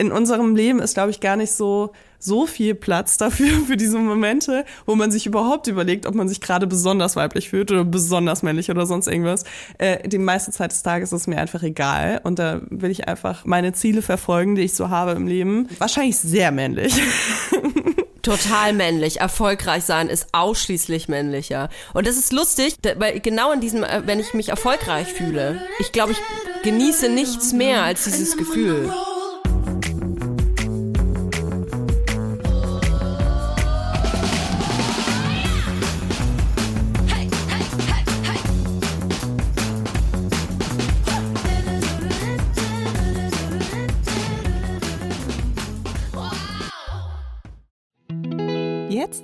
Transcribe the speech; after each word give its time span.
in 0.00 0.12
unserem 0.12 0.56
Leben 0.56 0.80
ist, 0.80 0.94
glaube 0.94 1.10
ich, 1.10 1.20
gar 1.20 1.36
nicht 1.36 1.52
so, 1.52 1.92
so 2.18 2.46
viel 2.46 2.74
Platz 2.74 3.18
dafür, 3.18 3.48
für 3.66 3.76
diese 3.76 3.98
Momente, 3.98 4.64
wo 4.86 4.94
man 4.94 5.10
sich 5.10 5.26
überhaupt 5.26 5.66
überlegt, 5.66 6.06
ob 6.06 6.14
man 6.14 6.26
sich 6.26 6.40
gerade 6.40 6.66
besonders 6.66 7.16
weiblich 7.16 7.50
fühlt 7.50 7.70
oder 7.70 7.84
besonders 7.84 8.42
männlich 8.42 8.70
oder 8.70 8.86
sonst 8.86 9.08
irgendwas. 9.08 9.44
Äh, 9.76 10.08
die 10.08 10.16
meiste 10.16 10.52
Zeit 10.52 10.72
des 10.72 10.82
Tages 10.82 11.12
ist 11.12 11.20
es 11.20 11.26
mir 11.26 11.38
einfach 11.38 11.62
egal. 11.62 12.22
Und 12.24 12.38
da 12.38 12.62
will 12.70 12.90
ich 12.90 13.08
einfach 13.08 13.44
meine 13.44 13.74
Ziele 13.74 14.00
verfolgen, 14.00 14.54
die 14.54 14.62
ich 14.62 14.72
so 14.72 14.88
habe 14.88 15.12
im 15.12 15.26
Leben. 15.26 15.68
Wahrscheinlich 15.78 16.16
sehr 16.16 16.50
männlich. 16.50 16.94
Total 18.22 18.72
männlich. 18.72 19.20
Erfolgreich 19.20 19.84
sein 19.84 20.08
ist 20.08 20.28
ausschließlich 20.32 21.08
männlicher. 21.08 21.68
Und 21.92 22.06
das 22.06 22.16
ist 22.16 22.32
lustig, 22.32 22.76
weil 22.96 23.20
genau 23.20 23.52
in 23.52 23.60
diesem, 23.60 23.84
äh, 23.84 24.02
wenn 24.06 24.18
ich 24.18 24.32
mich 24.32 24.48
erfolgreich 24.48 25.08
fühle, 25.08 25.60
ich 25.78 25.92
glaube, 25.92 26.12
ich 26.12 26.18
genieße 26.62 27.10
nichts 27.10 27.52
mehr 27.52 27.82
als 27.82 28.04
dieses 28.04 28.38
Gefühl. 28.38 28.90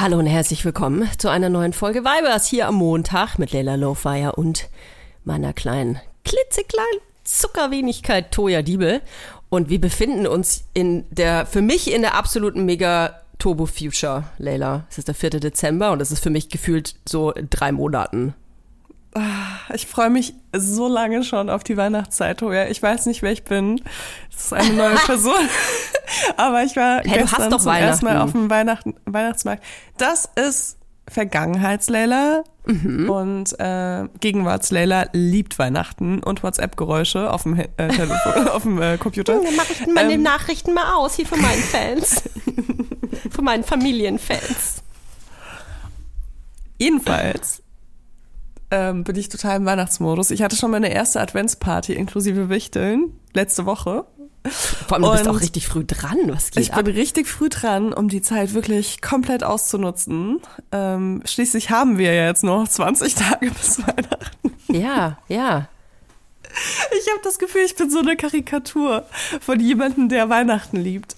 Hallo 0.00 0.18
und 0.18 0.24
herzlich 0.24 0.64
willkommen 0.64 1.06
zu 1.18 1.28
einer 1.28 1.50
neuen 1.50 1.74
Folge 1.74 2.04
Weibers 2.06 2.46
hier 2.46 2.66
am 2.66 2.76
Montag 2.76 3.38
mit 3.38 3.52
Leila 3.52 3.74
Lowfire 3.74 4.32
und 4.32 4.70
meiner 5.24 5.52
kleinen, 5.52 6.00
klitzekleinen 6.24 7.00
Zuckerwenigkeit 7.24 8.32
Toya 8.32 8.62
Diebel. 8.62 9.02
Und 9.50 9.68
wir 9.68 9.78
befinden 9.78 10.26
uns 10.26 10.64
in 10.72 11.04
der, 11.10 11.44
für 11.44 11.60
mich 11.60 11.92
in 11.92 12.00
der 12.00 12.14
absoluten 12.14 12.64
mega 12.64 13.20
Turbo 13.38 13.66
Future, 13.66 14.24
Leila. 14.38 14.86
Es 14.88 14.96
ist 14.96 15.08
der 15.08 15.14
4. 15.14 15.38
Dezember 15.38 15.92
und 15.92 16.00
es 16.00 16.10
ist 16.10 16.22
für 16.22 16.30
mich 16.30 16.48
gefühlt 16.48 16.94
so 17.06 17.34
drei 17.50 17.70
Monaten. 17.70 18.32
Ich 19.74 19.86
freue 19.86 20.10
mich 20.10 20.34
so 20.56 20.86
lange 20.86 21.24
schon 21.24 21.50
auf 21.50 21.64
die 21.64 21.76
Weihnachtszeit, 21.76 22.38
Toja. 22.38 22.66
Ich 22.68 22.80
weiß 22.82 23.06
nicht, 23.06 23.22
wer 23.22 23.32
ich 23.32 23.42
bin. 23.44 23.80
Das 24.32 24.44
ist 24.46 24.52
eine 24.52 24.72
neue 24.74 24.94
Person. 25.06 25.34
Aber 26.36 26.62
ich 26.62 26.76
war 26.76 27.00
Hey, 27.04 27.20
gestern 27.22 27.58
zum 27.58 27.72
ersten 27.72 28.04
Mal 28.04 28.18
auf 28.18 28.32
dem 28.32 28.48
Weihnachten, 28.50 28.94
Weihnachtsmarkt. 29.06 29.64
Das 29.96 30.28
ist 30.36 30.76
Vergangenheitsleila 31.08 32.44
Mhm. 32.66 33.10
und 33.10 33.58
äh, 33.58 34.06
Gegenwartsleila 34.20 35.06
liebt 35.12 35.58
Weihnachten 35.58 36.22
und 36.22 36.42
WhatsApp-Geräusche 36.44 37.32
auf 37.32 37.42
dem, 37.44 37.58
äh, 37.58 37.66
Telefon, 37.88 38.48
auf 38.52 38.62
dem 38.62 38.80
äh, 38.80 38.96
Computer. 38.98 39.40
Dann 39.42 39.56
mache 39.56 39.72
ich 39.72 39.86
meine 39.88 40.12
Ähm. 40.12 40.22
Nachrichten 40.22 40.74
mal 40.74 40.94
aus 40.94 41.14
hier 41.16 41.26
von 41.26 41.40
meinen 41.40 41.62
Fans. 41.62 42.22
von 43.30 43.44
meinen 43.44 43.64
Familienfans. 43.64 44.82
Jedenfalls 46.78 47.62
ähm, 48.70 49.04
bin 49.04 49.16
ich 49.16 49.28
total 49.28 49.56
im 49.56 49.64
Weihnachtsmodus. 49.66 50.30
Ich 50.30 50.42
hatte 50.42 50.56
schon 50.56 50.70
meine 50.70 50.92
erste 50.92 51.20
Adventsparty 51.20 51.92
inklusive 51.94 52.48
Wichteln 52.48 53.12
letzte 53.32 53.66
Woche. 53.66 54.04
Vor 54.88 54.96
allem, 54.96 55.02
du 55.04 55.10
bist 55.12 55.28
auch 55.28 55.40
richtig 55.40 55.68
früh 55.68 55.84
dran. 55.84 56.16
Was 56.28 56.50
geht 56.50 56.62
Ich 56.62 56.72
ab? 56.72 56.84
bin 56.84 56.94
richtig 56.94 57.28
früh 57.28 57.50
dran, 57.50 57.92
um 57.92 58.08
die 58.08 58.22
Zeit 58.22 58.54
wirklich 58.54 59.02
komplett 59.02 59.44
auszunutzen. 59.44 60.40
Ähm, 60.72 61.22
schließlich 61.26 61.70
haben 61.70 61.98
wir 61.98 62.14
ja 62.14 62.26
jetzt 62.26 62.42
noch 62.42 62.66
20 62.66 63.14
Tage 63.16 63.50
bis 63.50 63.80
Weihnachten. 63.86 64.52
Ja, 64.68 65.18
ja. 65.28 65.68
Ich 66.98 67.10
habe 67.12 67.20
das 67.22 67.38
Gefühl, 67.38 67.62
ich 67.64 67.76
bin 67.76 67.90
so 67.90 67.98
eine 68.00 68.16
Karikatur 68.16 69.04
von 69.40 69.60
jemandem, 69.60 70.08
der 70.08 70.28
Weihnachten 70.30 70.78
liebt. 70.78 71.16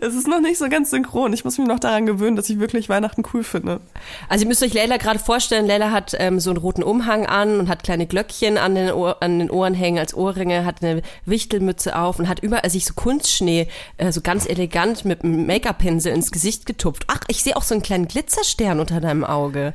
Es 0.00 0.14
ist 0.14 0.28
noch 0.28 0.40
nicht 0.40 0.58
so 0.58 0.68
ganz 0.68 0.90
synchron. 0.90 1.32
Ich 1.32 1.44
muss 1.44 1.58
mich 1.58 1.66
noch 1.66 1.78
daran 1.78 2.06
gewöhnen, 2.06 2.36
dass 2.36 2.48
ich 2.48 2.60
wirklich 2.60 2.88
Weihnachten 2.88 3.22
cool 3.32 3.42
finde. 3.42 3.80
Also 4.28 4.44
ihr 4.44 4.48
müsst 4.48 4.62
euch 4.62 4.74
Leila 4.74 4.96
gerade 4.96 5.18
vorstellen, 5.18 5.66
Leila 5.66 5.90
hat 5.90 6.14
ähm, 6.18 6.40
so 6.40 6.50
einen 6.50 6.58
roten 6.58 6.82
Umhang 6.82 7.26
an 7.26 7.58
und 7.58 7.68
hat 7.68 7.82
kleine 7.82 8.06
Glöckchen 8.06 8.58
an 8.58 8.74
den, 8.74 8.92
Ohr, 8.92 9.22
an 9.22 9.38
den 9.38 9.50
Ohren 9.50 9.74
hängen 9.74 9.98
als 9.98 10.14
Ohrringe, 10.14 10.64
hat 10.64 10.82
eine 10.82 11.02
Wichtelmütze 11.26 11.98
auf 11.98 12.18
und 12.18 12.28
hat 12.28 12.40
überall 12.40 12.70
sich 12.70 12.84
so 12.84 12.94
Kunstschnee 12.94 13.68
äh, 13.98 14.12
so 14.12 14.20
ganz 14.20 14.46
elegant 14.46 15.04
mit 15.04 15.24
einem 15.24 15.46
Make-up-Pinsel 15.46 16.12
ins 16.12 16.30
Gesicht 16.30 16.66
getupft. 16.66 17.04
Ach, 17.08 17.20
ich 17.28 17.42
sehe 17.42 17.56
auch 17.56 17.62
so 17.62 17.74
einen 17.74 17.82
kleinen 17.82 18.08
Glitzerstern 18.08 18.80
unter 18.80 19.00
deinem 19.00 19.24
Auge. 19.24 19.74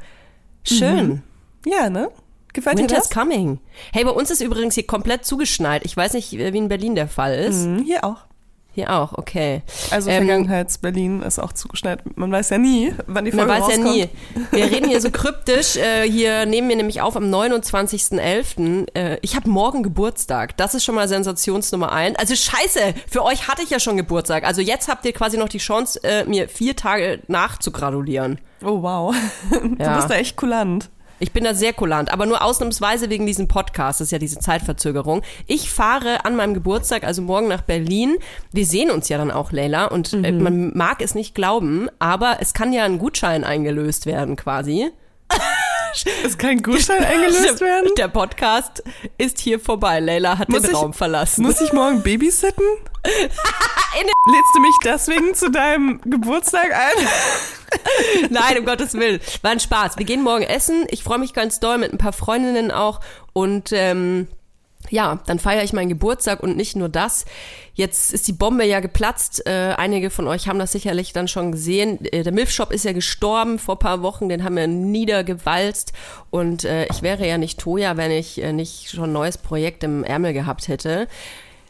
Schön. 0.64 1.24
Ja, 1.66 1.90
ne? 1.90 2.10
Gefällt 2.54 2.80
dir 2.80 2.84
Winter's 2.84 3.10
das? 3.10 3.18
coming. 3.18 3.60
Hey, 3.94 4.04
bei 4.04 4.12
uns 4.12 4.32
ist 4.32 4.42
übrigens 4.42 4.76
hier 4.76 4.88
komplett 4.88 5.26
zugeschneit. 5.26 5.86
Ich 5.86 5.96
weiß 5.96 6.14
nicht, 6.14 6.32
wie 6.32 6.44
in 6.44 6.68
Berlin 6.68 6.96
der 6.96 7.08
Fall 7.08 7.36
ist. 7.36 7.66
Mhm, 7.66 7.84
hier 7.84 8.04
auch. 8.04 8.29
Hier 8.72 8.94
auch, 8.96 9.14
okay. 9.14 9.62
Also 9.92 10.10
Ähm, 10.10 10.26
Vergangenheits-Berlin 10.26 11.22
ist 11.24 11.40
auch 11.40 11.52
zugeschneit. 11.54 12.02
Man 12.18 12.32
weiß 12.32 12.52
ja 12.52 12.58
nie, 12.60 12.94
wann 13.08 13.26
die 13.26 13.32
Man 13.32 13.48
Folge 13.48 13.64
weiß 13.64 13.76
ja 13.78 13.84
rauskommt. 13.84 13.96
nie. 13.96 14.10
Wir 14.52 14.66
reden 14.72 14.88
hier 14.88 15.02
so 15.02 15.10
kryptisch. 15.12 15.76
Äh, 15.76 16.10
hier 16.10 16.46
nehmen 16.46 16.70
wir 16.70 16.76
nämlich 16.76 17.02
auf 17.02 17.18
am 17.18 17.26
29.11. 17.34 18.88
Äh, 18.96 19.18
ich 19.22 19.36
habe 19.36 19.50
morgen 19.50 19.84
Geburtstag. 19.84 20.56
Das 20.58 20.76
ist 20.76 20.86
schon 20.86 20.96
mal 20.96 21.08
Sensationsnummer 21.08 21.92
eins. 21.92 22.18
Also 22.18 22.36
scheiße, 22.36 22.94
für 23.10 23.24
euch 23.24 23.48
hatte 23.48 23.64
ich 23.64 23.70
ja 23.70 23.80
schon 23.80 23.98
Geburtstag. 23.98 24.44
Also 24.46 24.62
jetzt 24.62 24.88
habt 24.88 25.06
ihr 25.06 25.14
quasi 25.14 25.38
noch 25.38 25.50
die 25.50 25.58
Chance, 25.58 26.00
äh, 26.04 26.24
mir 26.26 26.48
vier 26.48 26.76
Tage 26.76 27.20
nachzugratulieren. 27.28 28.40
Oh, 28.64 28.82
wow. 28.82 29.16
Du 29.52 29.84
Ja. 29.84 29.96
bist 29.98 30.10
da 30.10 30.16
echt 30.16 30.36
kulant. 30.38 30.90
Ich 31.20 31.32
bin 31.34 31.44
da 31.44 31.54
sehr 31.54 31.74
kulant, 31.74 32.12
aber 32.12 32.26
nur 32.26 32.44
ausnahmsweise 32.44 33.10
wegen 33.10 33.26
diesem 33.26 33.48
Podcast. 33.48 34.00
Das 34.00 34.08
ist 34.08 34.12
ja 34.12 34.20
diese 34.20 34.40
Zeitverzögerung. 34.40 35.22
Ich 35.48 35.70
fahre 35.70 36.26
an 36.26 36.36
meinem 36.36 36.54
Geburtstag, 36.54 37.04
also 37.04 37.22
morgen 37.22 37.48
nach 37.48 37.62
Berlin. 37.62 38.18
Wir 38.52 38.66
sehen 38.66 38.90
uns 38.90 39.10
ja 39.10 39.18
dann 39.18 39.32
auch, 39.32 39.52
Leila. 39.52 39.86
Und 39.86 40.14
äh, 40.14 40.32
man 40.32 40.76
mag 40.76 41.02
es 41.02 41.16
nicht 41.16 41.36
glauben, 41.36 41.90
aber 42.00 42.38
es 42.40 42.54
kann 42.54 42.72
ja 42.72 42.86
ein 42.86 43.00
Gutschein 43.00 43.44
eingelöst 43.44 44.06
werden 44.06 44.36
quasi. 44.36 44.92
Ist 46.24 46.38
kein 46.40 46.62
Gutschein 46.62 47.04
eingelöst 47.04 47.62
werden? 47.62 47.90
Der 47.98 48.08
Podcast 48.08 48.84
ist 49.18 49.40
hier 49.40 49.60
vorbei. 49.60 50.00
Leila 50.00 50.38
hat 50.38 50.50
Muss 50.50 50.62
den 50.62 50.72
ich- 50.72 50.78
Raum 50.78 50.94
verlassen. 50.94 51.44
Muss 51.44 51.62
ich 51.62 51.74
morgen 51.74 52.02
babysitten? 52.04 52.64
Lädst 53.06 54.56
du 54.56 54.60
mich 54.60 54.76
deswegen 54.84 55.34
zu 55.34 55.50
deinem 55.50 56.00
Geburtstag 56.02 56.72
ein? 56.74 57.08
Nein, 58.30 58.60
um 58.60 58.66
Gottes 58.66 58.94
Willen. 58.94 59.20
War 59.42 59.52
ein 59.52 59.60
Spaß. 59.60 59.98
Wir 59.98 60.06
gehen 60.06 60.22
morgen 60.22 60.44
essen. 60.44 60.86
Ich 60.90 61.04
freue 61.04 61.18
mich 61.20 61.34
ganz 61.34 61.60
doll 61.60 61.78
mit 61.78 61.92
ein 61.94 61.98
paar 61.98 62.14
Freundinnen 62.14 62.72
auch. 62.72 63.00
Und 63.34 63.70
ähm, 63.72 64.28
ja, 64.90 65.20
dann 65.26 65.40
feiere 65.40 65.64
ich 65.64 65.74
meinen 65.74 65.90
Geburtstag 65.90 66.42
und 66.42 66.56
nicht 66.56 66.76
nur 66.76 66.90
das. 66.90 67.26
Jetzt 67.74 68.14
ist 68.14 68.28
die 68.28 68.34
Bombe 68.34 68.66
ja 68.66 68.80
geplatzt. 68.80 69.46
Äh, 69.46 69.74
einige 69.78 70.10
von 70.10 70.28
euch 70.28 70.48
haben 70.48 70.58
das 70.58 70.72
sicherlich 70.72 71.14
dann 71.14 71.28
schon 71.28 71.52
gesehen. 71.52 72.04
Äh, 72.06 72.24
der 72.24 72.32
Milfshop 72.32 72.72
ist 72.72 72.86
ja 72.86 72.94
gestorben 72.94 73.60
vor 73.60 73.78
paar 73.78 74.02
Wochen. 74.02 74.30
Den 74.30 74.44
haben 74.44 74.56
wir 74.56 74.68
niedergewalzt. 74.68 75.94
Und 76.30 76.64
äh, 76.64 76.86
ich 76.86 77.02
wäre 77.02 77.28
ja 77.28 77.38
nicht 77.38 77.60
Toja, 77.60 77.98
wenn 77.98 78.12
ich 78.12 78.42
äh, 78.42 78.54
nicht 78.54 78.90
schon 78.90 79.06
ein 79.06 79.14
neues 79.14 79.38
Projekt 79.38 79.84
im 79.84 80.04
Ärmel 80.04 80.34
gehabt 80.34 80.68
hätte. 80.68 81.08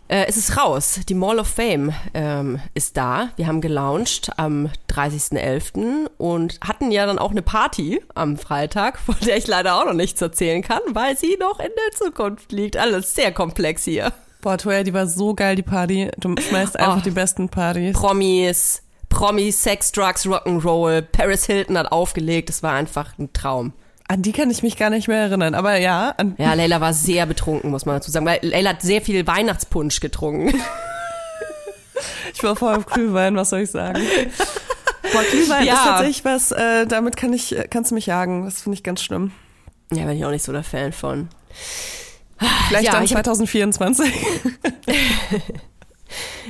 Äh, 0.10 0.26
es 0.28 0.38
ist 0.38 0.58
raus. 0.58 1.00
Die 1.08 1.14
Mall 1.14 1.38
of 1.40 1.48
Fame 1.48 1.94
ähm, 2.16 2.60
ist 2.74 2.98
da. 2.98 3.30
Wir 3.36 3.46
haben 3.48 3.62
gelauncht 3.62 4.32
am 4.38 4.70
30.11. 4.90 6.08
und 6.18 6.60
hatten 6.66 6.92
ja 6.92 7.06
dann 7.06 7.20
auch 7.20 7.32
eine 7.32 7.44
Party 7.44 8.02
am 8.16 8.38
Freitag, 8.38 8.98
von 9.06 9.16
der 9.26 9.38
ich 9.38 9.48
leider 9.48 9.76
auch 9.76 9.86
noch 9.86 9.94
nichts 9.94 10.22
erzählen 10.22 10.62
kann, 10.64 10.82
weil 10.90 11.16
sie 11.18 11.38
noch 11.40 11.60
in 11.60 11.70
der 11.70 11.96
Zukunft 11.98 12.52
liegt. 12.52 12.76
Alles 12.76 13.14
sehr 13.14 13.32
komplex 13.32 13.84
hier. 13.86 14.12
Boah, 14.42 14.58
Toya, 14.58 14.84
die 14.84 14.94
war 14.94 15.06
so 15.06 15.36
geil, 15.36 15.56
die 15.56 15.62
Party. 15.64 16.10
Du 16.18 16.34
schmeißt 16.40 16.80
einfach 16.80 16.98
Oh. 16.98 17.02
die 17.04 17.12
besten 17.12 17.50
Partys. 17.50 17.94
Promis, 17.96 18.82
Promis, 19.10 19.62
Sex, 19.62 19.92
Drugs, 19.92 20.26
Rock'n'Roll. 20.26 21.02
Paris 21.02 21.46
Hilton 21.46 21.78
hat 21.78 21.92
aufgelegt. 21.92 22.50
Es 22.50 22.64
war 22.64 22.74
einfach 22.74 23.18
ein 23.20 23.32
Traum. 23.34 23.74
An 24.12 24.24
die 24.24 24.32
kann 24.32 24.50
ich 24.50 24.64
mich 24.64 24.76
gar 24.76 24.90
nicht 24.90 25.08
mehr 25.08 25.20
erinnern. 25.22 25.54
Aber 25.54 25.78
ja, 25.78 26.16
an, 26.18 26.34
Ja, 26.40 26.54
Leila 26.56 26.82
war 26.82 26.94
sehr 26.94 27.28
betrunken, 27.28 27.70
muss 27.70 27.86
man 27.86 27.96
dazu 27.98 28.10
sagen, 28.10 28.26
weil 28.26 28.40
Leila 28.42 28.72
hat 28.72 28.82
sehr 28.82 29.02
viel 29.02 29.26
Weihnachtspunsch 29.28 30.00
getrunken. 30.00 30.60
ich 32.34 32.42
war 32.44 32.56
voll 32.56 32.74
auf 32.76 32.88
Glühwein, 32.88 33.36
was 33.36 33.52
soll 33.52 33.60
ich 33.62 33.70
sagen? 33.72 34.02
Boah, 35.14 35.24
Glühwein 35.30 35.64
Ja. 35.66 35.74
ist 35.74 35.84
tatsächlich 35.84 36.26
was, 36.26 36.52
äh, 36.52 36.88
damit 36.88 37.18
kann 37.18 37.34
ich, 37.34 37.56
äh, 37.56 37.68
kannst 37.70 37.92
du 37.92 37.96
mich 37.96 38.08
jagen. 38.08 38.46
Das 38.46 38.64
finde 38.64 38.78
ich 38.78 38.84
ganz 38.84 39.04
schlimm. 39.04 39.32
Ja, 39.94 40.06
bin 40.06 40.18
ich 40.18 40.26
auch 40.26 40.32
nicht 40.32 40.44
so 40.44 40.52
der 40.52 40.64
Fan 40.64 40.92
von. 40.92 41.30
Vielleicht 42.68 42.86
Ja, 42.86 42.94
dann 42.94 43.04
ich 43.04 43.14
hab- 43.14 43.24
2024. 43.24 44.12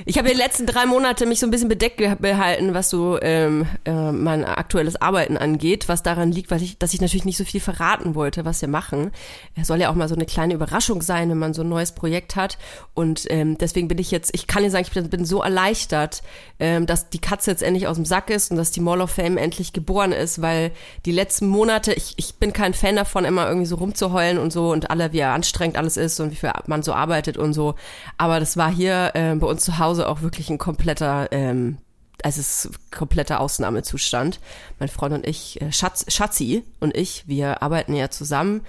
Ich 0.06 0.18
habe 0.18 0.30
die 0.30 0.36
letzten 0.36 0.66
drei 0.66 0.86
Monate 0.86 1.26
mich 1.26 1.40
so 1.40 1.48
ein 1.48 1.52
bisschen 1.52 1.68
bedeckt 1.68 1.98
ge- 1.98 2.16
behalten, 2.16 2.74
was 2.74 2.90
so 2.90 3.20
ähm, 3.22 3.68
äh, 3.86 4.12
mein 4.12 4.46
aktuelles 4.46 5.02
Arbeiten 5.02 5.38
angeht, 5.38 5.90
was 5.90 6.04
daran 6.04 6.32
liegt, 6.32 6.52
weil 6.52 6.62
ich, 6.64 6.78
dass 6.78 6.94
ich 6.94 7.02
natürlich 7.02 7.26
nicht 7.26 7.38
so 7.38 7.44
viel 7.44 7.60
verraten 7.60 8.16
wollte, 8.16 8.46
was 8.46 8.62
wir 8.62 8.70
machen. 8.70 9.12
Es 9.60 9.68
soll 9.68 9.80
ja 9.82 9.90
auch 9.90 9.96
mal 9.96 10.08
so 10.08 10.16
eine 10.16 10.26
kleine 10.26 10.54
Überraschung 10.54 11.02
sein, 11.02 11.30
wenn 11.30 11.38
man 11.38 11.54
so 11.54 11.62
ein 11.64 11.70
neues 11.70 11.92
Projekt 11.92 12.36
hat. 12.36 12.58
Und 12.94 13.26
ähm, 13.30 13.58
deswegen 13.58 13.88
bin 13.88 13.98
ich 13.98 14.12
jetzt, 14.12 14.34
ich 14.34 14.48
kann 14.48 14.64
dir 14.64 14.72
sagen, 14.72 14.86
ich 14.88 14.94
bin, 14.94 15.10
bin 15.10 15.26
so 15.26 15.42
erleichtert, 15.42 16.22
ähm, 16.60 16.86
dass 16.86 17.10
die 17.10 17.20
Katze 17.20 17.52
jetzt 17.52 17.64
endlich 17.64 17.88
aus 17.88 17.98
dem 17.98 18.06
Sack 18.06 18.30
ist 18.30 18.52
und 18.52 18.58
dass 18.58 18.72
die 18.72 18.82
Mall 18.82 19.02
of 19.02 19.12
Fame 19.12 19.38
endlich 19.38 19.74
geboren 19.74 20.12
ist, 20.12 20.42
weil 20.42 20.72
die 21.06 21.12
letzten 21.12 21.48
Monate, 21.48 21.94
ich, 21.94 22.14
ich 22.18 22.36
bin 22.36 22.54
kein 22.54 22.74
Fan 22.74 22.96
davon, 22.96 23.26
immer 23.26 23.48
irgendwie 23.48 23.68
so 23.68 23.76
rumzuheulen 23.76 24.38
und 24.38 24.54
so 24.54 24.72
und 24.72 24.90
alle, 24.92 25.12
wie 25.12 25.24
anstrengend 25.24 25.78
alles 25.78 25.98
ist 25.98 26.20
und 26.20 26.32
wie 26.32 26.36
viel 26.36 26.52
man 26.68 26.84
so 26.84 26.94
arbeitet 26.94 27.38
und 27.38 27.54
so. 27.54 27.76
Aber 28.18 28.40
das 28.40 28.56
war 28.56 28.72
hier 28.72 29.12
ähm, 29.16 29.40
bei 29.40 29.48
uns 29.48 29.64
zu 29.64 29.78
Hause 29.78 29.89
auch 29.98 30.22
wirklich 30.22 30.50
ein 30.50 30.58
kompletter, 30.58 31.32
ähm, 31.32 31.78
also 32.24 32.40
es 32.42 32.66
ist 32.66 32.92
kompletter 32.92 33.40
Ausnahmezustand. 33.40 34.40
Mein 34.80 34.90
Freund 34.90 35.14
und 35.14 35.28
ich, 35.28 35.62
äh, 35.62 35.72
Schatz, 35.72 36.06
Schatzi 36.10 36.64
und 36.80 36.96
ich, 36.96 37.28
wir 37.28 37.64
arbeiten 37.64 37.96
ja 37.96 38.10
zusammen 38.10 38.62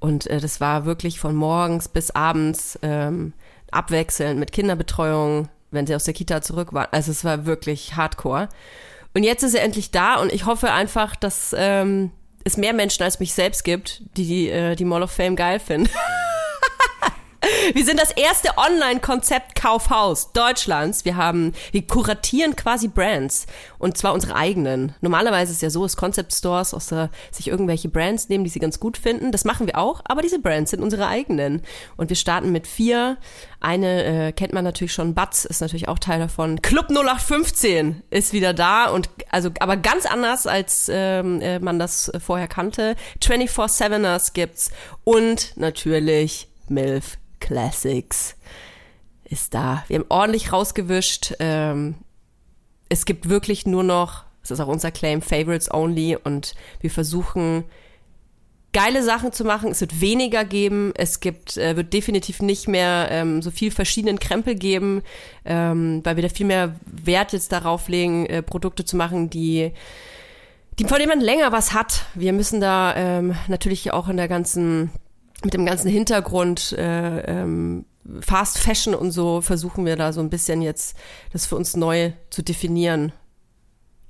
und 0.00 0.26
äh, 0.28 0.40
das 0.40 0.60
war 0.60 0.84
wirklich 0.84 1.18
von 1.18 1.34
morgens 1.34 1.88
bis 1.88 2.10
abends 2.10 2.78
ähm, 2.82 3.32
abwechselnd 3.70 4.38
mit 4.38 4.52
Kinderbetreuung, 4.52 5.48
wenn 5.70 5.86
sie 5.86 5.94
aus 5.94 6.04
der 6.04 6.14
Kita 6.14 6.42
zurück 6.42 6.72
waren. 6.72 6.88
Also 6.92 7.10
es 7.10 7.24
war 7.24 7.46
wirklich 7.46 7.96
hardcore. 7.96 8.48
Und 9.14 9.24
jetzt 9.24 9.42
ist 9.42 9.54
er 9.54 9.62
endlich 9.62 9.90
da 9.90 10.16
und 10.16 10.32
ich 10.32 10.46
hoffe 10.46 10.72
einfach, 10.72 11.16
dass 11.16 11.54
ähm, 11.56 12.12
es 12.44 12.56
mehr 12.56 12.72
Menschen 12.72 13.02
als 13.02 13.20
mich 13.20 13.34
selbst 13.34 13.64
gibt, 13.64 14.02
die 14.16 14.48
äh, 14.48 14.76
die 14.76 14.84
Mall 14.84 15.02
of 15.02 15.10
Fame 15.10 15.34
geil 15.34 15.58
finden. 15.58 15.90
Wir 17.72 17.84
sind 17.84 18.00
das 18.00 18.10
erste 18.12 18.50
Online-Konzept-Kaufhaus 18.56 20.32
Deutschlands. 20.32 21.04
Wir 21.04 21.16
haben, 21.16 21.52
wir 21.72 21.86
kuratieren 21.86 22.56
quasi 22.56 22.88
Brands. 22.88 23.46
Und 23.78 23.96
zwar 23.96 24.14
unsere 24.14 24.34
eigenen. 24.34 24.94
Normalerweise 25.00 25.52
ist 25.52 25.58
es 25.58 25.62
ja 25.62 25.70
so, 25.70 25.82
dass 25.82 25.96
Concept 25.96 26.32
Stores 26.32 26.74
aus 26.74 26.88
der, 26.88 27.10
sich 27.30 27.48
irgendwelche 27.48 27.88
Brands 27.88 28.28
nehmen, 28.28 28.44
die 28.44 28.50
sie 28.50 28.58
ganz 28.58 28.80
gut 28.80 28.96
finden. 28.96 29.32
Das 29.32 29.44
machen 29.44 29.66
wir 29.66 29.78
auch, 29.78 30.00
aber 30.04 30.22
diese 30.22 30.38
Brands 30.38 30.70
sind 30.70 30.82
unsere 30.82 31.06
eigenen. 31.06 31.62
Und 31.96 32.08
wir 32.08 32.16
starten 32.16 32.52
mit 32.52 32.66
vier. 32.66 33.18
Eine 33.60 34.04
äh, 34.28 34.32
kennt 34.32 34.52
man 34.52 34.64
natürlich 34.64 34.92
schon, 34.92 35.14
Batz 35.14 35.44
ist 35.44 35.60
natürlich 35.60 35.88
auch 35.88 35.98
Teil 35.98 36.20
davon. 36.20 36.62
Club 36.62 36.90
0815 36.90 38.02
ist 38.10 38.32
wieder 38.32 38.54
da 38.54 38.86
und 38.86 39.10
also 39.30 39.50
aber 39.60 39.76
ganz 39.76 40.06
anders 40.06 40.46
als 40.46 40.90
ähm, 40.92 41.40
äh, 41.40 41.58
man 41.58 41.78
das 41.78 42.10
vorher 42.24 42.48
kannte. 42.48 42.94
24-7ers 43.22 44.32
gibt's 44.32 44.70
und 45.04 45.56
natürlich 45.56 46.48
MILF 46.68 47.18
Classics 47.40 48.36
ist 49.24 49.54
da. 49.54 49.84
Wir 49.88 49.98
haben 49.98 50.06
ordentlich 50.08 50.52
rausgewischt. 50.52 51.34
Ähm, 51.38 51.96
es 52.88 53.04
gibt 53.04 53.28
wirklich 53.28 53.66
nur 53.66 53.82
noch, 53.82 54.24
das 54.42 54.52
ist 54.52 54.60
auch 54.60 54.68
unser 54.68 54.90
Claim, 54.90 55.22
Favorites 55.22 55.72
Only 55.72 56.16
und 56.16 56.54
wir 56.80 56.90
versuchen 56.90 57.64
geile 58.72 59.02
Sachen 59.02 59.32
zu 59.32 59.44
machen. 59.44 59.70
Es 59.70 59.80
wird 59.80 60.00
weniger 60.00 60.44
geben. 60.44 60.92
Es 60.96 61.20
gibt, 61.20 61.56
äh, 61.56 61.76
wird 61.76 61.92
definitiv 61.92 62.40
nicht 62.42 62.68
mehr 62.68 63.08
ähm, 63.10 63.42
so 63.42 63.50
viel 63.50 63.70
verschiedenen 63.70 64.18
Krempel 64.18 64.54
geben, 64.54 65.02
ähm, 65.44 66.00
weil 66.04 66.16
wir 66.16 66.22
da 66.22 66.28
viel 66.28 66.46
mehr 66.46 66.74
Wert 66.86 67.32
jetzt 67.32 67.52
darauf 67.52 67.88
legen, 67.88 68.26
äh, 68.26 68.42
Produkte 68.42 68.84
zu 68.84 68.96
machen, 68.96 69.30
die 69.30 69.72
die, 70.78 70.84
von 70.84 70.98
denen 70.98 71.08
man 71.08 71.20
länger 71.20 71.50
was 71.50 71.72
hat. 71.72 72.04
Wir 72.14 72.32
müssen 72.32 72.60
da 72.60 72.94
ähm, 72.94 73.34
natürlich 73.48 73.92
auch 73.92 74.08
in 74.08 74.16
der 74.16 74.28
ganzen, 74.28 74.90
mit 75.44 75.54
dem 75.54 75.64
ganzen 75.64 75.88
Hintergrund 75.88 76.72
äh, 76.72 77.20
ähm, 77.20 77.84
Fast 78.20 78.58
Fashion 78.58 78.94
und 78.94 79.10
so 79.10 79.40
versuchen 79.40 79.84
wir 79.84 79.96
da 79.96 80.12
so 80.12 80.20
ein 80.20 80.30
bisschen 80.30 80.62
jetzt 80.62 80.96
das 81.32 81.46
für 81.46 81.56
uns 81.56 81.76
neu 81.76 82.12
zu 82.30 82.42
definieren. 82.42 83.12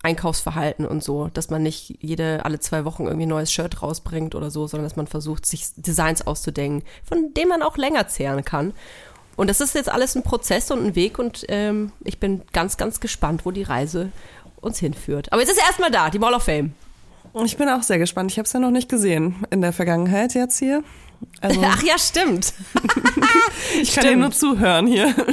Einkaufsverhalten 0.00 0.86
und 0.86 1.02
so, 1.02 1.26
dass 1.28 1.50
man 1.50 1.64
nicht 1.64 1.96
jede 2.00 2.44
alle 2.44 2.60
zwei 2.60 2.84
Wochen 2.84 3.06
irgendwie 3.06 3.26
ein 3.26 3.30
neues 3.30 3.52
Shirt 3.52 3.82
rausbringt 3.82 4.36
oder 4.36 4.48
so, 4.48 4.68
sondern 4.68 4.84
dass 4.84 4.94
man 4.94 5.08
versucht, 5.08 5.44
sich 5.44 5.74
Designs 5.76 6.24
auszudenken, 6.24 6.86
von 7.02 7.34
denen 7.34 7.48
man 7.48 7.62
auch 7.62 7.76
länger 7.76 8.06
zehren 8.06 8.44
kann. 8.44 8.74
Und 9.34 9.50
das 9.50 9.60
ist 9.60 9.74
jetzt 9.74 9.90
alles 9.90 10.14
ein 10.14 10.22
Prozess 10.22 10.70
und 10.70 10.84
ein 10.84 10.94
Weg 10.94 11.18
und 11.18 11.44
ähm, 11.48 11.92
ich 12.04 12.20
bin 12.20 12.42
ganz, 12.52 12.76
ganz 12.76 13.00
gespannt, 13.00 13.44
wo 13.44 13.50
die 13.50 13.64
Reise 13.64 14.12
uns 14.60 14.78
hinführt. 14.78 15.32
Aber 15.32 15.40
jetzt 15.40 15.50
ist 15.50 15.60
erstmal 15.60 15.90
da, 15.90 16.10
die 16.10 16.20
Wall 16.20 16.34
of 16.34 16.44
Fame. 16.44 16.74
Ich 17.44 17.56
bin 17.56 17.68
auch 17.68 17.82
sehr 17.82 17.98
gespannt. 17.98 18.30
Ich 18.30 18.38
habe 18.38 18.46
es 18.46 18.52
ja 18.52 18.60
noch 18.60 18.70
nicht 18.70 18.88
gesehen 18.88 19.44
in 19.50 19.60
der 19.60 19.72
Vergangenheit 19.72 20.34
jetzt 20.34 20.58
hier. 20.58 20.82
Also 21.40 21.62
Ach 21.64 21.82
ja, 21.82 21.98
stimmt. 21.98 22.52
ich 23.82 23.94
kann 23.94 24.04
dir 24.04 24.16
nur 24.16 24.32
zuhören 24.32 24.86
hier. 24.86 25.14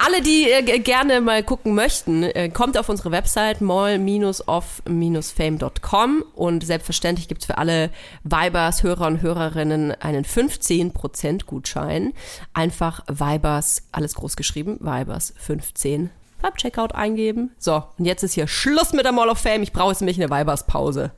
Alle, 0.00 0.22
die 0.22 0.48
äh, 0.50 0.78
gerne 0.78 1.20
mal 1.20 1.42
gucken 1.42 1.74
möchten, 1.74 2.22
äh, 2.22 2.50
kommt 2.50 2.78
auf 2.78 2.88
unsere 2.88 3.10
Website 3.10 3.60
mall-off-fame.com 3.60 6.24
und 6.34 6.64
selbstverständlich 6.64 7.26
gibt's 7.26 7.46
für 7.46 7.58
alle 7.58 7.90
Vibers, 8.22 8.84
Hörer 8.84 9.08
und 9.08 9.22
Hörerinnen 9.22 9.90
einen 10.00 10.24
15% 10.24 11.46
Gutschein. 11.46 12.12
Einfach 12.54 13.02
Vibers, 13.08 13.88
alles 13.90 14.14
groß 14.14 14.36
geschrieben, 14.36 14.78
Vibers 14.80 15.34
15 15.36 16.10
beim 16.40 16.54
Checkout 16.54 16.94
eingeben. 16.94 17.50
So, 17.58 17.82
und 17.98 18.04
jetzt 18.04 18.22
ist 18.22 18.34
hier 18.34 18.46
Schluss 18.46 18.92
mit 18.92 19.04
der 19.04 19.10
Mall 19.10 19.28
of 19.28 19.38
Fame. 19.38 19.64
Ich 19.64 19.72
brauche 19.72 19.90
jetzt 19.90 20.00
nämlich 20.00 20.22
eine 20.22 20.30
Vibers-Pause. 20.30 21.10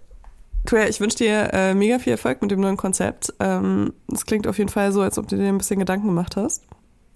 Tuja, 0.67 0.87
ich 0.89 1.01
wünsche 1.01 1.19
dir 1.19 1.51
äh, 1.53 1.75
mega 1.75 1.99
viel 1.99 2.13
Erfolg 2.13 2.43
mit 2.43 2.51
dem 2.51 2.61
neuen 2.61 2.77
Konzept. 2.77 3.33
Ähm, 3.41 3.93
es 4.13 4.27
klingt 4.27 4.47
auf 4.47 4.59
jeden 4.59 4.71
Fall 4.71 4.93
so, 4.93 5.01
als 5.01 5.19
ob 5.19 5.27
du 5.29 5.37
dir 5.37 5.49
ein 5.49 5.59
bisschen 5.59 5.79
Gedanken 5.81 6.07
gemacht 6.09 6.37
hast. 6.37 6.63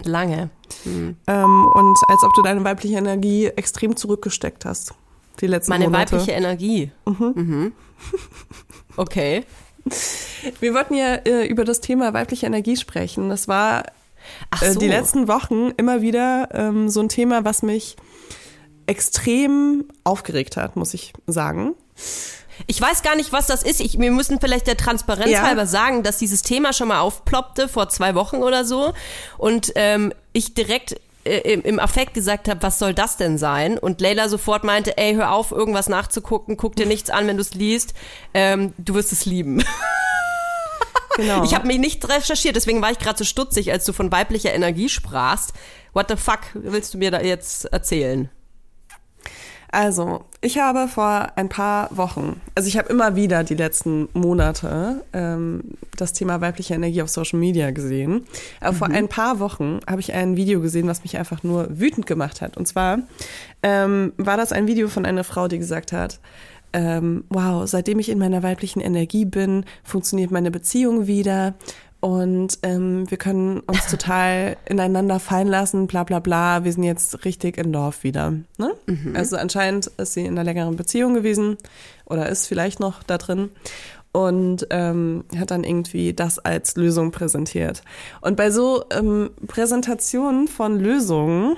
Lange. 0.02 0.50
Mhm. 0.84 1.16
Ähm, 1.26 1.66
und 1.74 1.96
als 2.08 2.22
ob 2.24 2.32
du 2.34 2.42
deine 2.42 2.64
weibliche 2.64 2.96
Energie 2.96 3.46
extrem 3.46 3.96
zurückgesteckt 3.96 4.64
hast. 4.64 4.94
Die 5.40 5.46
letzten 5.46 5.70
Meine 5.70 5.84
Monate. 5.84 6.12
weibliche 6.12 6.32
Energie. 6.32 6.90
Mhm. 7.06 7.32
Mhm. 7.34 7.72
Okay. 8.96 9.44
Wir 10.60 10.72
wollten 10.74 10.94
ja 10.94 11.14
äh, 11.16 11.46
über 11.46 11.64
das 11.64 11.80
Thema 11.80 12.12
weibliche 12.14 12.46
Energie 12.46 12.76
sprechen. 12.76 13.28
Das 13.28 13.48
war 13.48 13.84
Ach 14.50 14.62
so. 14.62 14.66
äh, 14.66 14.76
die 14.76 14.88
letzten 14.88 15.28
Wochen 15.28 15.70
immer 15.76 16.00
wieder 16.00 16.48
ähm, 16.52 16.88
so 16.88 17.00
ein 17.00 17.08
Thema, 17.08 17.44
was 17.44 17.62
mich 17.62 17.96
extrem 18.86 19.84
aufgeregt 20.04 20.56
hat, 20.56 20.76
muss 20.76 20.94
ich 20.94 21.12
sagen. 21.26 21.74
Ich 22.66 22.80
weiß 22.80 23.02
gar 23.02 23.16
nicht, 23.16 23.32
was 23.32 23.46
das 23.46 23.62
ist. 23.62 23.80
Ich, 23.80 23.98
wir 23.98 24.10
müssen 24.10 24.40
vielleicht 24.40 24.66
der 24.66 24.76
Transparenz 24.76 25.30
Ja. 25.30 25.42
halber 25.42 25.66
sagen, 25.66 26.02
dass 26.02 26.18
dieses 26.18 26.42
Thema 26.42 26.72
schon 26.72 26.88
mal 26.88 27.00
aufploppte 27.00 27.68
vor 27.68 27.88
zwei 27.88 28.14
Wochen 28.14 28.36
oder 28.36 28.64
so. 28.64 28.92
Und 29.38 29.72
ähm, 29.74 30.12
ich 30.32 30.54
direkt 30.54 30.96
äh, 31.24 31.38
im, 31.52 31.62
im 31.62 31.78
Affekt 31.80 32.14
gesagt 32.14 32.48
habe, 32.48 32.62
was 32.62 32.78
soll 32.78 32.94
das 32.94 33.16
denn 33.16 33.38
sein? 33.38 33.78
Und 33.78 34.00
Leila 34.00 34.28
sofort 34.28 34.62
meinte, 34.64 34.96
ey, 34.98 35.14
hör 35.14 35.32
auf, 35.32 35.50
irgendwas 35.52 35.88
nachzugucken, 35.88 36.56
guck 36.56 36.76
dir 36.76 36.86
nichts 36.86 37.10
an, 37.10 37.26
wenn 37.26 37.36
du 37.36 37.42
es 37.42 37.54
liest. 37.54 37.94
Ähm, 38.34 38.72
du 38.78 38.94
wirst 38.94 39.12
es 39.12 39.24
lieben. 39.24 39.64
Genau. 41.16 41.44
Ich 41.44 41.54
habe 41.54 41.68
mich 41.68 41.78
nicht 41.78 42.08
recherchiert, 42.08 42.56
deswegen 42.56 42.82
war 42.82 42.90
ich 42.90 42.98
gerade 42.98 43.16
so 43.16 43.22
stutzig, 43.24 43.70
als 43.70 43.84
du 43.84 43.92
von 43.92 44.10
weiblicher 44.10 44.52
Energie 44.52 44.88
sprachst. 44.88 45.52
What 45.92 46.06
the 46.08 46.16
fuck 46.16 46.40
willst 46.54 46.92
du 46.92 46.98
mir 46.98 47.12
da 47.12 47.20
jetzt 47.20 47.66
erzählen? 47.66 48.30
Also, 49.74 50.24
ich 50.40 50.58
habe 50.58 50.86
vor 50.86 51.32
ein 51.34 51.48
paar 51.48 51.88
Wochen, 51.96 52.40
also 52.54 52.68
ich 52.68 52.78
habe 52.78 52.90
immer 52.90 53.16
wieder 53.16 53.42
die 53.42 53.56
letzten 53.56 54.08
Monate 54.12 55.02
ähm, 55.12 55.64
das 55.96 56.12
Thema 56.12 56.40
weibliche 56.40 56.74
Energie 56.74 57.02
auf 57.02 57.08
Social 57.08 57.40
Media 57.40 57.72
gesehen. 57.72 58.24
Aber 58.60 58.76
vor 58.76 58.88
ein 58.88 59.08
paar 59.08 59.40
Wochen 59.40 59.80
habe 59.90 60.00
ich 60.00 60.12
ein 60.12 60.36
Video 60.36 60.60
gesehen, 60.60 60.86
was 60.86 61.02
mich 61.02 61.18
einfach 61.18 61.42
nur 61.42 61.66
wütend 61.76 62.06
gemacht 62.06 62.40
hat. 62.40 62.56
Und 62.56 62.68
zwar 62.68 63.00
ähm, 63.64 64.12
war 64.16 64.36
das 64.36 64.52
ein 64.52 64.68
Video 64.68 64.86
von 64.86 65.04
einer 65.04 65.24
Frau, 65.24 65.48
die 65.48 65.58
gesagt 65.58 65.90
hat, 65.90 66.20
ähm, 66.72 67.24
wow, 67.28 67.68
seitdem 67.68 67.98
ich 67.98 68.10
in 68.10 68.18
meiner 68.20 68.44
weiblichen 68.44 68.80
Energie 68.80 69.24
bin, 69.24 69.64
funktioniert 69.82 70.30
meine 70.30 70.52
Beziehung 70.52 71.08
wieder 71.08 71.54
und 72.04 72.58
ähm, 72.62 73.10
wir 73.10 73.16
können 73.16 73.60
uns 73.60 73.86
total 73.90 74.58
ineinander 74.68 75.18
fallen 75.18 75.48
lassen, 75.48 75.86
bla 75.86 76.04
bla 76.04 76.18
bla, 76.18 76.62
wir 76.62 76.70
sind 76.70 76.82
jetzt 76.82 77.24
richtig 77.24 77.56
in 77.56 77.72
Love 77.72 77.96
wieder. 78.02 78.34
Ne? 78.58 78.74
Also 79.14 79.38
anscheinend 79.38 79.86
ist 79.86 80.12
sie 80.12 80.26
in 80.26 80.34
einer 80.34 80.44
längeren 80.44 80.76
Beziehung 80.76 81.14
gewesen 81.14 81.56
oder 82.04 82.28
ist 82.28 82.46
vielleicht 82.46 82.78
noch 82.78 83.02
da 83.04 83.16
drin 83.16 83.48
und 84.12 84.66
ähm, 84.68 85.24
hat 85.38 85.50
dann 85.50 85.64
irgendwie 85.64 86.12
das 86.12 86.38
als 86.38 86.76
Lösung 86.76 87.10
präsentiert. 87.10 87.80
Und 88.20 88.36
bei 88.36 88.50
so 88.50 88.84
ähm, 88.90 89.30
Präsentationen 89.46 90.46
von 90.46 90.78
Lösungen 90.78 91.56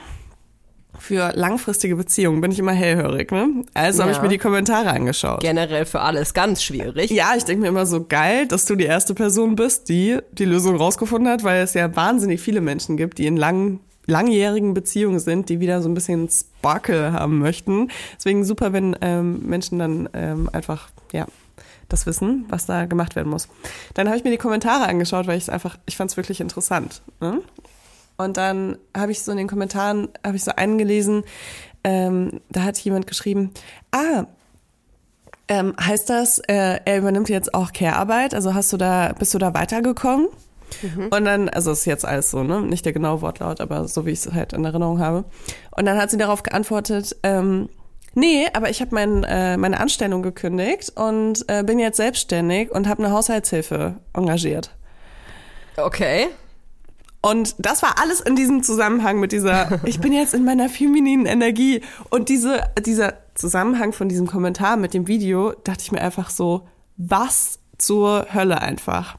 für 0.99 1.33
langfristige 1.35 1.97
Beziehungen 1.97 2.41
bin 2.41 2.51
ich 2.51 2.59
immer 2.59 2.73
hellhörig. 2.73 3.31
Ne? 3.33 3.65
Also 3.75 4.03
habe 4.03 4.13
Ja. 4.13 4.17
ich 4.17 4.23
mir 4.23 4.29
die 4.29 4.39
Kommentare 4.39 4.91
angeschaut. 4.91 5.41
Generell 5.41 5.85
für 5.87 6.01
alles 6.01 6.35
ganz 6.35 6.63
schwierig. 6.63 7.11
Ja, 7.11 7.35
ich 7.37 7.45
denke 7.45 7.63
mir 7.63 7.69
immer 7.69 7.87
so 7.87 8.05
geil, 8.05 8.47
dass 8.47 8.65
du 8.65 8.77
die 8.77 8.85
erste 8.85 9.15
Person 9.15 9.57
bist, 9.57 9.89
die 9.89 10.19
die 10.33 10.45
Lösung 10.45 10.77
rausgefunden 10.77 11.31
hat, 11.31 11.45
weil 11.45 11.63
es 11.63 11.75
ja 11.75 11.95
wahnsinnig 11.97 12.41
viele 12.41 12.61
Menschen 12.61 12.97
gibt, 12.97 13.19
die 13.19 13.27
in 13.27 13.37
langen 13.37 13.81
langjährigen 14.09 14.73
Beziehungen 14.73 15.19
sind, 15.19 15.49
die 15.49 15.59
wieder 15.59 15.83
so 15.83 15.89
ein 15.89 15.95
bisschen 15.95 16.29
Sparkle 16.29 17.13
haben 17.13 17.41
möchten. 17.41 17.89
Deswegen 18.17 18.45
super, 18.45 18.73
wenn 18.73 18.95
ähm, 19.01 19.41
Menschen 19.49 19.81
dann 19.81 20.09
ähm, 20.15 20.49
einfach, 20.53 20.91
ja, 21.13 21.27
das 21.89 22.07
wissen, 22.07 22.45
was 22.49 22.67
da 22.67 22.85
gemacht 22.87 23.17
werden 23.17 23.29
muss. 23.31 23.49
Dann 23.95 24.07
habe 24.07 24.17
ich 24.17 24.23
mir 24.23 24.31
die 24.31 24.37
Kommentare 24.37 24.87
angeschaut, 24.89 25.27
weil 25.27 25.37
ich 25.39 25.45
es 25.45 25.49
einfach, 25.49 25.77
ich 25.87 25.97
fand 25.97 26.11
es 26.13 26.17
wirklich 26.17 26.41
interessant. 26.41 27.03
Ne? 27.21 27.41
Und 28.17 28.37
dann 28.37 28.79
habe 28.97 29.13
ich 29.13 29.23
so 29.23 29.31
in 29.31 29.39
den 29.39 29.49
Kommentaren, 29.49 30.09
habe 30.25 30.37
ich 30.37 30.45
so 30.45 30.53
einen 30.55 30.79
gelesen, 30.79 31.25
ähm, 31.85 32.41
da 32.51 32.63
hat 32.63 32.79
jemand 32.79 33.07
geschrieben, 33.07 33.53
ah, 33.93 34.25
ähm, 35.49 35.75
heißt 35.81 36.11
das, 36.11 36.39
äh, 36.41 36.81
er 36.85 36.99
übernimmt 36.99 37.29
jetzt 37.29 37.55
auch 37.55 37.73
Care-Arbeit? 37.73 38.35
Also 38.35 38.55
hast 38.55 38.73
du 38.73 38.77
da, 38.77 39.13
bist 39.19 39.33
du 39.35 39.39
da 39.39 39.55
weitergekommen? 39.55 40.29
Und 41.11 41.25
dann, 41.25 41.49
also 41.49 41.71
ist 41.71 41.85
jetzt 41.85 42.05
alles 42.05 42.31
so, 42.31 42.43
ne? 42.43 42.61
Nicht 42.61 42.85
der 42.85 42.93
genaue 42.93 43.23
Wortlaut, 43.23 43.61
aber 43.61 43.87
so 43.87 44.05
wie 44.05 44.11
ich 44.11 44.27
es 44.27 44.33
halt 44.33 44.53
in 44.53 44.65
Erinnerung 44.65 44.99
habe. 44.99 45.25
Und 45.71 45.87
dann 45.87 45.97
hat 45.97 46.11
sie 46.11 46.17
darauf 46.17 46.43
geantwortet, 46.43 47.17
ähm, 47.23 47.69
nee, 48.15 48.47
aber 48.53 48.69
ich 48.69 48.81
habe 48.81 48.95
mein, 48.95 49.23
äh, 49.23 49.57
meine 49.57 49.79
Anstellung 49.79 50.23
gekündigt 50.23 50.93
und 50.97 51.45
äh, 51.49 51.63
bin 51.63 51.79
jetzt 51.79 51.99
selbstständig 51.99 52.73
und 52.73 52.89
habe 52.89 53.05
eine 53.05 53.13
Haushaltshilfe 53.13 53.95
engagiert. 54.13 54.71
Okay. 55.77 56.27
Und 57.27 57.57
das 57.59 57.83
war 57.83 57.97
alles 58.01 58.21
in 58.21 58.37
diesem 58.37 58.63
Zusammenhang 58.63 59.19
mit 59.19 59.33
dieser, 59.33 59.81
ich 59.85 59.99
bin 59.99 60.13
jetzt 60.13 60.33
in 60.33 60.45
meiner 60.45 60.69
femininen 60.69 61.27
Energie. 61.27 61.81
Und 62.09 62.29
diese, 62.29 62.63
dieser 62.79 63.15
Zusammenhang 63.35 63.93
von 63.93 64.09
diesem 64.09 64.29
Kommentar 64.29 64.77
mit 64.77 64.95
dem 64.95 65.09
Video, 65.09 65.53
dachte 65.65 65.83
ich 65.83 65.91
mir 65.91 66.01
einfach 66.01 66.31
so, 66.31 66.69
was 66.97 67.59
zur 67.79 68.29
Hölle 68.33 68.63
einfach. 68.63 69.19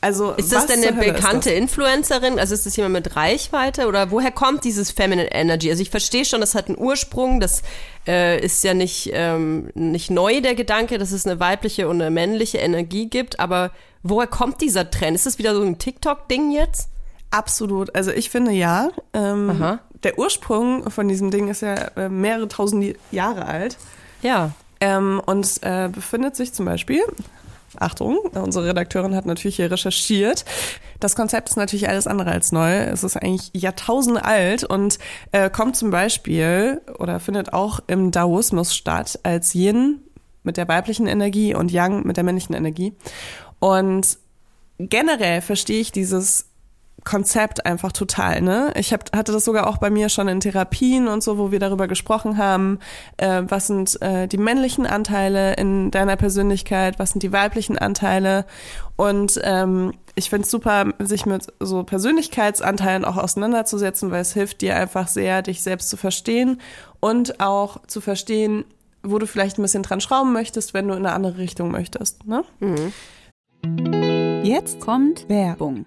Also, 0.00 0.32
Ist 0.32 0.50
das 0.50 0.66
denn 0.66 0.82
eine 0.82 1.12
bekannte? 1.12 1.50
Influencerin? 1.50 2.38
Also 2.38 2.54
ist 2.54 2.64
das 2.64 2.74
jemand 2.74 2.94
mit 2.94 3.16
Reichweite 3.16 3.86
oder 3.86 4.10
woher 4.10 4.32
kommt 4.32 4.64
dieses 4.64 4.90
Feminine 4.90 5.30
Energy? 5.30 5.70
Also 5.70 5.82
ich 5.82 5.90
verstehe 5.90 6.24
schon, 6.24 6.40
das 6.40 6.54
hat 6.54 6.68
einen 6.68 6.78
Ursprung, 6.78 7.38
das 7.38 7.62
äh, 8.08 8.42
ist 8.42 8.64
ja 8.64 8.72
nicht, 8.72 9.10
ähm, 9.12 9.70
nicht 9.74 10.10
neu, 10.10 10.40
der 10.40 10.54
Gedanke, 10.54 10.96
dass 10.96 11.12
es 11.12 11.26
eine 11.26 11.38
weibliche 11.38 11.86
und 11.86 12.00
eine 12.00 12.10
männliche 12.10 12.58
Energie 12.58 13.10
gibt, 13.10 13.38
aber 13.38 13.70
woher 14.02 14.26
kommt 14.26 14.62
dieser 14.62 14.90
Trend? 14.90 15.14
Ist 15.14 15.26
das 15.26 15.38
wieder 15.38 15.54
so 15.54 15.62
ein 15.62 15.78
TikTok-Ding 15.78 16.50
jetzt? 16.50 16.88
Absolut. 17.32 17.94
Also 17.96 18.12
ich 18.12 18.30
finde 18.30 18.52
ja. 18.52 18.90
Ähm, 19.14 19.78
der 20.02 20.18
Ursprung 20.18 20.90
von 20.90 21.08
diesem 21.08 21.30
Ding 21.30 21.48
ist 21.48 21.62
ja 21.62 21.74
äh, 21.96 22.08
mehrere 22.08 22.46
tausend 22.46 22.96
Jahre 23.10 23.46
alt. 23.46 23.78
Ja. 24.20 24.50
Ähm, 24.80 25.20
und 25.24 25.62
äh, 25.62 25.88
befindet 25.88 26.36
sich 26.36 26.52
zum 26.52 26.66
Beispiel, 26.66 27.00
Achtung, 27.78 28.18
unsere 28.34 28.66
Redakteurin 28.66 29.14
hat 29.14 29.26
natürlich 29.26 29.56
hier 29.56 29.70
recherchiert. 29.70 30.44
Das 31.00 31.16
Konzept 31.16 31.48
ist 31.48 31.56
natürlich 31.56 31.88
alles 31.88 32.06
andere 32.06 32.32
als 32.32 32.52
neu. 32.52 32.70
Es 32.70 33.02
ist 33.02 33.16
eigentlich 33.16 33.50
Jahrtausende 33.54 34.24
alt 34.24 34.64
und 34.64 34.98
äh, 35.30 35.48
kommt 35.48 35.76
zum 35.76 35.90
Beispiel 35.90 36.82
oder 36.98 37.18
findet 37.18 37.52
auch 37.54 37.80
im 37.86 38.10
Daoismus 38.10 38.74
statt 38.74 39.20
als 39.22 39.54
Yin 39.54 40.00
mit 40.42 40.58
der 40.58 40.68
weiblichen 40.68 41.06
Energie 41.06 41.54
und 41.54 41.70
Yang 41.70 42.06
mit 42.06 42.16
der 42.16 42.24
männlichen 42.24 42.54
Energie. 42.54 42.92
Und 43.58 44.18
generell 44.78 45.40
verstehe 45.40 45.80
ich 45.80 45.92
dieses 45.92 46.51
Konzept 47.04 47.66
einfach 47.66 47.92
total. 47.92 48.40
Ne? 48.40 48.72
Ich 48.76 48.92
hab, 48.92 49.14
hatte 49.16 49.32
das 49.32 49.44
sogar 49.44 49.66
auch 49.66 49.78
bei 49.78 49.90
mir 49.90 50.08
schon 50.08 50.28
in 50.28 50.40
Therapien 50.40 51.08
und 51.08 51.22
so, 51.22 51.38
wo 51.38 51.50
wir 51.50 51.58
darüber 51.58 51.88
gesprochen 51.88 52.38
haben, 52.38 52.78
äh, 53.16 53.42
was 53.46 53.66
sind 53.66 54.00
äh, 54.02 54.28
die 54.28 54.38
männlichen 54.38 54.86
Anteile 54.86 55.54
in 55.54 55.90
deiner 55.90 56.16
Persönlichkeit, 56.16 56.98
was 56.98 57.10
sind 57.10 57.22
die 57.22 57.32
weiblichen 57.32 57.76
Anteile. 57.76 58.46
Und 58.96 59.40
ähm, 59.42 59.92
ich 60.14 60.30
finde 60.30 60.44
es 60.44 60.50
super, 60.50 60.92
sich 61.00 61.26
mit 61.26 61.52
so 61.58 61.82
Persönlichkeitsanteilen 61.82 63.04
auch 63.04 63.16
auseinanderzusetzen, 63.16 64.10
weil 64.10 64.20
es 64.20 64.32
hilft 64.32 64.60
dir 64.60 64.76
einfach 64.76 65.08
sehr, 65.08 65.42
dich 65.42 65.62
selbst 65.62 65.88
zu 65.88 65.96
verstehen 65.96 66.60
und 67.00 67.40
auch 67.40 67.84
zu 67.86 68.00
verstehen, 68.00 68.64
wo 69.02 69.18
du 69.18 69.26
vielleicht 69.26 69.58
ein 69.58 69.62
bisschen 69.62 69.82
dran 69.82 70.00
schrauben 70.00 70.32
möchtest, 70.32 70.74
wenn 70.74 70.86
du 70.86 70.94
in 70.94 71.04
eine 71.04 71.14
andere 71.14 71.38
Richtung 71.38 71.70
möchtest. 71.72 72.26
Ne? 72.26 72.44
Mhm. 72.60 72.92
Jetzt 74.44 74.80
kommt 74.80 75.28
Werbung. 75.28 75.86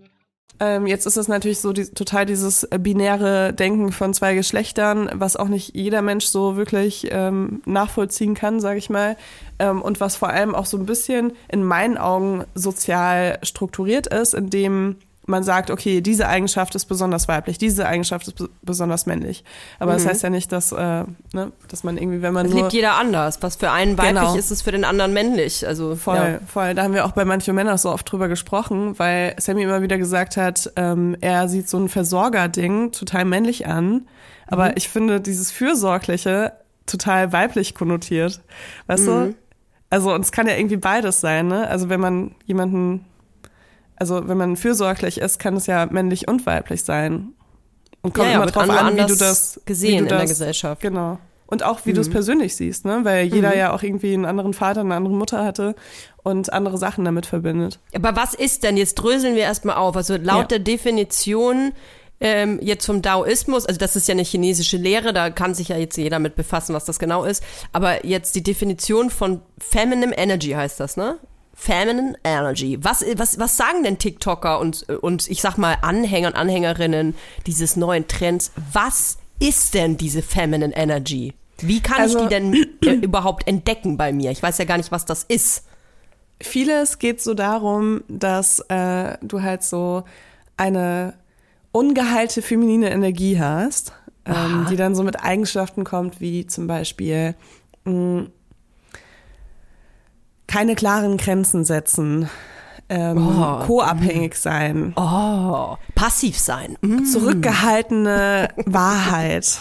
Ähm, 0.61 0.85
jetzt 0.85 1.07
ist 1.07 1.17
es 1.17 1.27
natürlich 1.27 1.59
so 1.59 1.73
die, 1.73 1.85
total 1.85 2.27
dieses 2.27 2.67
binäre 2.79 3.51
Denken 3.51 3.91
von 3.91 4.13
zwei 4.13 4.35
Geschlechtern, 4.35 5.09
was 5.11 5.35
auch 5.35 5.47
nicht 5.47 5.75
jeder 5.75 6.03
Mensch 6.03 6.25
so 6.25 6.55
wirklich 6.55 7.07
ähm, 7.09 7.63
nachvollziehen 7.65 8.35
kann, 8.35 8.59
sage 8.59 8.77
ich 8.77 8.91
mal. 8.91 9.17
Ähm, 9.57 9.81
und 9.81 9.99
was 9.99 10.15
vor 10.15 10.29
allem 10.29 10.53
auch 10.53 10.67
so 10.67 10.77
ein 10.77 10.85
bisschen 10.85 11.33
in 11.49 11.63
meinen 11.63 11.97
Augen 11.97 12.43
sozial 12.53 13.39
strukturiert 13.41 14.05
ist, 14.05 14.35
indem 14.35 14.97
man 15.25 15.43
sagt, 15.43 15.69
okay, 15.69 16.01
diese 16.01 16.27
Eigenschaft 16.27 16.73
ist 16.75 16.85
besonders 16.85 17.27
weiblich, 17.27 17.57
diese 17.57 17.87
Eigenschaft 17.87 18.27
ist 18.27 18.49
besonders 18.61 19.05
männlich. 19.05 19.43
Aber 19.79 19.91
mhm. 19.93 19.97
das 19.97 20.07
heißt 20.07 20.23
ja 20.23 20.29
nicht, 20.29 20.51
dass, 20.51 20.71
äh, 20.71 20.75
ne, 21.33 21.51
dass 21.67 21.83
man 21.83 21.97
irgendwie, 21.97 22.21
wenn 22.21 22.33
man 22.33 22.45
das 22.45 22.53
nur... 22.53 22.63
liebt 22.63 22.73
jeder 22.73 22.95
anders. 22.95 23.37
Was 23.41 23.55
für 23.55 23.71
einen 23.71 23.97
weiblich 23.97 24.21
genau. 24.21 24.35
ist, 24.35 24.51
ist 24.51 24.63
für 24.63 24.71
den 24.71 24.83
anderen 24.83 25.13
männlich. 25.13 25.65
Also 25.67 25.95
Voll, 25.95 26.15
ja. 26.15 26.39
voll. 26.45 26.73
Da 26.73 26.83
haben 26.83 26.93
wir 26.93 27.05
auch 27.05 27.11
bei 27.11 27.25
manchen 27.25 27.55
Männern 27.55 27.77
so 27.77 27.91
oft 27.91 28.11
drüber 28.11 28.27
gesprochen, 28.27 28.97
weil 28.97 29.35
Sammy 29.37 29.63
immer 29.63 29.81
wieder 29.81 29.97
gesagt 29.97 30.37
hat, 30.37 30.71
ähm, 30.75 31.15
er 31.21 31.47
sieht 31.47 31.69
so 31.69 31.77
ein 31.77 31.89
Versorger-Ding 31.89 32.91
total 32.91 33.25
männlich 33.25 33.67
an. 33.67 34.07
Aber 34.47 34.65
mhm. 34.65 34.73
ich 34.75 34.89
finde 34.89 35.21
dieses 35.21 35.51
Fürsorgliche 35.51 36.53
total 36.87 37.31
weiblich 37.31 37.75
konnotiert. 37.75 38.41
Weißt 38.87 39.03
mhm. 39.03 39.07
du? 39.07 39.35
Also, 39.89 40.13
und 40.13 40.21
es 40.21 40.31
kann 40.31 40.47
ja 40.47 40.55
irgendwie 40.55 40.77
beides 40.77 41.21
sein, 41.21 41.47
ne? 41.47 41.67
Also, 41.67 41.89
wenn 41.89 41.99
man 41.99 42.35
jemanden 42.45 43.05
also 44.01 44.27
wenn 44.27 44.37
man 44.37 44.57
fürsorglich 44.57 45.19
ist, 45.19 45.37
kann 45.37 45.55
es 45.55 45.67
ja 45.67 45.85
männlich 45.85 46.27
und 46.27 46.47
weiblich 46.47 46.83
sein. 46.83 47.33
Und 48.01 48.15
kommt 48.15 48.25
ja, 48.25 48.33
ja, 48.33 48.41
immer 48.41 48.51
drauf 48.51 48.67
an, 48.67 48.97
wie 48.97 49.05
du 49.05 49.15
das 49.15 49.61
gesehen 49.63 49.99
du 49.99 50.03
das, 50.05 50.11
in 50.11 50.17
der 50.17 50.27
Gesellschaft. 50.27 50.81
Genau. 50.81 51.19
Und 51.45 51.61
auch 51.61 51.81
wie 51.85 51.91
mhm. 51.91 51.95
du 51.95 52.01
es 52.01 52.09
persönlich 52.09 52.55
siehst, 52.55 52.83
ne? 52.83 53.01
Weil 53.03 53.27
jeder 53.27 53.51
mhm. 53.51 53.57
ja 53.59 53.73
auch 53.73 53.83
irgendwie 53.83 54.15
einen 54.15 54.25
anderen 54.25 54.55
Vater, 54.55 54.81
eine 54.81 54.95
andere 54.95 55.13
Mutter 55.13 55.45
hatte 55.45 55.75
und 56.23 56.51
andere 56.51 56.79
Sachen 56.79 57.05
damit 57.05 57.27
verbindet. 57.27 57.77
Aber 57.93 58.15
was 58.15 58.33
ist 58.33 58.63
denn? 58.63 58.75
Jetzt 58.75 58.95
dröseln 58.95 59.35
wir 59.35 59.43
erstmal 59.43 59.75
auf. 59.75 59.95
Also 59.95 60.15
laut 60.15 60.51
ja. 60.51 60.57
der 60.57 60.59
Definition 60.59 61.71
ähm, 62.19 62.57
jetzt 62.59 62.87
vom 62.87 63.03
Daoismus, 63.03 63.67
also 63.67 63.77
das 63.77 63.95
ist 63.95 64.07
ja 64.07 64.13
eine 64.13 64.23
chinesische 64.23 64.77
Lehre, 64.77 65.13
da 65.13 65.29
kann 65.29 65.53
sich 65.53 65.67
ja 65.67 65.77
jetzt 65.77 65.97
jeder 65.97 66.17
mit 66.17 66.35
befassen, 66.35 66.73
was 66.73 66.85
das 66.85 66.97
genau 66.97 67.23
ist. 67.23 67.43
Aber 67.71 68.03
jetzt 68.03 68.33
die 68.33 68.41
Definition 68.41 69.11
von 69.11 69.41
Feminine 69.59 70.17
Energy 70.17 70.49
heißt 70.49 70.79
das, 70.79 70.97
ne? 70.97 71.19
Feminine 71.53 72.15
Energy. 72.23 72.77
Was, 72.81 73.03
was, 73.17 73.39
was 73.39 73.57
sagen 73.57 73.83
denn 73.83 73.97
TikToker 73.97 74.59
und, 74.59 74.89
und 74.89 75.29
ich 75.29 75.41
sag 75.41 75.57
mal 75.57 75.77
Anhänger 75.81 76.29
und 76.29 76.35
Anhängerinnen 76.35 77.15
dieses 77.45 77.75
neuen 77.75 78.07
Trends? 78.07 78.51
Was 78.71 79.17
ist 79.39 79.73
denn 79.73 79.97
diese 79.97 80.21
Feminine 80.21 80.75
Energy? 80.75 81.33
Wie 81.59 81.81
kann 81.81 82.01
also, 82.01 82.19
ich 82.19 82.23
die 82.23 82.29
denn 82.29 82.53
äh, 82.85 82.93
überhaupt 83.03 83.47
entdecken 83.47 83.97
bei 83.97 84.13
mir? 84.13 84.31
Ich 84.31 84.41
weiß 84.41 84.57
ja 84.57 84.65
gar 84.65 84.77
nicht, 84.77 84.91
was 84.91 85.05
das 85.05 85.23
ist. 85.23 85.65
Vieles 86.41 86.97
geht 86.97 87.21
so 87.21 87.33
darum, 87.33 88.03
dass 88.07 88.59
äh, 88.69 89.17
du 89.21 89.41
halt 89.41 89.63
so 89.63 90.03
eine 90.57 91.13
ungeheilte 91.71 92.41
feminine 92.41 92.91
Energie 92.91 93.39
hast, 93.39 93.93
ähm, 94.25 94.65
die 94.69 94.75
dann 94.75 94.95
so 94.95 95.03
mit 95.03 95.23
Eigenschaften 95.23 95.83
kommt, 95.83 96.19
wie 96.19 96.47
zum 96.47 96.67
Beispiel 96.67 97.35
mh, 97.85 98.27
keine 100.51 100.75
klaren 100.75 101.17
Grenzen 101.17 101.63
setzen, 101.63 102.29
ähm, 102.89 103.17
Oh. 103.17 103.65
co-abhängig 103.65 104.35
sein, 104.35 104.93
Oh, 104.97 105.77
passiv 105.95 106.37
sein. 106.37 106.77
Mm. 106.81 107.05
zurückgehaltene 107.05 108.49
Wahrheit, 108.65 109.59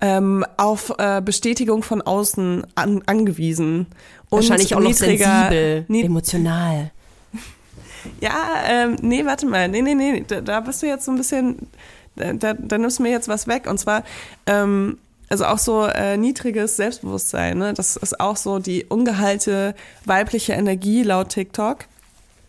ähm, 0.00 0.44
auf 0.56 0.92
äh, 0.98 1.20
Bestätigung 1.24 1.82
von 1.82 2.02
außen 2.02 2.64
an, 2.74 3.02
angewiesen. 3.06 3.86
Und 4.30 4.38
Wahrscheinlich 4.38 4.74
auch 4.74 4.80
noch 4.80 4.88
niedriger- 4.90 5.48
sensibel, 5.50 5.84
nied- 5.88 6.06
emotional. 6.06 6.90
Ja, 8.20 8.32
ähm, 8.68 8.96
nee, 9.00 9.24
warte 9.24 9.46
mal. 9.46 9.68
Nee, 9.68 9.80
nee, 9.82 9.94
nee. 9.94 10.24
Da, 10.26 10.40
da 10.40 10.58
bist 10.60 10.82
du 10.82 10.86
jetzt 10.86 11.04
so 11.04 11.12
ein 11.12 11.16
bisschen. 11.16 11.68
Da, 12.16 12.32
da, 12.32 12.52
da 12.54 12.76
nimmst 12.78 12.98
du 12.98 13.04
mir 13.04 13.10
jetzt 13.10 13.28
was 13.28 13.46
weg. 13.46 13.68
Und 13.70 13.78
zwar, 13.78 14.02
ähm, 14.46 14.98
also 15.32 15.46
auch 15.46 15.58
so 15.58 15.86
äh, 15.86 16.16
niedriges 16.18 16.76
Selbstbewusstsein. 16.76 17.56
Ne? 17.56 17.72
Das 17.72 17.96
ist 17.96 18.20
auch 18.20 18.36
so 18.36 18.58
die 18.58 18.84
ungeheilte 18.84 19.74
weibliche 20.04 20.52
Energie 20.52 21.02
laut 21.02 21.30
TikTok. 21.30 21.86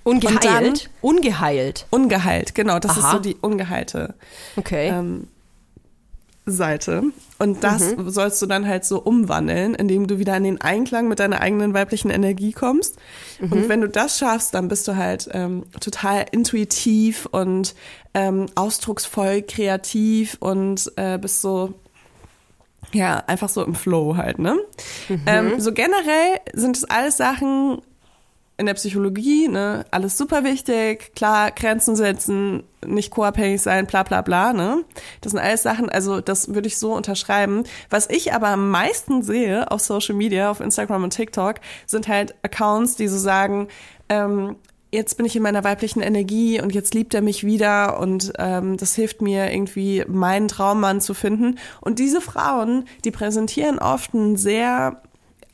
Ungeheilt? 0.04 0.90
Ungeheilt. 1.02 1.88
Ungeheilt, 1.90 2.54
genau. 2.56 2.80
Das 2.80 2.98
ist 2.98 3.04
Aha. 3.06 3.14
so 3.14 3.20
die 3.20 3.36
ungeheilte 3.40 4.16
Okay. 4.58 4.90
ähm, 4.90 5.28
Seite. 6.46 7.04
Und 7.40 7.64
das 7.64 7.96
Mhm. 7.96 8.10
sollst 8.10 8.42
du 8.42 8.48
dann 8.48 8.68
halt 8.68 8.84
so 8.84 9.00
umwandeln, 9.00 9.76
indem 9.76 10.08
du 10.08 10.20
wieder 10.20 10.36
in 10.36 10.44
den 10.44 10.60
Einklang 10.60 11.08
mit 11.08 11.20
deiner 11.20 11.40
eigenen 11.40 11.74
weiblichen 11.74 12.12
Energie 12.12 12.52
kommst. 12.52 12.98
Mhm. 13.40 13.52
Und 13.54 13.70
wenn 13.70 13.80
du 13.80 13.88
das 13.88 14.18
schaffst, 14.18 14.54
dann 14.54 14.68
bist 14.68 14.90
du 14.90 14.98
halt 14.98 15.30
ähm, 15.32 15.64
total 15.80 16.26
intuitiv 16.34 17.28
und 17.28 17.76
ähm, 18.14 18.48
ausdrucksvoll, 18.56 19.42
kreativ 19.44 20.36
und 20.42 20.92
äh, 20.98 21.18
bist 21.18 21.42
so 21.42 21.76
ja, 22.94 23.24
einfach 23.28 23.50
so 23.50 23.64
im 23.64 23.76
Flow 23.76 24.16
halt, 24.18 24.40
ne? 24.40 24.58
Mhm. 25.10 25.22
Ähm, 25.26 25.60
so 25.60 25.74
generell 25.74 26.40
sind 26.54 26.78
es 26.78 26.86
alles 26.86 27.18
Sachen 27.18 27.82
in 28.58 28.68
der 28.68 28.76
Psychologie, 28.76 29.48
ne? 29.48 29.86
Alles 29.92 30.18
super 30.18 30.44
wichtig, 30.44 31.16
klar, 31.16 31.52
Grenzen 31.52 31.96
setzen, 31.96 32.64
nicht 32.86 33.12
co-abhängig 33.12 33.62
sein, 33.62 33.88
bla 33.88 34.04
bla 34.04 34.22
bla, 34.22 34.54
ne? 34.54 34.84
Das 35.22 35.32
sind 35.32 35.42
alles 35.42 35.64
Sachen, 35.64 35.90
also 35.90 36.22
das 36.22 36.54
würde 36.54 36.68
ich 36.68 36.78
so 36.78 36.94
unterschreiben. 36.94 37.64
Was 37.90 38.10
ich 38.10 38.34
aber 38.34 38.50
am 38.50 38.70
meisten 38.70 39.24
sehe 39.24 39.70
auf 39.72 39.82
Social 39.82 40.16
Media, 40.16 40.52
auf 40.52 40.60
Instagram 40.60 41.04
und 41.04 41.10
TikTok, 41.12 41.56
sind 41.88 42.08
halt 42.08 42.36
Accounts, 42.44 42.96
die 42.96 43.08
so 43.08 43.18
sagen, 43.18 43.68
ähm, 44.10 44.56
jetzt 44.94 45.18
bin 45.18 45.26
ich 45.26 45.36
in 45.36 45.42
meiner 45.42 45.64
weiblichen 45.64 46.02
Energie 46.02 46.62
und 46.62 46.74
jetzt 46.74 46.94
liebt 46.94 47.14
er 47.14 47.22
mich 47.22 47.44
wieder 47.44 48.00
und 48.00 48.34
ähm, 48.38 48.78
das 48.78 48.96
hilft 48.96 49.22
mir 49.22 49.52
irgendwie, 49.52 50.06
meinen 50.08 50.48
Traummann 50.48 51.02
zu 51.02 51.14
finden. 51.14 51.58
Und 51.82 52.00
diese 52.00 52.22
Frauen, 52.22 52.86
die 53.04 53.12
präsentieren 53.12 53.80
oft 53.80 54.14
ein 54.14 54.38
sehr 54.38 55.02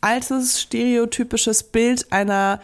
altes, 0.01 0.61
stereotypisches 0.61 1.63
Bild 1.63 2.11
einer 2.11 2.59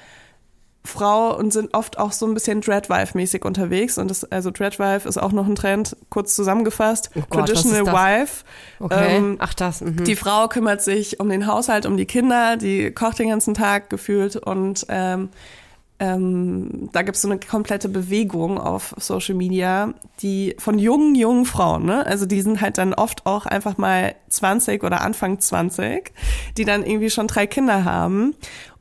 Frau 0.84 1.36
und 1.36 1.52
sind 1.52 1.74
oft 1.74 1.98
auch 1.98 2.12
so 2.12 2.28
ein 2.28 2.34
bisschen 2.34 2.62
Dreadwife-mäßig 2.62 3.44
unterwegs. 3.44 3.98
Und 3.98 4.12
das, 4.12 4.24
also 4.26 4.52
Dreadwife 4.52 5.08
ist 5.08 5.18
auch 5.18 5.32
noch 5.32 5.48
ein 5.48 5.56
Trend, 5.56 5.98
kurz 6.10 6.36
zusammengefasst. 6.36 7.10
Oh 7.16 7.22
Gott, 7.30 7.48
Traditional? 7.48 7.88
Wife. 7.88 8.44
okay. 8.80 9.18
ähm, 9.18 9.38
Ach, 9.40 9.54
das. 9.54 9.82
Mhm. 9.82 10.04
Die 10.04 10.16
Frau 10.16 10.48
kümmert 10.48 10.82
sich 10.82 11.20
um 11.20 11.30
den 11.30 11.48
Haushalt, 11.48 11.86
um 11.86 11.98
die 11.98 12.06
Kinder, 12.06 12.58
die 12.58 12.92
kocht 12.92 13.18
den 13.18 13.30
ganzen 13.30 13.56
Tag 13.56 13.90
gefühlt 13.90 14.36
und 14.36 14.86
ähm, 14.90 15.30
ähm, 16.00 16.90
da 16.92 17.04
gibt 17.04 17.16
es 17.16 17.22
so 17.22 17.30
eine 17.30 17.40
komplette 17.40 17.88
Bewegung 17.88 18.58
auf 18.58 18.94
Social 18.98 19.36
Media, 19.36 19.94
die 20.22 20.56
von 20.60 20.78
jungen, 20.78 21.16
jungen 21.16 21.46
Frauen, 21.46 21.86
ne? 21.86 22.06
Also 22.06 22.26
die 22.26 22.42
sind 22.42 22.60
halt 22.60 22.78
dann 22.78 22.94
oft 22.94 23.26
auch 23.26 23.46
einfach 23.46 23.78
mal 23.78 24.16
20 24.28 24.84
oder 24.84 25.02
Anfang 25.02 25.40
20, 25.40 26.12
die 26.58 26.66
dann 26.66 26.86
irgendwie 26.86 27.10
schon 27.10 27.28
drei 27.28 27.48
Kinder 27.48 27.86
haben 27.86 28.36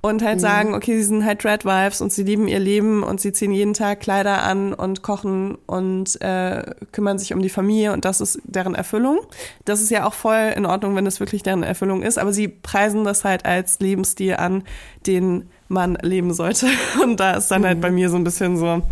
und 0.04 0.22
halt 0.22 0.38
sagen, 0.38 0.74
okay, 0.74 0.98
sie 0.98 1.04
sind 1.04 1.24
halt 1.24 1.42
Dreadwives 1.42 2.02
und 2.02 2.12
sie 2.12 2.24
lieben 2.24 2.46
ihr 2.46 2.58
Leben 2.58 3.02
und 3.02 3.22
sie 3.22 3.32
ziehen 3.32 3.52
jeden 3.52 3.72
Tag 3.72 4.00
Kleider 4.00 4.42
an 4.42 4.74
und 4.74 5.00
kochen 5.00 5.56
und 5.64 6.20
äh, 6.20 6.74
kümmern 6.92 7.18
sich 7.18 7.32
um 7.32 7.40
die 7.40 7.48
Familie 7.48 7.94
und 7.94 8.04
das 8.04 8.20
ist 8.20 8.38
deren 8.44 8.74
Erfüllung. 8.74 9.20
Das 9.64 9.80
ist 9.80 9.90
ja 9.90 10.06
auch 10.06 10.12
voll 10.12 10.52
in 10.54 10.66
Ordnung, 10.66 10.94
wenn 10.94 11.06
das 11.06 11.20
wirklich 11.20 11.42
deren 11.42 11.62
Erfüllung 11.62 12.02
ist, 12.02 12.18
aber 12.18 12.34
sie 12.34 12.48
preisen 12.48 13.04
das 13.04 13.24
halt 13.24 13.46
als 13.46 13.80
Lebensstil 13.80 14.34
an, 14.34 14.64
den 15.06 15.48
man 15.68 15.94
leben 16.02 16.34
sollte. 16.34 16.66
Und 17.02 17.18
da 17.18 17.32
ist 17.32 17.50
dann 17.50 17.64
halt 17.64 17.80
bei 17.80 17.90
mir 17.90 18.10
so 18.10 18.16
ein 18.16 18.24
bisschen 18.24 18.58
so, 18.58 18.82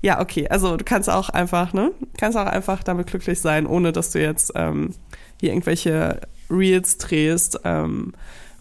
ja, 0.00 0.18
okay, 0.18 0.48
also 0.48 0.78
du 0.78 0.84
kannst 0.84 1.10
auch 1.10 1.28
einfach, 1.28 1.74
ne, 1.74 1.90
kannst 2.16 2.38
auch 2.38 2.46
einfach 2.46 2.82
damit 2.82 3.08
glücklich 3.08 3.38
sein, 3.38 3.66
ohne 3.66 3.92
dass 3.92 4.12
du 4.12 4.22
jetzt 4.22 4.52
ähm, 4.54 4.94
hier 5.40 5.50
irgendwelche 5.50 6.22
Reels 6.48 6.96
drehst, 6.96 7.60
ähm, 7.64 8.14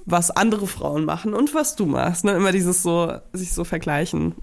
was 0.05 0.31
andere 0.31 0.67
Frauen 0.67 1.05
machen 1.05 1.33
und 1.33 1.53
was 1.53 1.75
du 1.75 1.85
machst. 1.85 2.25
Ne? 2.25 2.33
Immer 2.33 2.51
dieses 2.51 2.83
so, 2.83 3.13
sich 3.31 3.53
so 3.53 3.63
vergleichen. 3.63 4.35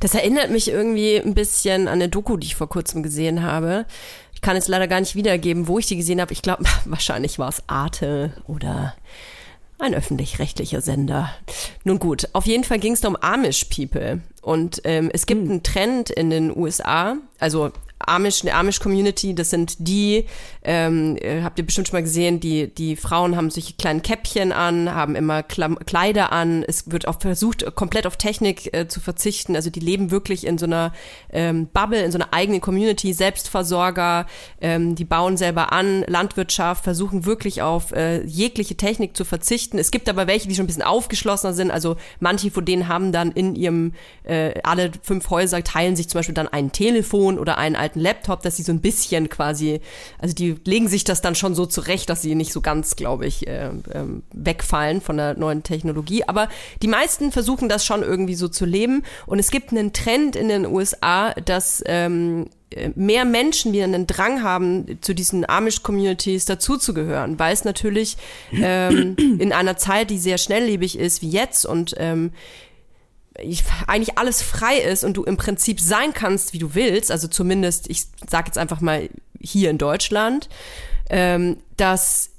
Das 0.00 0.14
erinnert 0.14 0.50
mich 0.50 0.68
irgendwie 0.68 1.16
ein 1.16 1.34
bisschen 1.34 1.88
an 1.88 1.94
eine 1.94 2.08
Doku, 2.08 2.36
die 2.36 2.48
ich 2.48 2.56
vor 2.56 2.68
kurzem 2.68 3.02
gesehen 3.02 3.42
habe. 3.42 3.86
Ich 4.34 4.40
kann 4.40 4.56
jetzt 4.56 4.68
leider 4.68 4.88
gar 4.88 5.00
nicht 5.00 5.14
wiedergeben, 5.14 5.68
wo 5.68 5.78
ich 5.78 5.86
die 5.86 5.96
gesehen 5.96 6.20
habe. 6.20 6.32
Ich 6.32 6.42
glaube, 6.42 6.64
wahrscheinlich 6.84 7.38
war 7.38 7.48
es 7.48 7.62
Arte 7.66 8.32
oder 8.46 8.94
ein 9.78 9.94
öffentlich-rechtlicher 9.94 10.80
Sender. 10.80 11.32
Nun 11.84 11.98
gut, 11.98 12.28
auf 12.34 12.46
jeden 12.46 12.64
Fall 12.64 12.78
ging 12.78 12.92
es 12.92 13.00
da 13.00 13.08
um 13.08 13.16
Amish 13.16 13.64
People. 13.64 14.20
Und 14.40 14.80
ähm, 14.84 15.10
es 15.12 15.26
gibt 15.26 15.48
einen 15.48 15.62
Trend 15.62 16.10
in 16.10 16.30
den 16.30 16.56
USA, 16.56 17.16
also 17.38 17.72
Amish, 18.08 18.42
eine 18.42 18.54
Amish-Community, 18.54 19.34
das 19.34 19.50
sind 19.50 19.76
die, 19.78 20.26
ähm, 20.62 21.16
äh, 21.20 21.42
habt 21.42 21.58
ihr 21.58 21.66
bestimmt 21.66 21.88
schon 21.88 21.96
mal 21.96 22.02
gesehen, 22.02 22.40
die, 22.40 22.72
die 22.72 22.96
Frauen 22.96 23.36
haben 23.36 23.50
solche 23.50 23.74
kleinen 23.74 24.02
Käppchen 24.02 24.52
an, 24.52 24.94
haben 24.94 25.14
immer 25.16 25.42
Klam 25.42 25.78
Kleider 25.78 26.32
an, 26.32 26.64
es 26.66 26.90
wird 26.90 27.08
auch 27.08 27.20
versucht, 27.20 27.64
komplett 27.74 28.06
auf 28.06 28.16
Technik 28.16 28.72
äh, 28.74 28.88
zu 28.88 29.00
verzichten, 29.00 29.56
also 29.56 29.70
die 29.70 29.80
leben 29.80 30.10
wirklich 30.10 30.46
in 30.46 30.58
so 30.58 30.66
einer 30.66 30.92
ähm, 31.32 31.68
Bubble, 31.72 32.02
in 32.02 32.12
so 32.12 32.18
einer 32.18 32.32
eigenen 32.32 32.60
Community, 32.60 33.12
Selbstversorger, 33.12 34.26
ähm, 34.60 34.94
die 34.94 35.04
bauen 35.04 35.36
selber 35.36 35.72
an, 35.72 36.04
Landwirtschaft, 36.06 36.84
versuchen 36.84 37.26
wirklich 37.26 37.62
auf 37.62 37.92
äh, 37.92 38.22
jegliche 38.24 38.76
Technik 38.76 39.16
zu 39.16 39.24
verzichten. 39.24 39.78
Es 39.78 39.90
gibt 39.90 40.08
aber 40.08 40.26
welche, 40.26 40.48
die 40.48 40.54
schon 40.54 40.64
ein 40.64 40.68
bisschen 40.68 40.82
aufgeschlossener 40.82 41.54
sind, 41.54 41.70
also 41.70 41.96
manche 42.20 42.50
von 42.50 42.64
denen 42.64 42.88
haben 42.88 43.12
dann 43.12 43.32
in 43.32 43.54
ihrem, 43.54 43.94
äh, 44.24 44.60
alle 44.62 44.90
fünf 45.02 45.28
Häuser 45.30 45.62
teilen 45.64 45.96
sich 45.96 46.08
zum 46.08 46.18
Beispiel 46.18 46.34
dann 46.34 46.48
ein 46.48 46.72
Telefon 46.72 47.38
oder 47.38 47.58
einen 47.58 47.76
alten 47.76 47.91
Laptop, 48.00 48.42
dass 48.42 48.56
sie 48.56 48.62
so 48.62 48.72
ein 48.72 48.80
bisschen 48.80 49.28
quasi, 49.28 49.80
also 50.18 50.34
die 50.34 50.56
legen 50.64 50.88
sich 50.88 51.04
das 51.04 51.20
dann 51.20 51.34
schon 51.34 51.54
so 51.54 51.66
zurecht, 51.66 52.08
dass 52.08 52.22
sie 52.22 52.34
nicht 52.34 52.52
so 52.52 52.60
ganz, 52.60 52.96
glaube 52.96 53.26
ich, 53.26 53.46
äh, 53.46 53.70
ähm, 53.92 54.22
wegfallen 54.32 55.00
von 55.00 55.16
der 55.16 55.34
neuen 55.34 55.62
Technologie. 55.62 56.24
Aber 56.24 56.48
die 56.82 56.88
meisten 56.88 57.32
versuchen 57.32 57.68
das 57.68 57.84
schon 57.84 58.02
irgendwie 58.02 58.34
so 58.34 58.48
zu 58.48 58.64
leben. 58.64 59.02
Und 59.26 59.38
es 59.38 59.50
gibt 59.50 59.70
einen 59.70 59.92
Trend 59.92 60.36
in 60.36 60.48
den 60.48 60.66
USA, 60.66 61.32
dass 61.34 61.82
ähm, 61.86 62.48
äh, 62.74 62.90
mehr 62.94 63.24
Menschen 63.24 63.72
wieder 63.72 63.84
einen 63.84 64.06
Drang 64.06 64.42
haben, 64.42 64.98
zu 65.00 65.14
diesen 65.14 65.48
Amish-Communities 65.48 66.44
dazuzugehören, 66.44 67.38
weil 67.38 67.52
es 67.52 67.64
natürlich 67.64 68.16
ähm, 68.52 69.16
in 69.38 69.52
einer 69.52 69.76
Zeit, 69.76 70.10
die 70.10 70.18
sehr 70.18 70.38
schnelllebig 70.38 70.98
ist 70.98 71.22
wie 71.22 71.30
jetzt 71.30 71.66
und 71.66 71.94
ähm, 71.98 72.32
eigentlich 73.86 74.18
alles 74.18 74.42
frei 74.42 74.78
ist 74.78 75.04
und 75.04 75.16
du 75.16 75.24
im 75.24 75.36
Prinzip 75.36 75.80
sein 75.80 76.12
kannst, 76.12 76.52
wie 76.52 76.58
du 76.58 76.74
willst, 76.74 77.10
also 77.10 77.28
zumindest, 77.28 77.88
ich 77.88 78.06
sage 78.28 78.46
jetzt 78.48 78.58
einfach 78.58 78.80
mal 78.80 79.08
hier 79.40 79.70
in 79.70 79.78
Deutschland, 79.78 80.48
ähm, 81.10 81.58
dass 81.76 82.30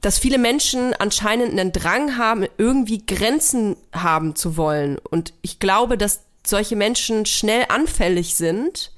dass 0.00 0.18
viele 0.18 0.38
Menschen 0.38 0.94
anscheinend 0.94 1.50
einen 1.50 1.72
Drang 1.72 2.16
haben, 2.16 2.46
irgendwie 2.58 3.04
Grenzen 3.04 3.76
haben 3.92 4.36
zu 4.36 4.56
wollen. 4.56 4.98
Und 4.98 5.32
ich 5.42 5.58
glaube, 5.58 5.98
dass 5.98 6.20
solche 6.46 6.76
Menschen 6.76 7.26
schnell 7.26 7.64
anfällig 7.68 8.36
sind 8.36 8.92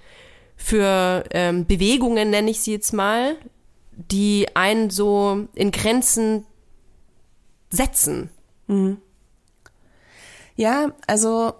für 0.57 1.25
ähm, 1.31 1.67
Bewegungen, 1.67 2.29
nenne 2.29 2.51
ich 2.51 2.61
sie 2.61 2.73
jetzt 2.73 2.93
mal, 2.93 3.37
die 3.93 4.49
einen 4.55 4.91
so 4.91 5.47
in 5.55 5.71
Grenzen 5.71 6.45
setzen. 7.71 8.29
Ja, 10.59 10.89
also 11.07 11.53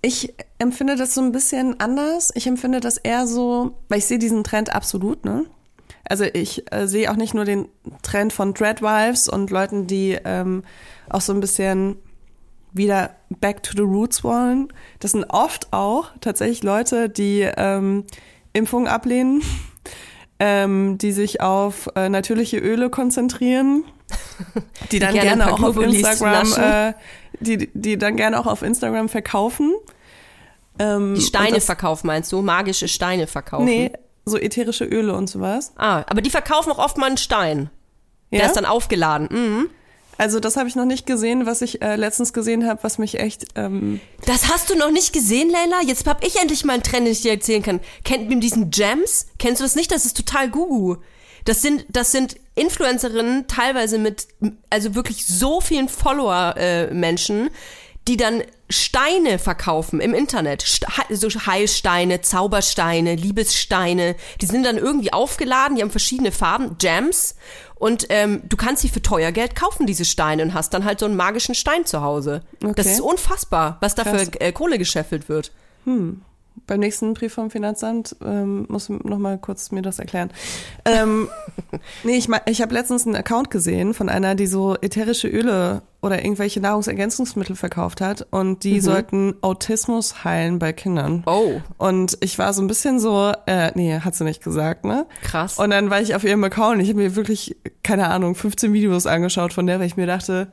ich 0.00 0.32
empfinde 0.60 0.94
das 0.94 1.12
so 1.12 1.20
ein 1.20 1.32
bisschen 1.32 1.80
anders. 1.80 2.30
Ich 2.36 2.46
empfinde 2.46 2.78
das 2.78 2.96
eher 2.96 3.26
so, 3.26 3.74
weil 3.88 3.98
ich 3.98 4.06
sehe 4.06 4.20
diesen 4.20 4.44
Trend 4.44 4.72
absolut, 4.72 5.24
ne? 5.24 5.44
Also 6.04 6.24
ich 6.24 6.70
äh, 6.72 6.86
sehe 6.86 7.10
auch 7.10 7.16
nicht 7.16 7.34
nur 7.34 7.44
den 7.44 7.68
Trend 8.02 8.32
von 8.32 8.54
Dreadwives 8.54 9.28
und 9.28 9.50
Leuten, 9.50 9.88
die 9.88 10.16
ähm, 10.24 10.62
auch 11.10 11.20
so 11.20 11.32
ein 11.32 11.40
bisschen 11.40 11.96
wieder 12.72 13.16
back 13.40 13.64
to 13.64 13.72
the 13.74 13.82
roots 13.82 14.22
wollen. 14.22 14.68
Das 15.00 15.10
sind 15.12 15.24
oft 15.24 15.72
auch 15.72 16.10
tatsächlich 16.20 16.62
Leute, 16.62 17.08
die 17.08 17.40
ähm, 17.40 18.04
Impfungen 18.52 18.86
ablehnen, 18.86 19.42
ähm, 20.38 20.96
die 20.96 21.10
sich 21.10 21.40
auf 21.40 21.90
äh, 21.96 22.08
natürliche 22.08 22.58
Öle 22.58 22.88
konzentrieren, 22.88 23.82
die 24.92 25.00
dann 25.00 25.12
gerne 25.12 25.28
gerne, 25.28 25.52
auch 25.52 25.62
auf 25.64 25.76
Instagram, 25.76 26.52
äh, 26.52 26.94
die, 27.40 27.70
die 27.74 27.98
dann 27.98 28.16
gerne 28.16 28.38
auch 28.38 28.46
auf 28.46 28.62
Instagram 28.62 29.08
verkaufen 29.08 29.74
Ähm, 30.78 31.14
Die 31.14 31.20
Steine 31.22 31.54
das- 31.56 31.64
verkaufen, 31.64 32.06
meinst 32.06 32.30
du? 32.32 32.40
Magische 32.42 32.86
Steine 32.88 33.26
verkaufen? 33.26 33.64
Nee, 33.64 33.90
so 34.24 34.38
ätherische 34.38 34.84
Öle 34.84 35.14
und 35.14 35.28
sowas. 35.28 35.72
Ah, 35.76 36.04
aber 36.06 36.20
die 36.20 36.30
verkaufen 36.30 36.70
auch 36.70 36.78
oft 36.78 36.98
mal 36.98 37.06
einen 37.06 37.16
Stein. 37.16 37.70
Ja? 38.30 38.38
Der 38.40 38.46
ist 38.48 38.56
dann 38.56 38.64
aufgeladen. 38.66 39.28
Mhm. 39.30 39.70
Also 40.18 40.40
das 40.40 40.56
habe 40.56 40.68
ich 40.68 40.74
noch 40.76 40.84
nicht 40.84 41.06
gesehen, 41.06 41.46
was 41.46 41.62
ich 41.62 41.80
äh, 41.80 41.94
letztens 41.96 42.32
gesehen 42.32 42.66
habe, 42.68 42.82
was 42.82 42.98
mich 42.98 43.18
echt 43.20 43.46
ähm, 43.54 44.00
Das 44.26 44.48
hast 44.52 44.68
du 44.68 44.76
noch 44.76 44.90
nicht 44.90 45.12
gesehen, 45.12 45.48
Leila? 45.50 45.80
Jetzt 45.86 46.06
hab 46.08 46.24
ich 46.26 46.36
endlich 46.40 46.64
mal 46.64 46.72
einen 46.74 46.82
Trend, 46.82 47.06
den 47.06 47.12
ich 47.12 47.22
dir 47.22 47.30
erzählen 47.32 47.62
kann. 47.62 47.80
Kennt 48.04 48.28
mit 48.28 48.42
diesen 48.42 48.70
Gems? 48.70 49.28
Kennst 49.38 49.60
du 49.60 49.64
das 49.64 49.76
nicht? 49.76 49.90
Das 49.92 50.04
ist 50.04 50.16
total 50.16 50.50
Gugu. 50.50 50.96
Das 51.48 51.62
sind, 51.62 51.86
das 51.88 52.12
sind 52.12 52.36
Influencerinnen, 52.56 53.46
teilweise 53.46 53.98
mit, 53.98 54.28
also 54.68 54.94
wirklich 54.94 55.24
so 55.26 55.60
vielen 55.60 55.88
Follower-Menschen, 55.88 57.50
die 58.06 58.16
dann 58.16 58.42
Steine 58.70 59.38
verkaufen 59.38 60.00
im 60.00 60.12
Internet. 60.14 60.62
So 61.10 61.28
Heilsteine, 61.28 62.20
Zaubersteine, 62.20 63.14
Liebessteine. 63.14 64.14
Die 64.40 64.46
sind 64.46 64.64
dann 64.64 64.76
irgendwie 64.76 65.12
aufgeladen, 65.12 65.76
die 65.76 65.82
haben 65.82 65.90
verschiedene 65.90 66.32
Farben, 66.32 66.76
Gems. 66.78 67.34
Und 67.76 68.06
ähm, 68.10 68.42
du 68.46 68.56
kannst 68.56 68.82
sie 68.82 68.88
für 68.88 69.00
teuer 69.00 69.32
Geld 69.32 69.54
kaufen, 69.54 69.86
diese 69.86 70.04
Steine, 70.04 70.42
und 70.42 70.52
hast 70.54 70.74
dann 70.74 70.84
halt 70.84 71.00
so 71.00 71.06
einen 71.06 71.16
magischen 71.16 71.54
Stein 71.54 71.86
zu 71.86 72.02
Hause. 72.02 72.42
Das 72.60 72.70
Okay. 72.70 72.92
ist 72.92 73.00
unfassbar, 73.00 73.78
was 73.80 73.94
da 73.94 74.04
für 74.04 74.40
äh, 74.40 74.52
Kohle 74.52 74.78
gescheffelt 74.78 75.28
wird. 75.28 75.52
Beim 76.68 76.78
nächsten 76.80 77.14
Brief 77.14 77.34
vom 77.34 77.50
Finanzamt 77.50 78.14
ähm, 78.24 78.66
muss 78.68 78.88
noch 78.88 79.18
mal 79.18 79.38
kurz 79.38 79.72
mir 79.72 79.82
das 79.82 79.98
erklären. 79.98 80.30
Ähm, 80.84 81.28
nee, 82.04 82.16
ich, 82.16 82.28
ich 82.46 82.62
habe 82.62 82.74
letztens 82.74 83.06
einen 83.06 83.16
Account 83.16 83.50
gesehen 83.50 83.94
von 83.94 84.08
einer, 84.08 84.36
die 84.36 84.46
so 84.46 84.76
ätherische 84.80 85.26
Öle 85.26 85.82
oder 86.00 86.22
irgendwelche 86.22 86.60
Nahrungsergänzungsmittel 86.60 87.56
verkauft 87.56 88.00
hat 88.00 88.24
und 88.30 88.62
die 88.62 88.80
sollten 88.80 89.34
Autismus 89.40 90.22
heilen 90.22 90.60
bei 90.60 90.72
Kindern. 90.72 91.24
Oh, 91.26 91.60
Und 91.76 92.18
ich 92.20 92.38
war 92.38 92.52
so 92.52 92.62
ein 92.62 92.68
bisschen 92.68 93.00
so, 93.00 93.32
äh, 93.46 93.72
nee, 93.74 93.98
hat 93.98 94.14
sie 94.14 94.22
nicht 94.22 94.44
gesagt, 94.44 94.84
ne? 94.84 95.06
krass. 95.22 95.58
Und 95.58 95.70
dann 95.70 95.90
war 95.90 96.00
ich 96.00 96.14
auf 96.14 96.22
ihrem 96.22 96.44
Account 96.44 96.76
und 96.76 96.80
ich 96.80 96.90
habe 96.90 97.00
mir 97.00 97.16
wirklich, 97.16 97.56
keine 97.82 98.08
Ahnung, 98.08 98.36
15 98.36 98.72
Videos 98.72 99.06
angeschaut 99.06 99.52
von 99.52 99.66
der, 99.66 99.80
weil 99.80 99.86
ich 99.86 99.96
mir 99.96 100.06
dachte, 100.06 100.52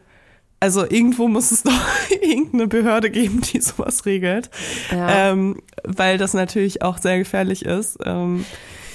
also 0.65 0.81
irgendwo 0.83 1.27
muss 1.27 1.51
es 1.51 1.61
doch 1.63 1.71
irgendeine 2.09 2.65
Behörde 2.65 3.11
geben, 3.11 3.41
die 3.41 3.61
sowas 3.61 4.07
regelt. 4.07 4.49
Ja. 4.91 5.29
Ähm, 5.31 5.61
weil 5.83 6.17
das 6.17 6.33
natürlich 6.33 6.81
auch 6.81 6.97
sehr 6.97 7.19
gefährlich 7.19 7.65
ist. 7.65 7.99
Ähm, 8.03 8.45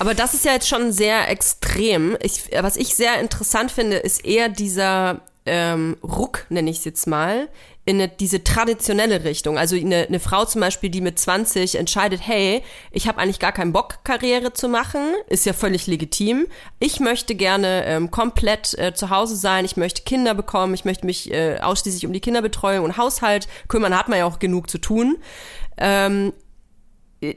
Aber 0.01 0.15
das 0.15 0.35
ist 0.35 0.45
ja 0.45 0.53
jetzt 0.53 0.69
schon 0.69 0.91
sehr 0.91 1.29
extrem. 1.29 2.17
Ich, 2.23 2.51
was 2.61 2.77
ich 2.77 2.97
sehr 2.97 3.21
interessant 3.21 3.71
finde, 3.71 3.99
ist 3.99 4.25
eher 4.25 4.49
dieser 4.49 5.21
ähm, 5.47 5.97
Ruck, 6.03 6.47
nenne 6.49 6.71
ich 6.71 6.79
es 6.79 6.85
jetzt 6.85 7.07
mal, 7.07 7.49
in 7.87 7.97
eine, 7.97 8.09
diese 8.09 8.45
traditionelle 8.45 9.25
Richtung. 9.25 9.59
Also 9.59 9.75
eine, 9.75 10.07
eine 10.07 10.21
Frau 10.21 10.45
zum 10.45 10.61
Beispiel, 10.61 10.91
die 10.91 11.01
mit 11.01 11.19
20 11.19 11.77
entscheidet, 11.77 12.21
hey, 12.25 12.63
ich 12.91 13.09
habe 13.09 13.19
eigentlich 13.19 13.39
gar 13.39 13.53
keinen 13.53 13.73
Bock, 13.73 14.05
Karriere 14.05 14.53
zu 14.53 14.69
machen, 14.69 15.01
ist 15.29 15.47
ja 15.47 15.53
völlig 15.53 15.87
legitim. 15.87 16.47
Ich 16.79 17.01
möchte 17.01 17.35
gerne 17.35 17.85
ähm, 17.87 18.11
komplett 18.11 18.79
äh, 18.79 18.93
zu 18.95 19.11
Hause 19.11 19.35
sein, 19.35 19.65
ich 19.65 19.77
möchte 19.77 20.03
Kinder 20.03 20.35
bekommen, 20.35 20.75
ich 20.75 20.85
möchte 20.85 21.07
mich 21.07 21.33
äh, 21.33 21.59
ausschließlich 21.61 22.07
um 22.07 22.13
die 22.13 22.21
Kinderbetreuung 22.21 22.85
und 22.85 22.97
Haushalt 22.97 23.49
kümmern, 23.69 23.97
hat 23.97 24.09
man 24.09 24.19
ja 24.19 24.27
auch 24.27 24.39
genug 24.39 24.69
zu 24.69 24.79
tun. 24.79 25.17
Ähm, 25.79 26.33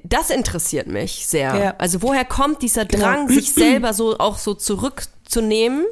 das 0.03 0.29
interessiert 0.29 0.87
mich 0.87 1.25
sehr. 1.27 1.55
Ja. 1.55 1.75
Also 1.77 2.01
woher 2.01 2.25
kommt 2.25 2.61
dieser 2.61 2.85
Genau. 2.85 3.05
Drang, 3.05 3.27
sich 3.27 3.51
selber 3.53 3.93
so 3.93 4.17
auch 4.17 4.37
so 4.37 4.53
zurückzunehmen? 4.53 5.85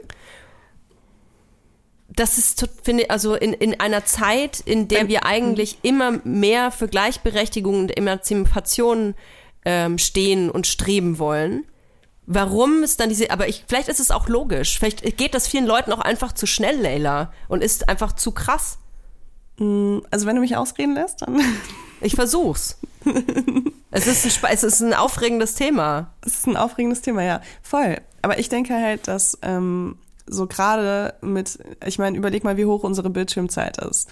Das 2.13 2.37
ist, 2.37 2.67
finde 2.83 3.03
ich, 3.03 3.11
also 3.11 3.35
in, 3.35 3.53
in 3.53 3.79
einer 3.79 4.05
Zeit, 4.05 4.59
in 4.59 4.87
der 4.87 5.07
wir 5.07 5.25
eigentlich 5.25 5.77
immer 5.81 6.19
mehr 6.23 6.71
für 6.71 6.87
Gleichberechtigung 6.87 7.79
und 7.79 7.97
Emanzipation 7.97 9.15
ähm, 9.63 9.97
stehen 9.97 10.49
und 10.49 10.67
streben 10.67 11.19
wollen. 11.19 11.65
Warum 12.25 12.83
ist 12.83 12.99
dann 12.99 13.09
diese, 13.09 13.31
aber 13.31 13.47
ich, 13.47 13.63
vielleicht 13.67 13.87
ist 13.87 13.99
es 13.99 14.11
auch 14.11 14.27
logisch. 14.27 14.77
Vielleicht 14.77 15.17
geht 15.17 15.33
das 15.33 15.47
vielen 15.47 15.65
Leuten 15.65 15.91
auch 15.91 15.99
einfach 15.99 16.33
zu 16.33 16.45
schnell, 16.45 16.79
Leila, 16.79 17.31
und 17.47 17.63
ist 17.63 17.89
einfach 17.89 18.13
zu 18.13 18.31
krass. 18.31 18.77
also 19.57 20.25
wenn 20.25 20.35
du 20.35 20.41
mich 20.41 20.55
ausreden 20.55 20.93
lässt, 20.93 21.21
dann 21.21 21.39
Ich 22.01 22.15
versuch's. 22.15 22.79
es, 23.91 24.07
ist 24.07 24.43
ein, 24.43 24.51
es 24.51 24.63
ist 24.63 24.81
ein 24.81 24.93
aufregendes 24.93 25.55
Thema. 25.55 26.13
ist 26.25 26.39
es 26.39 26.47
ein 26.47 26.57
aufregendes 26.57 27.01
Thema, 27.01 27.23
ja. 27.23 27.41
Voll. 27.61 28.01
Aber 28.23 28.39
ich 28.39 28.49
denke 28.49 28.73
halt, 28.73 29.07
dass 29.07 29.37
ähm, 29.43 29.97
so 30.31 30.47
gerade 30.47 31.13
mit, 31.21 31.59
ich 31.85 31.99
meine, 31.99 32.17
überleg 32.17 32.43
mal, 32.43 32.57
wie 32.57 32.65
hoch 32.65 32.83
unsere 32.83 33.09
Bildschirmzeit 33.09 33.77
ist. 33.77 34.09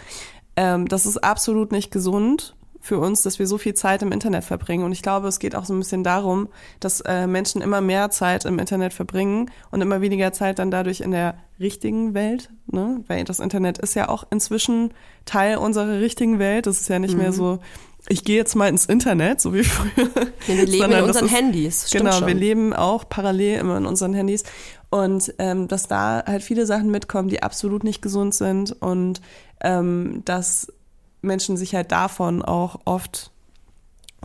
Ähm, 0.55 0.87
das 0.87 1.05
ist 1.05 1.17
absolut 1.23 1.71
nicht 1.71 1.91
gesund 1.91 2.55
für 2.81 2.97
uns, 2.97 3.21
dass 3.23 3.39
wir 3.39 3.47
so 3.47 3.57
viel 3.57 3.73
Zeit 3.73 4.01
im 4.03 4.11
Internet 4.13 4.43
verbringen. 4.45 4.83
Und 4.85 4.93
ich 4.93 5.01
glaube, 5.01 5.27
es 5.27 5.39
geht 5.39 5.53
auch 5.55 5.65
so 5.65 5.73
ein 5.73 5.79
bisschen 5.79 6.03
darum, 6.03 6.47
dass 6.79 7.01
äh, 7.01 7.27
Menschen 7.27 7.61
immer 7.61 7.81
mehr 7.81 8.09
Zeit 8.09 8.45
im 8.45 8.57
Internet 8.57 8.93
verbringen 8.93 9.51
und 9.71 9.81
immer 9.81 9.99
weniger 10.01 10.31
Zeit 10.31 10.59
dann 10.59 10.71
dadurch 10.71 11.01
in 11.01 11.11
der 11.11 11.35
richtigen 11.59 12.13
Welt, 12.13 12.49
ne? 12.67 13.03
Weil 13.07 13.25
das 13.25 13.39
Internet 13.41 13.77
ist 13.79 13.95
ja 13.95 14.07
auch 14.07 14.25
inzwischen 14.31 14.93
Teil 15.25 15.57
unserer 15.57 15.99
richtigen 15.99 16.39
Welt. 16.39 16.67
Das 16.67 16.79
ist 16.79 16.87
ja 16.87 16.99
nicht 16.99 17.17
mehr 17.17 17.33
so, 17.33 17.59
ich 18.07 18.23
gehe 18.23 18.37
jetzt 18.37 18.55
mal 18.55 18.69
ins 18.69 18.85
Internet, 18.85 19.41
so 19.41 19.53
wie 19.53 19.63
früher. 19.65 20.07
Wir 20.47 20.65
leben 20.65 20.91
in 20.93 21.03
unseren 21.03 21.25
ist- 21.25 21.33
Handys. 21.35 21.87
Stimmt 21.89 22.05
Genau, 22.05 22.17
schon. 22.17 22.27
wir 22.27 22.33
leben 22.33 22.73
auch 22.73 23.07
parallel 23.09 23.59
immer 23.59 23.75
in 23.77 23.85
unseren 23.85 24.13
Handys. 24.13 24.43
Und 24.89 25.33
ähm, 25.37 25.67
dass 25.67 25.87
da 25.87 26.23
halt 26.25 26.41
viele 26.43 26.65
Sachen 26.65 26.89
mitkommen, 26.89 27.29
die 27.29 27.43
absolut 27.43 27.83
nicht 27.83 28.01
gesund 28.01 28.33
sind 28.33 28.71
und 28.81 29.21
ähm, 29.61 30.23
dass 30.25 30.73
Menschen 31.21 31.57
sich 31.57 31.75
halt 31.75 31.91
davon 31.91 32.41
auch 32.41 32.79
oft 32.85 33.31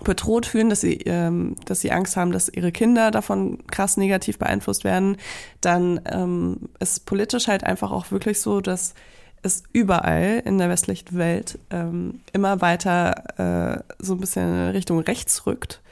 bedroht 0.02 0.46
fühlen, 0.46 0.70
dass 0.70 0.80
sie, 0.80 0.94
ähm, 1.04 1.56
dass 1.66 1.80
sie 1.80 1.92
Angst 1.92 2.16
haben, 2.16 2.32
dass 2.32 2.48
ihre 2.48 2.72
Kinder 2.72 3.10
davon 3.10 3.64
krass 3.68 3.96
negativ 3.96 4.38
beeinflusst 4.38 4.84
werden, 4.84 5.16
dann 5.60 6.00
ähm, 6.06 6.68
ist 6.80 7.06
politisch 7.06 7.46
halt 7.46 7.64
einfach 7.64 7.92
auch 7.92 8.10
wirklich 8.10 8.40
so, 8.40 8.60
dass 8.60 8.94
es 9.42 9.62
überall 9.72 10.42
in 10.44 10.58
der 10.58 10.70
westlichen 10.70 11.16
Welt 11.16 11.58
ähm, 11.70 12.20
immer 12.32 12.60
weiter 12.60 13.78
äh, 13.78 13.94
so 13.98 14.14
ein 14.14 14.20
bisschen 14.20 14.48
in 14.48 14.70
Richtung 14.70 14.98
rechts 15.00 15.46
rückt. 15.46 15.82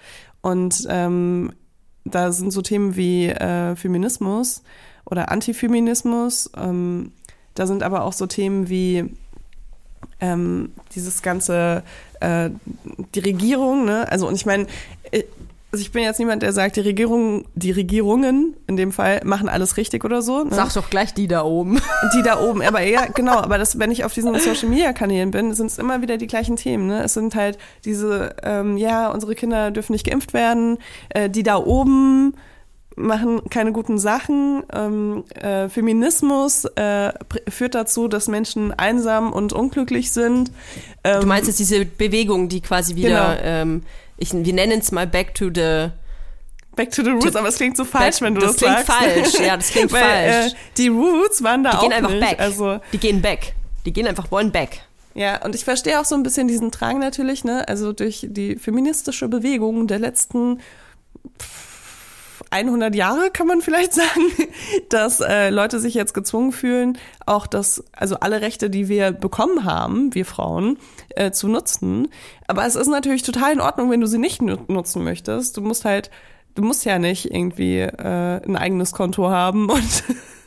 Und 0.40 0.86
ähm, 0.88 1.52
da 2.04 2.32
sind 2.32 2.50
so 2.50 2.62
Themen 2.62 2.96
wie 2.96 3.28
äh, 3.28 3.76
Feminismus 3.76 4.62
oder 5.04 5.30
Antifeminismus. 5.30 6.50
Ähm, 6.56 7.12
da 7.54 7.66
sind 7.66 7.82
aber 7.82 8.04
auch 8.04 8.12
so 8.12 8.26
Themen 8.26 8.68
wie 8.68 9.14
ähm, 10.20 10.72
dieses 10.94 11.22
ganze, 11.22 11.82
äh, 12.20 12.50
die 13.14 13.20
Regierung, 13.20 13.84
ne? 13.84 14.10
Also 14.10 14.26
und 14.28 14.34
ich 14.34 14.46
meine, 14.46 14.66
äh, 15.10 15.24
also 15.72 15.82
ich 15.82 15.90
bin 15.90 16.02
jetzt 16.02 16.18
niemand, 16.18 16.42
der 16.42 16.52
sagt, 16.52 16.76
die 16.76 16.80
Regierung, 16.80 17.46
die 17.54 17.70
Regierungen 17.70 18.54
in 18.66 18.76
dem 18.76 18.92
Fall 18.92 19.22
machen 19.24 19.48
alles 19.48 19.78
richtig 19.78 20.04
oder 20.04 20.20
so. 20.20 20.44
Ne? 20.44 20.50
Sag 20.54 20.74
doch 20.74 20.90
gleich 20.90 21.14
die 21.14 21.26
da 21.28 21.44
oben. 21.44 21.80
Die 22.14 22.22
da 22.22 22.40
oben, 22.40 22.60
aber 22.66 22.82
ja, 22.82 23.06
genau, 23.06 23.38
aber 23.38 23.56
das, 23.56 23.78
wenn 23.78 23.90
ich 23.90 24.04
auf 24.04 24.12
diesen 24.12 24.38
Social 24.38 24.68
Media 24.68 24.92
Kanälen 24.92 25.30
bin, 25.30 25.54
sind 25.54 25.68
es 25.68 25.78
immer 25.78 26.02
wieder 26.02 26.18
die 26.18 26.26
gleichen 26.26 26.56
Themen. 26.56 26.88
Ne? 26.88 27.02
Es 27.02 27.14
sind 27.14 27.34
halt 27.34 27.56
diese, 27.86 28.36
ähm, 28.42 28.76
ja, 28.76 29.10
unsere 29.10 29.34
Kinder 29.34 29.70
dürfen 29.70 29.92
nicht 29.92 30.06
geimpft 30.06 30.34
werden, 30.34 30.76
äh, 31.08 31.30
die 31.30 31.42
da 31.42 31.56
oben 31.56 32.34
machen 32.94 33.40
keine 33.48 33.72
guten 33.72 33.98
Sachen. 33.98 34.64
Ähm, 34.70 35.24
äh, 35.34 35.70
Feminismus 35.70 36.66
äh, 36.76 37.12
führt 37.48 37.74
dazu, 37.74 38.08
dass 38.08 38.28
Menschen 38.28 38.72
einsam 38.72 39.32
und 39.32 39.54
unglücklich 39.54 40.12
sind. 40.12 40.50
Ähm, 41.02 41.20
Du 41.22 41.26
meinst 41.26 41.46
jetzt 41.48 41.58
diese 41.58 41.86
Bewegung, 41.86 42.50
die 42.50 42.60
quasi 42.60 42.94
wieder, 42.94 43.36
Genau. 43.36 43.40
ähm, 43.42 43.82
ich, 44.22 44.32
wir 44.32 44.52
nennen 44.54 44.78
es 44.80 44.92
mal 44.92 45.06
Back 45.06 45.34
to 45.34 45.50
the 45.54 45.88
Back 46.74 46.90
to 46.92 47.02
the 47.04 47.10
Roots, 47.10 47.36
aber 47.36 47.48
es 47.48 47.56
klingt 47.56 47.76
so 47.76 47.84
falsch, 47.84 48.20
Back- 48.20 48.22
wenn 48.28 48.34
du 48.34 48.40
das 48.40 48.56
das, 48.56 48.62
klingt 48.62 48.86
sagst. 48.86 49.32
falsch, 49.34 49.46
ja, 49.46 49.56
das 49.56 49.68
klingt 49.70 49.92
Weil, 49.92 50.00
falsch. 50.32 50.52
Äh, 50.52 50.56
die 50.78 50.88
Roots 50.88 51.42
waren 51.42 51.62
da 51.62 51.70
Die 51.72 51.76
auch 51.76 51.82
gehen 51.82 51.92
einfach 51.92 52.10
nicht. 52.10 52.20
back. 52.20 52.40
Also 52.40 52.80
Die 52.92 52.98
gehen 52.98 53.20
back. 53.20 53.54
Die 53.84 53.92
gehen 53.92 54.06
einfach 54.06 54.30
wollen 54.30 54.50
back. 54.52 54.80
Ja, 55.14 55.44
und 55.44 55.54
ich 55.54 55.64
verstehe 55.64 56.00
auch 56.00 56.06
so 56.06 56.14
ein 56.14 56.22
bisschen 56.22 56.48
diesen 56.48 56.70
Drang 56.70 56.98
natürlich, 56.98 57.44
ne? 57.44 57.68
Also 57.68 57.92
durch 57.92 58.26
die 58.30 58.56
feministische 58.56 59.28
Bewegung 59.28 59.86
der 59.86 59.98
letzten 59.98 60.60
100 62.52 62.94
Jahre 62.94 63.30
kann 63.30 63.46
man 63.46 63.60
vielleicht 63.62 63.92
sagen, 63.94 64.30
dass 64.88 65.20
äh, 65.20 65.50
Leute 65.50 65.80
sich 65.80 65.94
jetzt 65.94 66.14
gezwungen 66.14 66.52
fühlen, 66.52 66.98
auch 67.26 67.46
das, 67.46 67.84
also 67.92 68.16
alle 68.16 68.40
Rechte, 68.40 68.70
die 68.70 68.88
wir 68.88 69.12
bekommen 69.12 69.64
haben, 69.64 70.14
wir 70.14 70.26
Frauen, 70.26 70.78
äh, 71.10 71.30
zu 71.30 71.48
nutzen. 71.48 72.08
Aber 72.46 72.66
es 72.66 72.76
ist 72.76 72.88
natürlich 72.88 73.22
total 73.22 73.52
in 73.52 73.60
Ordnung, 73.60 73.90
wenn 73.90 74.00
du 74.00 74.06
sie 74.06 74.18
nicht 74.18 74.42
nu 74.42 74.58
nutzen 74.68 75.02
möchtest. 75.02 75.56
Du 75.56 75.62
musst 75.62 75.84
halt, 75.84 76.10
du 76.54 76.62
musst 76.62 76.84
ja 76.84 76.98
nicht 76.98 77.32
irgendwie 77.32 77.78
äh, 77.78 78.40
ein 78.44 78.56
eigenes 78.56 78.92
Konto 78.92 79.30
haben 79.30 79.70
und 79.70 80.04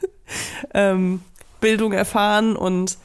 ähm, 0.73 1.21
Bildung 1.59 1.93
erfahren 1.93 2.55
und 2.55 2.97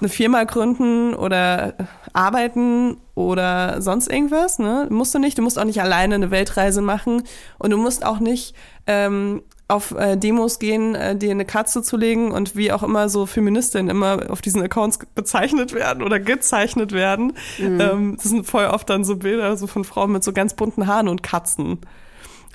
eine 0.00 0.08
Firma 0.08 0.44
gründen 0.44 1.14
oder 1.14 1.74
arbeiten 2.12 2.98
oder 3.14 3.82
sonst 3.82 4.10
irgendwas. 4.10 4.58
Ne? 4.58 4.86
Musst 4.90 5.14
du 5.14 5.18
nicht. 5.18 5.38
Du 5.38 5.42
musst 5.42 5.58
auch 5.58 5.64
nicht 5.64 5.80
alleine 5.80 6.14
eine 6.14 6.30
Weltreise 6.30 6.82
machen 6.82 7.22
und 7.58 7.70
du 7.70 7.76
musst 7.76 8.04
auch 8.04 8.20
nicht 8.20 8.54
ähm, 8.86 9.42
auf 9.68 9.92
äh, 9.92 10.16
Demos 10.16 10.58
gehen, 10.58 10.94
äh, 10.94 11.14
dir 11.14 11.30
eine 11.30 11.44
Katze 11.44 11.82
zu 11.82 11.96
legen 11.98 12.32
und 12.32 12.56
wie 12.56 12.72
auch 12.72 12.82
immer 12.82 13.10
so 13.10 13.26
Feministinnen 13.26 13.90
immer 13.90 14.30
auf 14.30 14.40
diesen 14.40 14.62
Accounts 14.62 14.98
bezeichnet 15.14 15.74
werden 15.74 16.02
oder 16.02 16.18
gezeichnet 16.18 16.92
werden. 16.92 17.34
Mhm. 17.58 17.80
Ähm, 17.80 18.16
das 18.16 18.24
sind 18.24 18.46
voll 18.46 18.64
oft 18.64 18.88
dann 18.88 19.04
so 19.04 19.16
Bilder 19.16 19.56
so 19.56 19.66
von 19.66 19.84
Frauen 19.84 20.12
mit 20.12 20.24
so 20.24 20.32
ganz 20.32 20.54
bunten 20.54 20.86
Haaren 20.86 21.08
und 21.08 21.22
Katzen. 21.22 21.80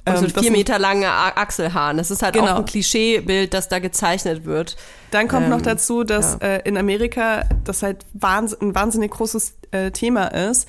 Und 0.06 0.18
so 0.18 0.26
ähm, 0.26 0.32
vier 0.32 0.52
Meter 0.52 0.80
lange 0.80 1.10
Achselhaaren. 1.10 1.98
Das 1.98 2.12
ist 2.12 2.24
halt 2.24 2.34
genau. 2.34 2.54
auch 2.54 2.58
ein 2.58 2.66
Klischeebild, 2.66 3.54
das 3.54 3.70
da 3.70 3.80
gezeichnet 3.80 4.46
wird. 4.46 4.76
Dann 5.12 5.28
kommt 5.28 5.46
ähm, 5.46 5.50
noch 5.52 5.62
dazu, 5.62 6.04
dass 6.04 6.38
ja. 6.42 6.48
äh, 6.48 6.68
in 6.68 6.78
Amerika 6.78 7.46
das 7.64 7.84
halt 7.84 8.06
wahns 8.14 8.54
ein 8.54 8.76
wahnsinnig 8.76 9.12
großes 9.12 9.56
äh, 9.72 9.92
Thema 9.92 10.28
ist, 10.28 10.68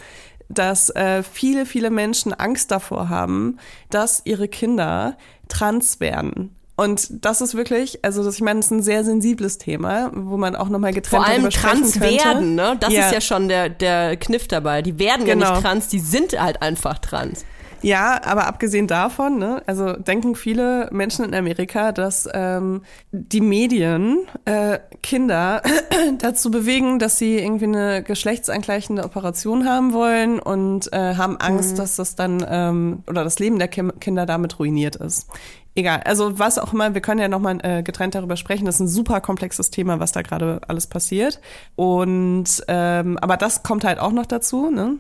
dass 0.49 0.91
äh, 0.91 1.23
viele, 1.23 1.67
viele 1.67 1.91
Menschen 1.91 2.33
Angst 2.33 2.71
davor 2.71 3.09
haben, 3.09 3.59
dass 3.91 4.23
ihre 4.25 4.47
Kinder 4.47 5.17
trans 5.49 5.99
werden. 6.01 6.55
Und 6.77 7.25
das 7.25 7.41
ist 7.41 7.55
wirklich, 7.55 8.05
also 8.05 8.25
das, 8.25 8.35
ich 8.35 8.41
meine, 8.43 8.59
das 8.59 8.67
ist 8.67 8.73
ein 8.73 8.83
sehr 8.83 9.05
sensibles 9.05 9.59
Thema, 9.59 10.11
wo 10.13 10.37
man 10.37 10.57
auch 10.57 10.69
nochmal 10.69 10.93
getrennt 10.93 11.25
Vor 11.25 11.33
allem 11.33 11.49
trans 11.51 11.93
könnte. 11.93 12.25
werden, 12.25 12.55
ne? 12.57 12.77
Das 12.81 12.93
ja. 12.93 13.07
ist 13.07 13.15
ja 13.15 13.21
schon 13.21 13.49
der, 13.49 13.69
der 13.69 14.17
Kniff 14.17 14.49
dabei. 14.49 14.83
Die 14.83 14.99
werden 14.99 15.25
genau. 15.25 15.47
ja 15.47 15.51
nicht 15.53 15.63
trans, 15.63 15.89
die 15.89 16.01
sind 16.01 16.39
halt 16.41 16.63
einfach 16.63 16.99
trans. 16.99 17.45
Ja, 17.85 18.19
aber 18.25 18.47
abgesehen 18.47 18.87
davon, 18.87 19.39
ne, 19.39 19.63
also 19.67 19.93
denken 19.93 20.37
viele 20.37 20.89
Menschen 20.91 21.23
in 21.23 21.35
Amerika, 21.35 21.93
dass 21.93 22.27
ähm, 22.33 22.81
die 23.13 23.43
Medien 23.43 24.21
äh, 24.47 24.79
Kinder 25.03 25.61
dazu 26.19 26.51
bewegen, 26.51 26.99
dass 26.99 27.19
sie 27.19 27.39
irgendwie 27.39 27.67
eine 27.67 28.03
geschlechtsangleichende 28.03 29.05
Operation 29.05 29.69
haben 29.69 29.93
wollen 29.93 30.39
und 30.39 30.91
äh, 30.95 31.17
haben 31.17 31.37
Angst, 31.37 31.73
mhm. 31.73 31.77
dass 31.77 31.97
das 31.97 32.17
dann 32.17 32.43
ähm, 32.49 33.03
oder 33.07 33.23
das 33.23 33.39
Leben 33.39 33.59
der 33.59 33.69
Kim 33.69 33.93
Kinder 34.01 34.25
damit 34.25 34.59
ruiniert 34.59 34.97
ist 34.97 35.29
egal. 35.75 36.03
Also 36.05 36.39
was 36.39 36.59
auch 36.59 36.73
immer, 36.73 36.95
wir 36.95 37.01
können 37.01 37.21
ja 37.21 37.29
nochmal 37.29 37.59
äh, 37.63 37.83
getrennt 37.83 38.15
darüber 38.15 38.37
sprechen. 38.37 38.65
Das 38.65 38.77
ist 38.77 38.81
ein 38.81 38.89
super 38.89 39.21
komplexes 39.21 39.71
Thema, 39.71 40.01
was 40.01 40.13
da 40.13 40.23
gerade 40.23 40.61
alles 40.69 40.87
passiert. 40.87 41.41
Und 41.77 42.47
ähm, 42.69 43.19
aber 43.19 43.37
das 43.37 43.63
kommt 43.63 43.85
halt 43.85 43.99
auch 43.99 44.13
noch 44.13 44.27
dazu. 44.27 44.71
Ne? 44.71 44.99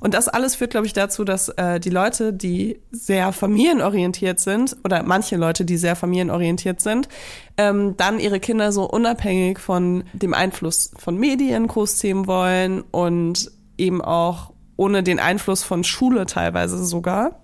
Und 0.00 0.14
das 0.14 0.28
alles 0.28 0.56
führt, 0.56 0.70
glaube 0.72 0.86
ich, 0.86 0.92
dazu, 0.92 1.24
dass 1.24 1.48
äh, 1.50 1.80
die 1.80 1.90
Leute, 1.90 2.32
die 2.32 2.80
sehr 2.90 3.32
familienorientiert 3.32 4.40
sind, 4.40 4.76
oder 4.84 5.02
manche 5.02 5.36
Leute, 5.36 5.64
die 5.64 5.76
sehr 5.76 5.96
familienorientiert 5.96 6.80
sind, 6.80 7.08
ähm, 7.56 7.96
dann 7.96 8.18
ihre 8.18 8.40
Kinder 8.40 8.72
so 8.72 8.88
unabhängig 8.88 9.58
von 9.58 10.04
dem 10.12 10.34
Einfluss 10.34 10.92
von 10.96 11.16
Medien 11.16 11.66
großziehen 11.66 12.26
wollen 12.26 12.82
und 12.90 13.50
eben 13.78 14.02
auch 14.02 14.52
ohne 14.76 15.02
den 15.02 15.18
Einfluss 15.18 15.62
von 15.62 15.84
Schule 15.84 16.26
teilweise 16.26 16.84
sogar. 16.84 17.40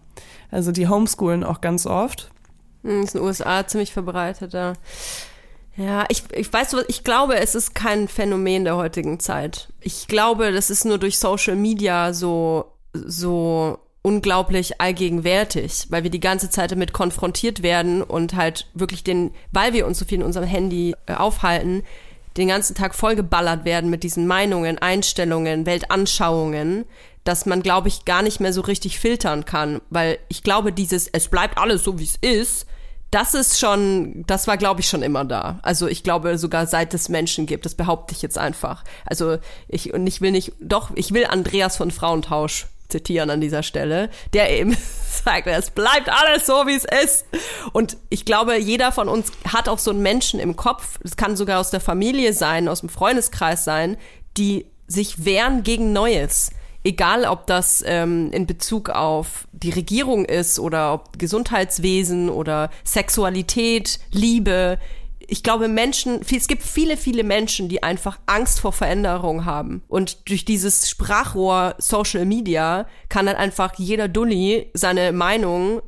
Also 0.51 0.71
die 0.71 0.89
homeschoolen 0.89 1.45
auch 1.45 1.61
ganz 1.61 1.87
oft. 1.87 2.31
Hm, 2.83 3.03
ist 3.03 3.15
in 3.15 3.21
den 3.21 3.27
USA 3.27 3.67
ziemlich 3.67 3.93
verbreitet, 3.93 4.53
ja. 4.53 4.75
Ja, 5.77 6.05
ich, 6.11 6.25
ich 6.33 6.53
weiß, 6.53 6.77
ich 6.89 7.03
glaube, 7.03 7.37
es 7.37 7.55
ist 7.55 7.75
kein 7.75 8.07
Phänomen 8.07 8.65
der 8.65 8.77
heutigen 8.77 9.21
Zeit. 9.21 9.73
Ich 9.81 10.07
glaube, 10.07 10.53
das 10.53 10.69
ist 10.69 10.85
nur 10.85 10.99
durch 10.99 11.19
Social 11.19 11.57
Media 11.57 12.13
so, 12.13 12.67
so 12.93 13.79
unglaublich 14.03 14.81
allgegenwärtig, 14.81 15.87
weil 15.89 16.03
wir 16.03 16.11
die 16.11 16.21
ganze 16.21 16.51
Zeit 16.51 16.73
damit 16.73 16.93
konfrontiert 16.93 17.63
werden 17.63 18.03
und 18.03 18.35
halt 18.35 18.69
wirklich 18.75 19.05
den, 19.05 19.33
weil 19.53 19.73
wir 19.73 19.87
uns 19.87 19.99
so 19.99 20.05
viel 20.05 20.19
in 20.19 20.25
unserem 20.25 20.47
Handy 20.47 20.95
äh, 21.07 21.15
aufhalten, 21.15 21.85
den 22.37 22.49
ganzen 22.49 22.75
Tag 22.75 22.95
vollgeballert 22.95 23.65
werden 23.65 23.91
mit 23.91 24.03
diesen 24.03 24.27
Meinungen, 24.27 24.79
Einstellungen, 24.79 25.67
Weltanschauungen, 25.67 26.85
dass 27.25 27.47
man, 27.47 27.63
glaube 27.63 27.89
ich, 27.89 28.05
gar 28.05 28.23
nicht 28.23 28.41
mehr 28.41 28.53
so 28.53 28.63
richtig 28.63 28.99
filtern 28.99 29.45
kann, 29.45 29.81
weil 29.91 30.19
ich 30.29 30.43
glaube, 30.43 30.73
dieses, 30.73 31.09
es 31.09 31.29
bleibt 31.29 31.59
alles 31.59 31.85
so, 31.85 31.99
wie 31.99 32.05
es 32.05 32.17
ist, 32.17 32.67
das 33.13 33.35
ist 33.35 33.61
schon, 33.61 34.25
das 34.27 34.49
war, 34.49 34.57
glaube 34.57 34.81
ich, 34.81 34.89
schon 34.89 35.03
immer 35.03 35.25
da. 35.25 35.61
Also 35.63 35.87
ich 35.87 36.03
glaube 36.03 36.39
sogar 36.39 36.67
seit 36.67 36.95
es 36.95 37.11
Menschen 37.11 37.45
gibt, 37.45 37.67
das 37.67 37.75
behaupte 37.75 38.15
ich 38.15 38.23
jetzt 38.23 38.39
einfach. 38.39 38.85
Also 39.05 39.37
ich, 39.69 39.93
und 39.93 40.07
ich 40.07 40.23
will 40.23 40.33
nicht, 40.33 40.53
doch, 40.61 40.91
ich 40.95 41.13
will 41.13 41.27
Andreas 41.27 41.77
von 41.77 41.91
Frauentausch 41.91 42.67
zitieren 42.89 43.29
an 43.29 43.41
dieser 43.41 43.63
Stelle, 43.63 44.09
der 44.33 44.51
eben 44.51 44.77
sagt, 45.25 45.47
es 45.47 45.71
bleibt 45.71 46.09
alles 46.09 46.47
so, 46.47 46.67
wie 46.67 46.75
es 46.75 46.87
ist. 47.05 47.27
Und 47.73 47.99
ich 48.09 48.25
glaube, 48.25 48.59
jeder 48.59 48.93
von 48.93 49.09
uns 49.09 49.31
hat 49.47 49.69
auch 49.69 49.79
so 49.79 49.91
einen 49.91 50.03
Menschen 50.03 50.41
im 50.41 50.57
Kopf, 50.57 50.99
es 51.05 51.17
kann 51.17 51.37
sogar 51.37 51.61
aus 51.61 51.71
der 51.71 51.81
Familie 51.81 52.33
sein, 52.33 52.67
aus 52.67 52.81
dem 52.81 52.89
Freundeskreis 52.89 53.65
sein, 53.65 53.99
die 54.39 54.67
sich 54.87 55.27
wehren 55.27 55.63
gegen 55.63 55.93
Neues 55.93 56.51
egal 56.85 57.25
ob 57.25 57.47
das 57.47 57.83
ähm, 57.87 58.31
in 58.33 58.47
Bezug 58.47 58.91
auf 58.91 59.47
die 59.53 59.71
Regierung 59.71 60.25
ist 60.25 60.59
oder 60.59 60.95
ob 60.95 61.19
Gesundheitswesen 61.19 62.29
oder 62.29 62.71
Sexualität, 62.85 64.01
Liebe. 64.11 64.79
Ich 65.27 65.43
glaube, 65.43 65.69
Menschen, 65.69 66.21
es 66.21 66.49
gibt 66.49 66.63
viele, 66.63 66.97
viele 66.97 67.25
Menschen, 67.25 67.69
die 67.69 67.83
einfach 67.83 68.19
Angst 68.27 68.61
vor 68.61 68.73
Veränderung 68.73 69.45
haben. 69.45 69.83
Und 69.89 70.29
durch 70.29 70.45
dieses 70.45 70.91
Sprachrohr 70.91 71.75
Social 71.79 72.27
Media 72.27 72.87
kann 73.09 73.27
dann 73.27 73.37
einfach 73.37 73.75
jeder 73.79 74.09
Dulli 74.09 74.71
seine 74.75 75.13
Meinung 75.13 75.81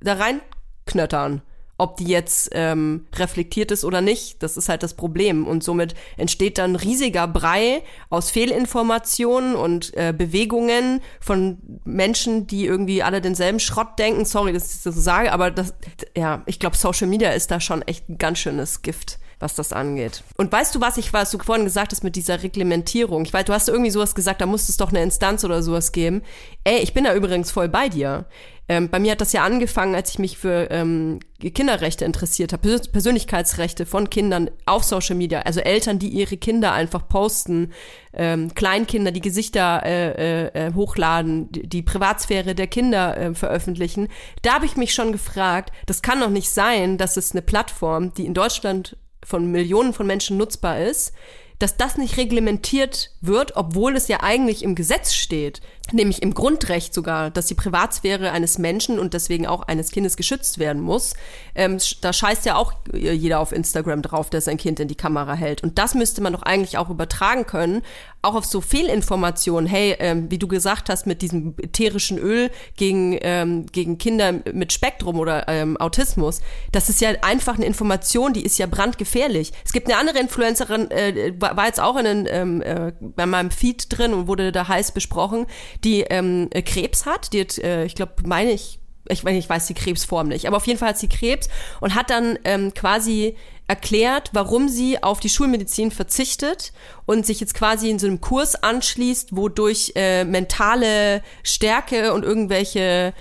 da 0.00 0.14
reinknöttern 0.14 1.42
ob 1.78 1.96
die 1.98 2.06
jetzt 2.06 2.50
ähm, 2.52 3.06
reflektiert 3.14 3.70
ist 3.70 3.84
oder 3.84 4.00
nicht, 4.00 4.42
das 4.42 4.56
ist 4.56 4.68
halt 4.68 4.82
das 4.82 4.94
Problem. 4.94 5.46
Und 5.46 5.62
somit 5.62 5.94
entsteht 6.16 6.58
dann 6.58 6.76
riesiger 6.76 7.28
Brei 7.28 7.82
aus 8.08 8.30
Fehlinformationen 8.30 9.54
und 9.54 9.94
äh, 9.96 10.14
Bewegungen 10.16 11.02
von 11.20 11.58
Menschen, 11.84 12.46
die 12.46 12.66
irgendwie 12.66 13.02
alle 13.02 13.20
denselben 13.20 13.60
Schrott 13.60 13.98
denken. 13.98 14.24
Sorry, 14.24 14.52
dass 14.52 14.74
ich 14.74 14.82
das 14.82 14.94
so 14.94 15.00
sage, 15.00 15.32
aber 15.32 15.50
das, 15.50 15.74
ja, 16.16 16.42
ich 16.46 16.58
glaube, 16.58 16.76
Social 16.76 17.08
Media 17.08 17.30
ist 17.30 17.50
da 17.50 17.60
schon 17.60 17.82
echt 17.82 18.08
ein 18.08 18.18
ganz 18.18 18.38
schönes 18.38 18.82
Gift 18.82 19.18
was 19.38 19.54
das 19.54 19.72
angeht. 19.72 20.22
Und 20.36 20.50
weißt 20.50 20.74
du, 20.74 20.80
was 20.80 20.96
ich, 20.96 21.12
was 21.12 21.30
du 21.30 21.38
vorhin 21.38 21.66
gesagt 21.66 21.92
hast 21.92 22.02
mit 22.02 22.16
dieser 22.16 22.42
Reglementierung? 22.42 23.24
Ich 23.24 23.32
weiß, 23.32 23.44
du 23.44 23.52
hast 23.52 23.68
irgendwie 23.68 23.90
sowas 23.90 24.14
gesagt, 24.14 24.40
da 24.40 24.46
muss 24.46 24.68
es 24.68 24.78
doch 24.78 24.90
eine 24.90 25.02
Instanz 25.02 25.44
oder 25.44 25.62
sowas 25.62 25.92
geben. 25.92 26.22
Ey, 26.64 26.78
ich 26.78 26.94
bin 26.94 27.04
da 27.04 27.14
übrigens 27.14 27.50
voll 27.50 27.68
bei 27.68 27.88
dir. 27.88 28.24
Ähm, 28.68 28.88
bei 28.90 28.98
mir 28.98 29.12
hat 29.12 29.20
das 29.20 29.32
ja 29.32 29.44
angefangen, 29.44 29.94
als 29.94 30.10
ich 30.10 30.18
mich 30.18 30.38
für 30.38 30.68
ähm, 30.70 31.20
Kinderrechte 31.40 32.04
interessiert 32.04 32.52
habe, 32.52 32.80
Persönlichkeitsrechte 32.80 33.86
von 33.86 34.10
Kindern 34.10 34.50
auf 34.64 34.82
Social 34.82 35.14
Media, 35.14 35.42
also 35.42 35.60
Eltern, 35.60 36.00
die 36.00 36.08
ihre 36.08 36.36
Kinder 36.36 36.72
einfach 36.72 37.08
posten, 37.08 37.72
ähm, 38.12 38.52
Kleinkinder, 38.54 39.12
die 39.12 39.20
Gesichter 39.20 39.82
äh, 39.84 40.46
äh, 40.46 40.66
äh 40.66 40.74
hochladen, 40.74 41.52
die, 41.52 41.68
die 41.68 41.82
Privatsphäre 41.82 42.56
der 42.56 42.66
Kinder 42.66 43.16
äh, 43.16 43.34
veröffentlichen. 43.34 44.08
Da 44.42 44.54
habe 44.54 44.66
ich 44.66 44.76
mich 44.76 44.94
schon 44.94 45.12
gefragt, 45.12 45.72
das 45.86 46.02
kann 46.02 46.20
doch 46.20 46.30
nicht 46.30 46.50
sein, 46.50 46.98
dass 46.98 47.16
es 47.16 47.32
eine 47.32 47.42
Plattform, 47.42 48.14
die 48.14 48.26
in 48.26 48.34
Deutschland 48.34 48.96
von 49.24 49.50
Millionen 49.50 49.92
von 49.92 50.06
Menschen 50.06 50.38
nutzbar 50.38 50.80
ist, 50.80 51.12
dass 51.58 51.76
das 51.76 51.96
nicht 51.96 52.16
reglementiert 52.16 53.12
wird, 53.20 53.56
obwohl 53.56 53.96
es 53.96 54.08
ja 54.08 54.22
eigentlich 54.22 54.62
im 54.62 54.74
Gesetz 54.74 55.14
steht 55.14 55.60
nämlich 55.92 56.22
im 56.22 56.34
Grundrecht 56.34 56.92
sogar, 56.92 57.30
dass 57.30 57.46
die 57.46 57.54
Privatsphäre 57.54 58.32
eines 58.32 58.58
Menschen 58.58 58.98
und 58.98 59.14
deswegen 59.14 59.46
auch 59.46 59.62
eines 59.62 59.90
Kindes 59.90 60.16
geschützt 60.16 60.58
werden 60.58 60.82
muss. 60.82 61.14
Ähm, 61.54 61.78
da 62.00 62.12
scheißt 62.12 62.44
ja 62.46 62.56
auch 62.56 62.72
jeder 62.92 63.40
auf 63.40 63.52
Instagram 63.52 64.02
drauf, 64.02 64.30
der 64.30 64.40
sein 64.40 64.56
Kind 64.56 64.80
in 64.80 64.88
die 64.88 64.94
Kamera 64.94 65.34
hält. 65.34 65.62
Und 65.62 65.78
das 65.78 65.94
müsste 65.94 66.20
man 66.20 66.32
doch 66.32 66.42
eigentlich 66.42 66.78
auch 66.78 66.90
übertragen 66.90 67.46
können, 67.46 67.82
auch 68.22 68.34
auf 68.34 68.44
so 68.44 68.60
Fehlinformationen. 68.60 69.68
Hey, 69.68 69.96
ähm, 69.98 70.30
wie 70.30 70.38
du 70.38 70.48
gesagt 70.48 70.88
hast, 70.88 71.06
mit 71.06 71.22
diesem 71.22 71.54
ätherischen 71.62 72.18
Öl 72.18 72.50
gegen, 72.76 73.18
ähm, 73.22 73.66
gegen 73.66 73.98
Kinder 73.98 74.32
mit 74.52 74.72
Spektrum 74.72 75.18
oder 75.18 75.48
ähm, 75.48 75.76
Autismus. 75.76 76.40
Das 76.72 76.88
ist 76.88 77.00
ja 77.00 77.10
einfach 77.22 77.54
eine 77.54 77.66
Information, 77.66 78.32
die 78.32 78.44
ist 78.44 78.58
ja 78.58 78.66
brandgefährlich. 78.66 79.52
Es 79.64 79.72
gibt 79.72 79.88
eine 79.88 79.98
andere 79.98 80.18
Influencerin, 80.18 80.90
äh, 80.90 81.32
war 81.38 81.66
jetzt 81.66 81.80
auch 81.80 81.96
in 81.96 82.04
den, 82.04 82.26
ähm, 82.28 82.62
äh, 82.62 82.92
bei 83.00 83.26
meinem 83.26 83.50
Feed 83.50 83.86
drin 83.96 84.12
und 84.12 84.26
wurde 84.26 84.50
da 84.50 84.66
heiß 84.66 84.92
besprochen 84.92 85.46
die 85.84 86.02
ähm, 86.02 86.48
äh, 86.50 86.62
Krebs 86.62 87.06
hat. 87.06 87.32
Die 87.32 87.40
hat, 87.40 87.58
äh, 87.58 87.84
ich 87.84 87.94
glaube, 87.94 88.12
meine 88.24 88.52
ich, 88.52 88.78
ich, 89.08 89.24
ich 89.24 89.48
weiß 89.48 89.66
die 89.66 89.74
Krebsform 89.74 90.28
nicht, 90.28 90.46
aber 90.46 90.56
auf 90.56 90.66
jeden 90.66 90.78
Fall 90.78 90.90
hat 90.90 90.98
sie 90.98 91.08
Krebs 91.08 91.48
und 91.80 91.94
hat 91.94 92.10
dann 92.10 92.38
ähm, 92.44 92.74
quasi 92.74 93.36
erklärt, 93.68 94.30
warum 94.32 94.68
sie 94.68 95.02
auf 95.02 95.18
die 95.18 95.28
Schulmedizin 95.28 95.90
verzichtet 95.90 96.72
und 97.04 97.26
sich 97.26 97.40
jetzt 97.40 97.54
quasi 97.54 97.90
in 97.90 97.98
so 97.98 98.06
einem 98.06 98.20
Kurs 98.20 98.54
anschließt, 98.54 99.34
wodurch 99.36 99.92
äh, 99.96 100.24
mentale 100.24 101.22
Stärke 101.42 102.12
und 102.12 102.24
irgendwelche, 102.24 103.12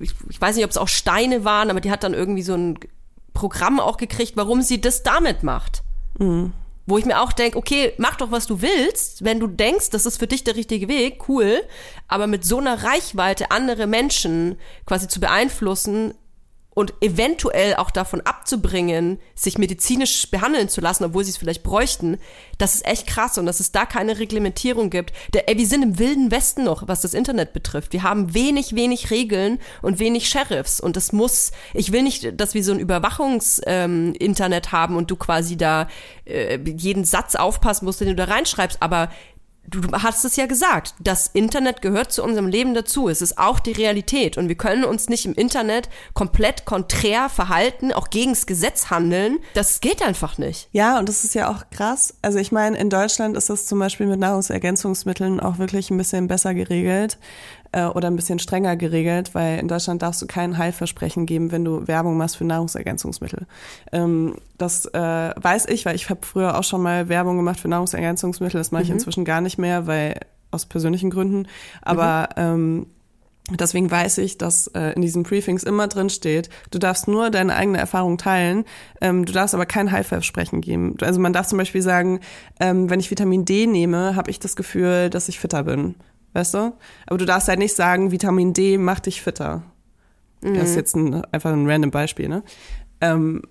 ich, 0.00 0.12
ich 0.28 0.40
weiß 0.40 0.56
nicht, 0.56 0.64
ob 0.64 0.70
es 0.70 0.76
auch 0.76 0.88
Steine 0.88 1.44
waren, 1.44 1.70
aber 1.70 1.80
die 1.80 1.90
hat 1.90 2.02
dann 2.02 2.14
irgendwie 2.14 2.42
so 2.42 2.54
ein 2.54 2.78
Programm 3.32 3.78
auch 3.78 3.96
gekriegt, 3.96 4.32
warum 4.36 4.62
sie 4.62 4.80
das 4.80 5.04
damit 5.04 5.44
macht. 5.44 5.82
Mhm. 6.18 6.52
Wo 6.88 6.96
ich 6.96 7.04
mir 7.04 7.20
auch 7.20 7.32
denke, 7.32 7.58
okay, 7.58 7.92
mach 7.98 8.16
doch, 8.16 8.30
was 8.30 8.46
du 8.46 8.62
willst. 8.62 9.22
Wenn 9.22 9.40
du 9.40 9.46
denkst, 9.46 9.90
das 9.90 10.06
ist 10.06 10.18
für 10.18 10.26
dich 10.26 10.42
der 10.42 10.56
richtige 10.56 10.88
Weg, 10.88 11.28
cool. 11.28 11.62
Aber 12.08 12.26
mit 12.26 12.46
so 12.46 12.56
einer 12.56 12.82
Reichweite 12.82 13.50
andere 13.50 13.86
Menschen 13.86 14.56
quasi 14.86 15.06
zu 15.06 15.20
beeinflussen 15.20 16.14
und 16.78 16.94
eventuell 17.00 17.74
auch 17.74 17.90
davon 17.90 18.20
abzubringen, 18.20 19.18
sich 19.34 19.58
medizinisch 19.58 20.30
behandeln 20.30 20.68
zu 20.68 20.80
lassen, 20.80 21.02
obwohl 21.02 21.24
sie 21.24 21.32
es 21.32 21.36
vielleicht 21.36 21.64
bräuchten, 21.64 22.18
das 22.56 22.76
ist 22.76 22.86
echt 22.86 23.08
krass 23.08 23.36
und 23.36 23.46
dass 23.46 23.58
es 23.58 23.72
da 23.72 23.84
keine 23.84 24.20
Reglementierung 24.20 24.88
gibt. 24.88 25.12
Der, 25.34 25.48
ey, 25.48 25.58
wir 25.58 25.66
sind 25.66 25.82
im 25.82 25.98
wilden 25.98 26.30
Westen 26.30 26.62
noch, 26.62 26.86
was 26.86 27.00
das 27.00 27.14
Internet 27.14 27.52
betrifft. 27.52 27.92
Wir 27.92 28.04
haben 28.04 28.32
wenig, 28.32 28.76
wenig 28.76 29.10
Regeln 29.10 29.58
und 29.82 29.98
wenig 29.98 30.28
Sheriffs 30.28 30.78
und 30.78 30.94
das 30.94 31.10
muss, 31.10 31.50
ich 31.74 31.90
will 31.90 32.04
nicht, 32.04 32.40
dass 32.40 32.54
wir 32.54 32.62
so 32.62 32.70
ein 32.70 32.78
Überwachungs-Internet 32.78 34.66
ähm, 34.66 34.72
haben 34.72 34.94
und 34.94 35.10
du 35.10 35.16
quasi 35.16 35.56
da 35.56 35.88
äh, 36.26 36.60
jeden 36.64 37.04
Satz 37.04 37.34
aufpassen 37.34 37.86
musst, 37.86 38.02
den 38.02 38.06
du 38.06 38.14
da 38.14 38.26
reinschreibst, 38.26 38.80
aber 38.80 39.10
du 39.70 39.80
hast 39.92 40.24
es 40.24 40.36
ja 40.36 40.46
gesagt, 40.46 40.94
das 40.98 41.28
Internet 41.28 41.82
gehört 41.82 42.12
zu 42.12 42.22
unserem 42.22 42.48
Leben 42.48 42.74
dazu. 42.74 43.08
Es 43.08 43.22
ist 43.22 43.38
auch 43.38 43.60
die 43.60 43.72
Realität 43.72 44.38
und 44.38 44.48
wir 44.48 44.56
können 44.56 44.84
uns 44.84 45.08
nicht 45.08 45.26
im 45.26 45.34
Internet 45.34 45.88
komplett 46.14 46.64
konträr 46.64 47.28
verhalten, 47.28 47.92
auch 47.92 48.10
gegens 48.10 48.46
Gesetz 48.46 48.90
handeln. 48.90 49.38
Das 49.54 49.80
geht 49.80 50.02
einfach 50.02 50.38
nicht. 50.38 50.68
Ja, 50.72 50.98
und 50.98 51.08
das 51.08 51.24
ist 51.24 51.34
ja 51.34 51.50
auch 51.50 51.70
krass. 51.70 52.14
Also 52.22 52.38
ich 52.38 52.52
meine, 52.52 52.78
in 52.78 52.90
Deutschland 52.90 53.36
ist 53.36 53.50
das 53.50 53.66
zum 53.66 53.78
Beispiel 53.78 54.06
mit 54.06 54.20
Nahrungsergänzungsmitteln 54.20 55.40
auch 55.40 55.58
wirklich 55.58 55.90
ein 55.90 55.98
bisschen 55.98 56.28
besser 56.28 56.54
geregelt 56.54 57.18
äh, 57.72 57.84
oder 57.84 58.08
ein 58.08 58.16
bisschen 58.16 58.38
strenger 58.38 58.76
geregelt, 58.76 59.34
weil 59.34 59.58
in 59.58 59.68
Deutschland 59.68 60.02
darfst 60.02 60.22
du 60.22 60.26
kein 60.26 60.58
Heilversprechen 60.58 61.26
geben, 61.26 61.52
wenn 61.52 61.64
du 61.64 61.86
Werbung 61.86 62.16
machst 62.16 62.36
für 62.36 62.44
Nahrungsergänzungsmittel. 62.44 63.46
Ähm, 63.92 64.36
das 64.56 64.86
äh, 64.86 65.32
weiß 65.36 65.66
ich, 65.66 65.84
weil 65.86 65.94
ich 65.94 66.10
habe 66.10 66.24
früher 66.24 66.58
auch 66.58 66.64
schon 66.64 66.82
mal 66.82 67.08
Werbung 67.08 67.36
gemacht 67.36 67.60
für 67.60 67.68
Nahrungsergänzungsmittel. 67.68 68.58
Das 68.58 68.72
mache 68.72 68.84
ich 68.84 68.88
mhm. 68.88 68.94
inzwischen 68.94 69.24
gar 69.24 69.40
nicht 69.40 69.58
mehr, 69.58 69.86
weil 69.86 70.20
aus 70.50 70.66
persönlichen 70.66 71.10
Gründen. 71.10 71.46
Aber 71.82 72.28
mhm. 72.36 72.42
ähm, 72.42 72.86
Deswegen 73.50 73.90
weiß 73.90 74.18
ich, 74.18 74.36
dass 74.36 74.66
äh, 74.68 74.92
in 74.92 75.00
diesen 75.00 75.22
Briefings 75.22 75.62
immer 75.62 75.88
drin 75.88 76.10
steht, 76.10 76.50
du 76.70 76.78
darfst 76.78 77.08
nur 77.08 77.30
deine 77.30 77.56
eigene 77.56 77.78
Erfahrung 77.78 78.18
teilen, 78.18 78.66
ähm, 79.00 79.24
du 79.24 79.32
darfst 79.32 79.54
aber 79.54 79.64
kein 79.64 79.90
Heilversprechen 79.90 80.60
geben. 80.60 80.96
Also 81.00 81.18
man 81.18 81.32
darf 81.32 81.46
zum 81.46 81.56
Beispiel 81.56 81.80
sagen, 81.80 82.20
ähm, 82.60 82.90
wenn 82.90 83.00
ich 83.00 83.10
Vitamin 83.10 83.46
D 83.46 83.66
nehme, 83.66 84.16
habe 84.16 84.30
ich 84.30 84.38
das 84.38 84.54
Gefühl, 84.54 85.08
dass 85.08 85.30
ich 85.30 85.40
fitter 85.40 85.62
bin 85.62 85.94
weißt 86.32 86.54
du? 86.54 86.72
Aber 87.06 87.18
du 87.18 87.24
darfst 87.24 87.48
halt 87.48 87.58
nicht 87.58 87.74
sagen, 87.74 88.10
Vitamin 88.10 88.52
D 88.52 88.78
macht 88.78 89.06
dich 89.06 89.22
fitter. 89.22 89.62
Mhm. 90.40 90.54
Das 90.54 90.70
ist 90.70 90.76
jetzt 90.76 90.96
ein, 90.96 91.24
einfach 91.32 91.52
ein 91.52 91.68
random 91.68 91.90
Beispiel, 91.90 92.28
ne? 92.28 92.42
Ähm, 93.00 93.42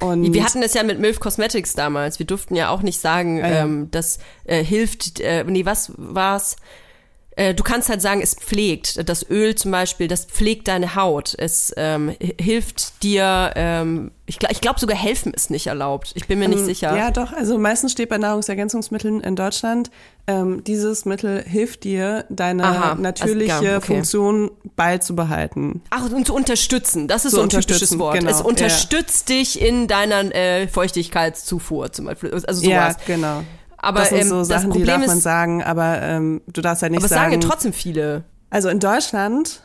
und 0.00 0.34
wir 0.34 0.44
hatten 0.44 0.60
das 0.60 0.74
ja 0.74 0.82
mit 0.82 1.00
MILF 1.00 1.20
Cosmetics 1.20 1.72
damals. 1.72 2.18
Wir 2.18 2.26
durften 2.26 2.54
ja 2.54 2.68
auch 2.68 2.82
nicht 2.82 3.00
sagen, 3.00 3.42
ah, 3.42 3.48
ja. 3.48 3.64
ähm, 3.64 3.90
das 3.90 4.18
äh, 4.44 4.62
hilft, 4.62 5.20
äh, 5.20 5.44
nee, 5.44 5.64
was 5.64 5.92
war's? 5.96 6.56
Äh, 7.36 7.54
du 7.54 7.62
kannst 7.62 7.90
halt 7.90 8.00
sagen, 8.00 8.22
es 8.22 8.34
pflegt. 8.34 9.08
Das 9.08 9.28
Öl 9.28 9.54
zum 9.54 9.70
Beispiel, 9.70 10.08
das 10.08 10.24
pflegt 10.24 10.68
deine 10.68 10.94
Haut. 10.94 11.34
Es 11.36 11.72
ähm, 11.76 12.16
hilft 12.40 13.02
dir, 13.02 13.52
ähm, 13.54 14.10
ich 14.24 14.38
glaube 14.38 14.54
ich 14.54 14.62
glaub 14.62 14.80
sogar 14.80 14.96
helfen 14.96 15.34
ist 15.34 15.50
nicht 15.50 15.66
erlaubt. 15.66 16.12
Ich 16.14 16.26
bin 16.26 16.38
mir 16.38 16.48
nicht 16.48 16.60
ähm, 16.60 16.64
sicher. 16.64 16.96
Ja, 16.96 17.10
doch. 17.10 17.34
Also 17.34 17.58
meistens 17.58 17.92
steht 17.92 18.08
bei 18.08 18.16
Nahrungsergänzungsmitteln 18.16 19.20
in 19.20 19.36
Deutschland, 19.36 19.90
ähm, 20.26 20.64
dieses 20.64 21.04
Mittel 21.04 21.42
hilft 21.42 21.84
dir, 21.84 22.24
deine 22.30 22.64
Aha, 22.64 22.94
natürliche 22.94 23.52
also, 23.52 23.64
ja, 23.64 23.76
okay. 23.76 23.86
Funktion 23.86 24.50
beizubehalten. 24.74 25.82
Ach, 25.90 26.10
und 26.10 26.26
zu 26.26 26.34
unterstützen. 26.34 27.06
Das 27.06 27.26
ist 27.26 27.32
so 27.32 27.42
ein 27.42 27.50
typisches 27.50 27.98
Wort. 27.98 28.18
Genau, 28.18 28.30
es 28.30 28.40
unterstützt 28.40 29.28
ja. 29.28 29.36
dich 29.36 29.60
in 29.60 29.88
deiner 29.88 30.34
äh, 30.34 30.68
Feuchtigkeitszufuhr 30.68 31.92
zum 31.92 32.06
Beispiel. 32.06 32.32
Also 32.32 32.62
sowas. 32.62 32.66
Ja, 32.66 32.96
genau. 33.06 33.44
Aber 33.86 34.00
das 34.00 34.08
sind 34.08 34.22
ähm, 34.22 34.28
so 34.28 34.42
Sachen, 34.42 34.72
die 34.72 34.82
darf 34.82 35.06
man 35.06 35.20
sagen, 35.20 35.62
aber 35.62 36.02
ähm, 36.02 36.40
du 36.48 36.60
darfst 36.60 36.82
halt 36.82 36.90
nicht 36.90 37.02
aber 37.02 37.08
sagen. 37.08 37.20
Aber 37.20 37.30
sagen 37.30 37.40
ja 37.40 37.48
trotzdem 37.48 37.72
viele. 37.72 38.24
Also 38.50 38.68
in 38.68 38.80
Deutschland 38.80 39.62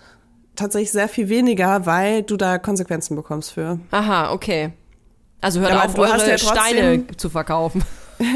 tatsächlich 0.56 0.92
sehr 0.92 1.10
viel 1.10 1.28
weniger, 1.28 1.88
weil 1.88 2.22
du 2.22 2.38
da 2.38 2.60
Konsequenzen 2.60 3.16
bekommst 3.16 3.52
für. 3.52 3.80
Aha, 3.90 4.32
okay. 4.32 4.74
Also 5.42 5.60
hört 5.60 5.72
aber 5.72 5.86
auf, 5.86 5.98
eure 5.98 6.30
ja 6.30 6.38
Steine 6.38 7.06
zu 7.18 7.30
verkaufen. 7.30 7.84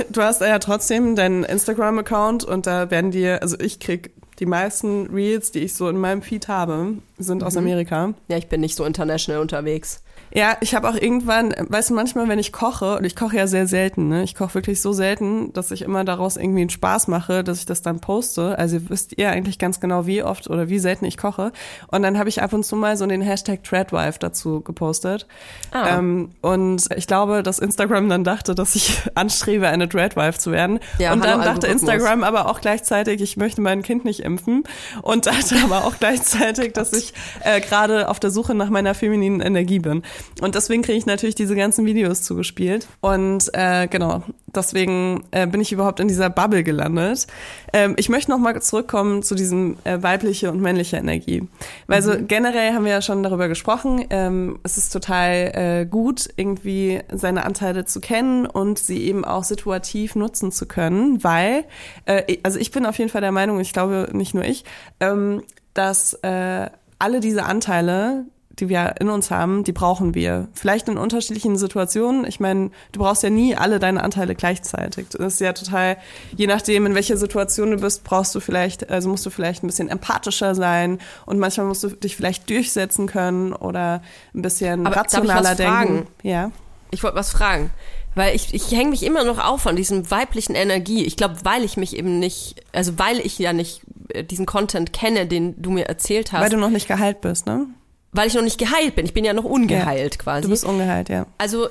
Du 0.09 0.23
hast 0.23 0.41
ja 0.41 0.57
trotzdem 0.57 1.15
deinen 1.15 1.43
Instagram-Account 1.43 2.43
und 2.43 2.65
da 2.65 2.89
werden 2.89 3.11
dir, 3.11 3.43
also 3.43 3.55
ich 3.59 3.79
krieg 3.79 4.09
die 4.39 4.47
meisten 4.47 5.05
Reels, 5.13 5.51
die 5.51 5.59
ich 5.59 5.75
so 5.75 5.87
in 5.87 5.99
meinem 5.99 6.23
Feed 6.23 6.47
habe, 6.47 6.95
sind 7.19 7.41
mhm. 7.41 7.43
aus 7.43 7.55
Amerika. 7.55 8.15
Ja, 8.27 8.37
ich 8.37 8.47
bin 8.47 8.61
nicht 8.61 8.75
so 8.75 8.83
international 8.83 9.39
unterwegs. 9.41 10.01
Ja, 10.35 10.57
ich 10.59 10.75
habe 10.75 10.89
auch 10.89 10.95
irgendwann, 10.95 11.53
weißt 11.57 11.91
du, 11.91 11.93
manchmal, 11.93 12.27
wenn 12.27 12.39
ich 12.39 12.51
koche, 12.51 12.97
und 12.97 13.05
ich 13.05 13.15
koche 13.15 13.37
ja 13.37 13.47
sehr 13.47 13.67
selten, 13.67 14.09
ne? 14.09 14.23
Ich 14.23 14.35
koche 14.35 14.55
wirklich 14.55 14.81
so 14.81 14.91
selten, 14.91 15.53
dass 15.53 15.71
ich 15.71 15.81
immer 15.81 16.03
daraus 16.03 16.35
irgendwie 16.35 16.59
einen 16.59 16.69
Spaß 16.69 17.07
mache, 17.07 17.41
dass 17.41 17.59
ich 17.59 17.65
das 17.65 17.81
dann 17.81 18.01
poste. 18.01 18.59
Also 18.59 18.89
wisst 18.89 19.17
ihr 19.17 19.29
eigentlich 19.29 19.59
ganz 19.59 19.79
genau, 19.79 20.07
wie 20.07 20.23
oft 20.23 20.49
oder 20.49 20.67
wie 20.67 20.77
selten 20.77 21.05
ich 21.05 21.15
koche. 21.15 21.53
Und 21.87 22.03
dann 22.03 22.19
habe 22.19 22.27
ich 22.27 22.41
ab 22.41 22.51
und 22.51 22.65
zu 22.65 22.75
mal 22.75 22.97
so 22.97 23.05
den 23.05 23.21
Hashtag 23.21 23.63
Treadwife 23.63 24.19
dazu 24.19 24.59
gepostet. 24.59 25.25
Ah. 25.71 25.99
Ähm, 25.99 26.31
und 26.41 26.83
ich 26.97 27.07
glaube, 27.07 27.41
dass 27.41 27.59
Instagram 27.59 28.09
dann 28.09 28.25
dachte, 28.25 28.55
dass 28.55 28.75
ich 28.75 29.03
anstrebe, 29.15 29.69
eine 29.69 29.87
Treadwife 29.87 30.37
zu 30.37 30.51
werden. 30.51 30.81
Ja, 30.99 31.13
und 31.13 31.23
dann 31.23 31.43
dachte 31.43 31.67
Instagram 31.67 32.25
aber 32.25 32.49
auch 32.49 32.59
gleichzeitig, 32.59 33.21
ich 33.21 33.37
möchte 33.37 33.61
mein 33.61 33.83
Kind 33.83 34.03
nicht 34.03 34.19
impfen. 34.19 34.63
Und 35.01 35.27
dachte 35.27 35.55
aber 35.63 35.85
auch 35.85 35.95
gleichzeitig, 35.97 36.73
dass 36.73 36.91
ich 36.97 37.13
äh, 37.39 37.61
gerade 37.61 38.09
auf 38.09 38.19
der 38.19 38.31
Suche 38.31 38.53
nach 38.53 38.69
meiner 38.69 38.93
femininen 38.95 39.39
Energie 39.39 39.79
bin. 39.79 40.03
Und 40.41 40.55
deswegen 40.55 40.81
kriege 40.81 40.97
ich 40.97 41.05
natürlich 41.05 41.35
diese 41.35 41.55
ganzen 41.55 41.85
Videos 41.85 42.21
zugespielt. 42.21 42.87
Und 43.01 43.49
äh, 43.53 43.87
genau, 43.87 44.23
deswegen 44.53 45.23
äh, 45.31 45.47
bin 45.47 45.61
ich 45.61 45.71
überhaupt 45.71 45.99
in 45.99 46.07
dieser 46.07 46.29
Bubble 46.29 46.63
gelandet. 46.63 47.27
Ähm, 47.71 47.95
ich 47.97 48.09
möchte 48.09 48.31
noch 48.31 48.37
mal 48.37 48.61
zurückkommen 48.61 49.23
zu 49.23 49.35
diesem 49.35 49.77
äh, 49.85 50.01
weibliche 50.01 50.51
und 50.51 50.61
männliche 50.61 50.97
Energie. 50.97 51.47
Weil 51.87 52.01
mhm. 52.01 52.05
so 52.05 52.13
generell 52.27 52.73
haben 52.73 52.85
wir 52.85 52.91
ja 52.91 53.01
schon 53.01 53.23
darüber 53.23 53.47
gesprochen. 53.47 54.05
Ähm, 54.09 54.59
es 54.63 54.77
ist 54.77 54.91
total 54.91 55.51
äh, 55.53 55.85
gut, 55.85 56.29
irgendwie 56.35 56.99
seine 57.11 57.45
Anteile 57.45 57.85
zu 57.85 58.01
kennen 58.01 58.45
und 58.45 58.79
sie 58.79 59.05
eben 59.05 59.23
auch 59.23 59.43
situativ 59.43 60.15
nutzen 60.15 60.51
zu 60.51 60.65
können, 60.65 61.23
weil, 61.23 61.63
äh, 62.05 62.37
also 62.43 62.59
ich 62.59 62.71
bin 62.71 62.85
auf 62.85 62.97
jeden 62.97 63.09
Fall 63.09 63.21
der 63.21 63.31
Meinung, 63.31 63.59
ich 63.59 63.73
glaube 63.73 64.09
nicht 64.13 64.33
nur 64.33 64.43
ich, 64.43 64.65
ähm, 64.99 65.43
dass 65.73 66.13
äh, 66.23 66.69
alle 66.99 67.19
diese 67.19 67.43
Anteile 67.43 68.25
die 68.59 68.69
wir 68.69 68.95
in 68.99 69.09
uns 69.09 69.31
haben, 69.31 69.63
die 69.63 69.71
brauchen 69.71 70.15
wir. 70.15 70.47
Vielleicht 70.53 70.87
in 70.87 70.97
unterschiedlichen 70.97 71.57
Situationen. 71.57 72.25
Ich 72.25 72.39
meine, 72.39 72.71
du 72.91 72.99
brauchst 72.99 73.23
ja 73.23 73.29
nie 73.29 73.55
alle 73.55 73.79
deine 73.79 74.03
Anteile 74.03 74.35
gleichzeitig. 74.35 75.07
Das 75.09 75.33
ist 75.33 75.41
ja 75.41 75.53
total, 75.53 75.97
je 76.35 76.47
nachdem, 76.47 76.85
in 76.85 76.95
welcher 76.95 77.17
Situation 77.17 77.71
du 77.71 77.77
bist, 77.77 78.03
brauchst 78.03 78.33
du 78.35 78.39
vielleicht, 78.39 78.89
also 78.89 79.09
musst 79.09 79.25
du 79.25 79.29
vielleicht 79.29 79.63
ein 79.63 79.67
bisschen 79.67 79.89
empathischer 79.89 80.55
sein 80.55 80.99
und 81.25 81.39
manchmal 81.39 81.65
musst 81.65 81.83
du 81.83 81.89
dich 81.89 82.15
vielleicht 82.15 82.49
durchsetzen 82.49 83.07
können 83.07 83.53
oder 83.53 84.01
ein 84.33 84.41
bisschen 84.41 84.85
Aber 84.85 84.95
rationaler 84.95 85.51
ich 85.51 85.57
denken. 85.57 85.71
Fragen? 85.73 86.07
Ja. 86.23 86.51
Ich 86.91 87.03
wollte 87.03 87.17
was 87.17 87.31
fragen. 87.31 87.71
Weil 88.15 88.33
ich, 88.33 88.53
ich 88.53 88.71
hänge 88.71 88.91
mich 88.91 89.03
immer 89.03 89.25
noch 89.25 89.45
auf 89.45 89.67
an 89.67 89.75
diesem 89.75 90.09
weiblichen 90.09 90.55
Energie. 90.55 91.03
Ich 91.03 91.17
glaube, 91.17 91.35
weil 91.43 91.65
ich 91.65 91.75
mich 91.75 91.97
eben 91.97 92.19
nicht, 92.19 92.63
also 92.71 92.97
weil 92.97 93.19
ich 93.19 93.37
ja 93.37 93.51
nicht 93.51 93.81
äh, 94.09 94.23
diesen 94.23 94.45
Content 94.45 94.93
kenne, 94.93 95.27
den 95.27 95.61
du 95.61 95.69
mir 95.69 95.87
erzählt 95.87 96.31
hast. 96.31 96.41
Weil 96.41 96.49
du 96.49 96.57
noch 96.57 96.69
nicht 96.69 96.87
geheilt 96.87 97.19
bist, 97.19 97.45
ne? 97.45 97.67
Weil 98.15 98.27
ich 98.27 98.33
noch 98.33 98.41
nicht 98.41 98.57
geheilt 98.57 98.95
bin. 98.95 99.05
Ich 99.05 99.13
bin 99.13 99.25
ja 99.25 99.33
noch 99.33 99.43
ungeheilt 99.43 100.15
ja, 100.15 100.21
quasi. 100.21 100.41
Du 100.43 100.49
bist 100.49 100.65
ungeheilt, 100.65 101.09
ja. 101.09 101.25
Also 101.37 101.67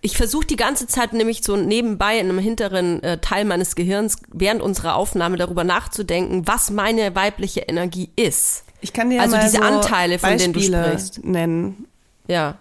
ich 0.00 0.16
versuche 0.16 0.46
die 0.46 0.56
ganze 0.56 0.86
Zeit 0.86 1.12
nämlich 1.12 1.42
so 1.42 1.56
nebenbei 1.56 2.18
in 2.18 2.28
einem 2.28 2.38
hinteren 2.38 3.02
äh, 3.02 3.18
Teil 3.18 3.44
meines 3.44 3.74
Gehirns 3.74 4.16
während 4.32 4.62
unserer 4.62 4.94
Aufnahme 4.94 5.36
darüber 5.36 5.64
nachzudenken, 5.64 6.46
was 6.46 6.70
meine 6.70 7.14
weibliche 7.14 7.60
Energie 7.60 8.10
ist. 8.14 8.64
Ich 8.80 8.92
kann 8.92 9.10
dir 9.10 9.20
also 9.20 9.36
mal 9.36 9.42
diese 9.42 9.56
so 9.56 9.62
Anteile, 9.62 10.18
von 10.18 10.30
Beispiele 10.30 10.52
denen 10.52 10.72
du 10.72 10.88
sprichst, 10.88 11.24
nennen. 11.24 11.86
Ja. 12.28 12.58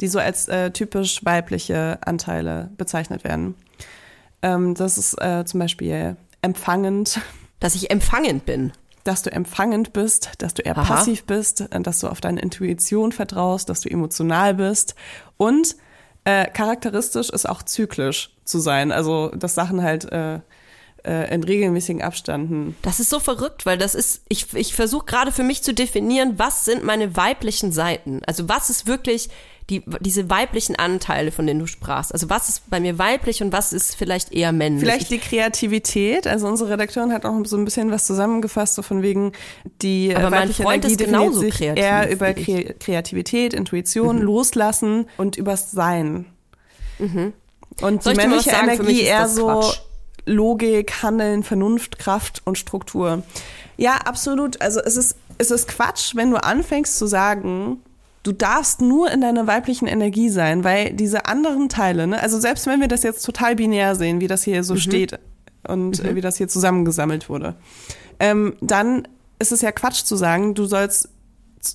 Die 0.00 0.08
so 0.08 0.18
als 0.18 0.48
äh, 0.48 0.70
typisch 0.70 1.24
weibliche 1.24 1.98
Anteile 2.04 2.70
bezeichnet 2.76 3.22
werden. 3.22 3.54
Ähm, 4.42 4.74
das 4.74 4.96
ist 4.96 5.20
äh, 5.20 5.44
zum 5.44 5.60
Beispiel 5.60 6.16
empfangend. 6.42 7.20
Dass 7.60 7.74
ich 7.74 7.90
empfangend 7.90 8.46
bin 8.46 8.72
dass 9.04 9.22
du 9.22 9.32
empfangend 9.32 9.92
bist, 9.92 10.30
dass 10.38 10.54
du 10.54 10.62
eher 10.62 10.76
Aha. 10.76 10.96
passiv 10.96 11.24
bist, 11.24 11.62
äh, 11.62 11.80
dass 11.80 12.00
du 12.00 12.08
auf 12.08 12.20
deine 12.20 12.40
Intuition 12.40 13.12
vertraust, 13.12 13.68
dass 13.68 13.80
du 13.80 13.88
emotional 13.88 14.54
bist 14.54 14.94
und 15.36 15.76
äh, 16.24 16.46
charakteristisch 16.46 17.30
ist 17.30 17.48
auch 17.48 17.62
zyklisch 17.62 18.30
zu 18.44 18.58
sein, 18.58 18.92
also 18.92 19.28
dass 19.28 19.54
Sachen 19.54 19.82
halt 19.82 20.10
äh, 20.12 20.40
äh, 21.04 21.34
in 21.34 21.42
regelmäßigen 21.42 22.02
Abständen. 22.02 22.76
Das 22.82 23.00
ist 23.00 23.10
so 23.10 23.20
verrückt, 23.20 23.66
weil 23.66 23.78
das 23.78 23.94
ist, 23.94 24.22
ich, 24.28 24.52
ich 24.54 24.74
versuche 24.74 25.06
gerade 25.06 25.32
für 25.32 25.42
mich 25.42 25.62
zu 25.62 25.74
definieren, 25.74 26.34
was 26.38 26.64
sind 26.64 26.84
meine 26.84 27.16
weiblichen 27.16 27.72
Seiten? 27.72 28.20
Also 28.26 28.48
was 28.48 28.70
ist 28.70 28.86
wirklich 28.86 29.30
die, 29.70 29.82
diese 30.00 30.28
weiblichen 30.28 30.76
Anteile, 30.76 31.30
von 31.30 31.46
denen 31.46 31.60
du 31.60 31.66
sprachst. 31.66 32.12
Also 32.12 32.28
was 32.28 32.48
ist 32.48 32.68
bei 32.70 32.80
mir 32.80 32.98
weiblich 32.98 33.42
und 33.42 33.52
was 33.52 33.72
ist 33.72 33.94
vielleicht 33.94 34.32
eher 34.32 34.52
männlich? 34.52 34.82
Vielleicht 34.82 35.10
die 35.10 35.18
Kreativität. 35.18 36.26
Also 36.26 36.48
unsere 36.48 36.70
Redakteurin 36.70 37.12
hat 37.12 37.24
auch 37.24 37.34
so 37.44 37.56
ein 37.56 37.64
bisschen 37.64 37.90
was 37.90 38.04
zusammengefasst, 38.04 38.74
so 38.74 38.82
von 38.82 39.02
wegen 39.02 39.32
die 39.80 40.14
Aber 40.14 40.32
weibliche 40.32 40.62
mein 40.62 40.80
Freund 40.80 40.84
Energie 40.84 41.02
ist 41.02 41.10
genauso 41.10 41.40
sich 41.40 41.54
kreativ, 41.54 41.84
eher 41.84 42.10
über 42.10 42.34
Kre 42.34 42.74
Kreativität, 42.80 43.54
Intuition, 43.54 44.16
mhm. 44.16 44.22
Loslassen 44.22 45.06
und 45.16 45.36
übers 45.36 45.70
Sein. 45.70 46.26
Mhm. 46.98 47.32
Und 47.80 48.02
Soll 48.02 48.14
die 48.14 48.18
männliche 48.18 48.50
sagen, 48.50 48.70
Energie 48.70 49.02
eher 49.02 49.28
so 49.28 49.46
Quatsch. 49.46 49.80
Logik, 50.26 51.02
Handeln, 51.02 51.42
Vernunft, 51.42 51.98
Kraft 51.98 52.42
und 52.44 52.58
Struktur. 52.58 53.22
Ja, 53.76 53.96
absolut. 54.04 54.60
Also 54.60 54.80
es 54.80 54.96
ist, 54.96 55.16
es 55.38 55.50
ist 55.50 55.68
Quatsch, 55.68 56.14
wenn 56.14 56.30
du 56.30 56.42
anfängst 56.42 56.98
zu 56.98 57.06
sagen, 57.06 57.78
du 58.22 58.32
darfst 58.32 58.80
nur 58.80 59.10
in 59.10 59.20
deiner 59.20 59.46
weiblichen 59.46 59.86
Energie 59.86 60.28
sein, 60.28 60.64
weil 60.64 60.92
diese 60.92 61.26
anderen 61.26 61.68
Teile, 61.68 62.06
ne, 62.06 62.20
also 62.20 62.38
selbst 62.38 62.66
wenn 62.66 62.80
wir 62.80 62.88
das 62.88 63.02
jetzt 63.02 63.22
total 63.22 63.56
binär 63.56 63.94
sehen, 63.94 64.20
wie 64.20 64.28
das 64.28 64.42
hier 64.42 64.62
so 64.64 64.76
steht 64.76 65.18
und 65.66 66.04
äh, 66.04 66.14
wie 66.14 66.20
das 66.20 66.36
hier 66.36 66.48
zusammengesammelt 66.48 67.28
wurde, 67.28 67.54
ähm, 68.18 68.54
dann 68.60 69.08
ist 69.38 69.52
es 69.52 69.62
ja 69.62 69.72
Quatsch 69.72 70.04
zu 70.04 70.16
sagen, 70.16 70.54
du 70.54 70.66
sollst 70.66 71.08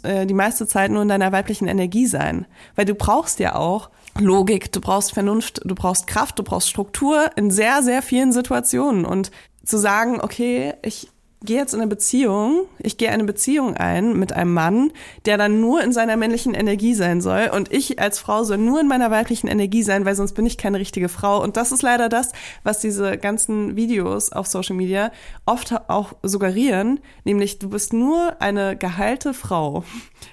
äh, 0.03 0.25
die 0.25 0.33
meiste 0.33 0.67
Zeit 0.67 0.91
nur 0.91 1.01
in 1.01 1.09
deiner 1.09 1.31
weiblichen 1.31 1.67
Energie 1.67 2.07
sein, 2.07 2.45
weil 2.75 2.85
du 2.85 2.95
brauchst 2.95 3.39
ja 3.39 3.55
auch 3.55 3.89
Logik, 4.17 4.71
du 4.71 4.79
brauchst 4.79 5.13
Vernunft, 5.13 5.61
du 5.65 5.75
brauchst 5.75 6.07
Kraft, 6.07 6.39
du 6.39 6.43
brauchst 6.43 6.69
Struktur 6.69 7.31
in 7.35 7.51
sehr, 7.51 7.83
sehr 7.83 8.01
vielen 8.01 8.31
Situationen. 8.31 9.05
Und 9.05 9.31
zu 9.65 9.77
sagen, 9.77 10.21
okay, 10.21 10.75
ich 10.83 11.09
gehe 11.45 11.57
jetzt 11.57 11.73
in 11.73 11.81
eine 11.81 11.89
Beziehung, 11.89 12.65
ich 12.79 12.97
gehe 12.97 13.11
eine 13.11 13.23
Beziehung 13.23 13.75
ein 13.75 14.17
mit 14.17 14.33
einem 14.33 14.53
Mann, 14.53 14.91
der 15.25 15.37
dann 15.37 15.61
nur 15.61 15.81
in 15.83 15.93
seiner 15.93 16.17
männlichen 16.17 16.53
Energie 16.53 16.93
sein 16.93 17.21
soll 17.21 17.49
und 17.53 17.71
ich 17.71 17.99
als 17.99 18.19
Frau 18.19 18.43
soll 18.43 18.57
nur 18.57 18.81
in 18.81 18.87
meiner 18.87 19.11
weiblichen 19.11 19.47
Energie 19.47 19.83
sein, 19.83 20.05
weil 20.05 20.15
sonst 20.15 20.33
bin 20.33 20.45
ich 20.45 20.57
keine 20.57 20.79
richtige 20.79 21.09
Frau. 21.09 21.41
Und 21.41 21.57
das 21.57 21.71
ist 21.71 21.81
leider 21.81 22.09
das, 22.09 22.31
was 22.63 22.79
diese 22.79 23.17
ganzen 23.17 23.75
Videos 23.75 24.31
auf 24.31 24.47
Social 24.47 24.75
Media 24.75 25.11
oft 25.45 25.73
auch 25.87 26.13
suggerieren, 26.23 26.99
nämlich 27.23 27.59
du 27.59 27.69
bist 27.69 27.93
nur 27.93 28.41
eine 28.41 28.75
geheilte 28.75 29.33
Frau, 29.33 29.83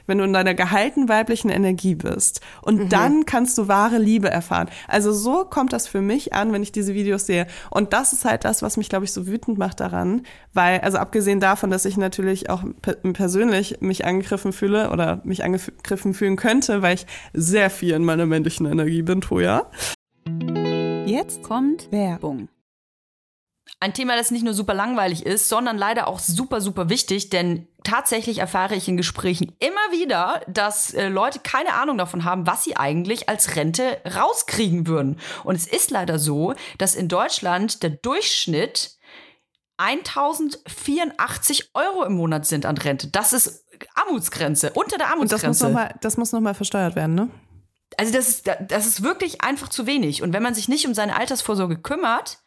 wenn 0.06 0.18
du 0.18 0.24
in 0.24 0.32
deiner 0.32 0.54
geheilten 0.54 1.08
weiblichen 1.08 1.50
Energie 1.50 1.94
bist. 1.94 2.40
Und 2.62 2.92
dann 2.92 3.26
kannst 3.26 3.58
du 3.58 3.68
wahre 3.68 3.98
Liebe 3.98 4.30
erfahren. 4.30 4.68
Also 4.88 5.12
so 5.12 5.44
kommt 5.44 5.72
das 5.72 5.86
für 5.86 6.00
mich 6.00 6.32
an, 6.32 6.52
wenn 6.52 6.62
ich 6.62 6.72
diese 6.72 6.94
Videos 6.94 7.26
sehe. 7.26 7.46
Und 7.70 7.92
das 7.92 8.12
ist 8.12 8.24
halt 8.24 8.44
das, 8.44 8.62
was 8.62 8.76
mich 8.76 8.88
glaube 8.88 9.04
ich 9.04 9.12
so 9.12 9.26
wütend 9.26 9.58
macht 9.58 9.80
daran, 9.80 10.22
weil 10.54 10.80
also 10.80 10.98
abgesehen 11.02 11.40
davon, 11.40 11.70
dass 11.70 11.84
ich 11.84 11.96
natürlich 11.96 12.48
auch 12.48 12.62
pe 12.80 12.94
persönlich 12.94 13.80
mich 13.80 14.06
angegriffen 14.06 14.52
fühle 14.52 14.90
oder 14.90 15.20
mich 15.24 15.44
angegriffen 15.44 16.14
fühlen 16.14 16.36
könnte, 16.36 16.80
weil 16.80 16.94
ich 16.94 17.06
sehr 17.34 17.68
viel 17.68 17.94
in 17.94 18.04
meiner 18.04 18.24
männlichen 18.24 18.66
Energie 18.66 19.02
bin, 19.02 19.20
Toja. 19.20 19.66
Jetzt 21.04 21.42
kommt 21.42 21.90
Werbung. 21.90 22.48
Ein 23.80 23.94
Thema, 23.94 24.14
das 24.14 24.30
nicht 24.30 24.44
nur 24.44 24.54
super 24.54 24.74
langweilig 24.74 25.26
ist, 25.26 25.48
sondern 25.48 25.76
leider 25.76 26.06
auch 26.06 26.20
super, 26.20 26.60
super 26.60 26.88
wichtig, 26.88 27.30
denn 27.30 27.66
tatsächlich 27.82 28.38
erfahre 28.38 28.76
ich 28.76 28.86
in 28.86 28.96
Gesprächen 28.96 29.56
immer 29.58 29.90
wieder, 29.90 30.42
dass 30.46 30.94
äh, 30.94 31.08
Leute 31.08 31.40
keine 31.40 31.74
Ahnung 31.74 31.98
davon 31.98 32.24
haben, 32.24 32.46
was 32.46 32.62
sie 32.62 32.76
eigentlich 32.76 33.28
als 33.28 33.56
Rente 33.56 33.98
rauskriegen 34.16 34.86
würden. 34.86 35.18
Und 35.42 35.56
es 35.56 35.66
ist 35.66 35.90
leider 35.90 36.20
so, 36.20 36.54
dass 36.78 36.94
in 36.94 37.08
Deutschland 37.08 37.82
der 37.82 37.90
Durchschnitt 37.90 38.98
1084 39.82 41.70
Euro 41.74 42.04
im 42.04 42.14
Monat 42.14 42.46
sind 42.46 42.66
an 42.66 42.78
Rente. 42.78 43.08
Das 43.08 43.32
ist 43.32 43.64
Armutsgrenze, 43.94 44.70
unter 44.74 44.96
der 44.96 45.12
Und 45.18 45.32
das 45.32 45.42
muss 45.42 45.62
Armutsgrenze. 45.62 45.64
nochmal, 45.64 45.94
das 46.00 46.16
muss 46.16 46.32
noch 46.32 46.40
mal 46.40 46.54
versteuert 46.54 46.94
werden, 46.94 47.14
ne? 47.14 47.28
Also 47.98 48.12
das 48.12 48.28
ist, 48.28 48.50
das 48.68 48.86
ist 48.86 49.02
wirklich 49.02 49.42
einfach 49.42 49.68
zu 49.68 49.86
wenig. 49.86 50.22
Und 50.22 50.32
wenn 50.32 50.42
man 50.42 50.54
sich 50.54 50.68
nicht 50.68 50.86
um 50.86 50.94
seine 50.94 51.16
Altersvorsorge 51.16 51.78
kümmert, 51.78 52.38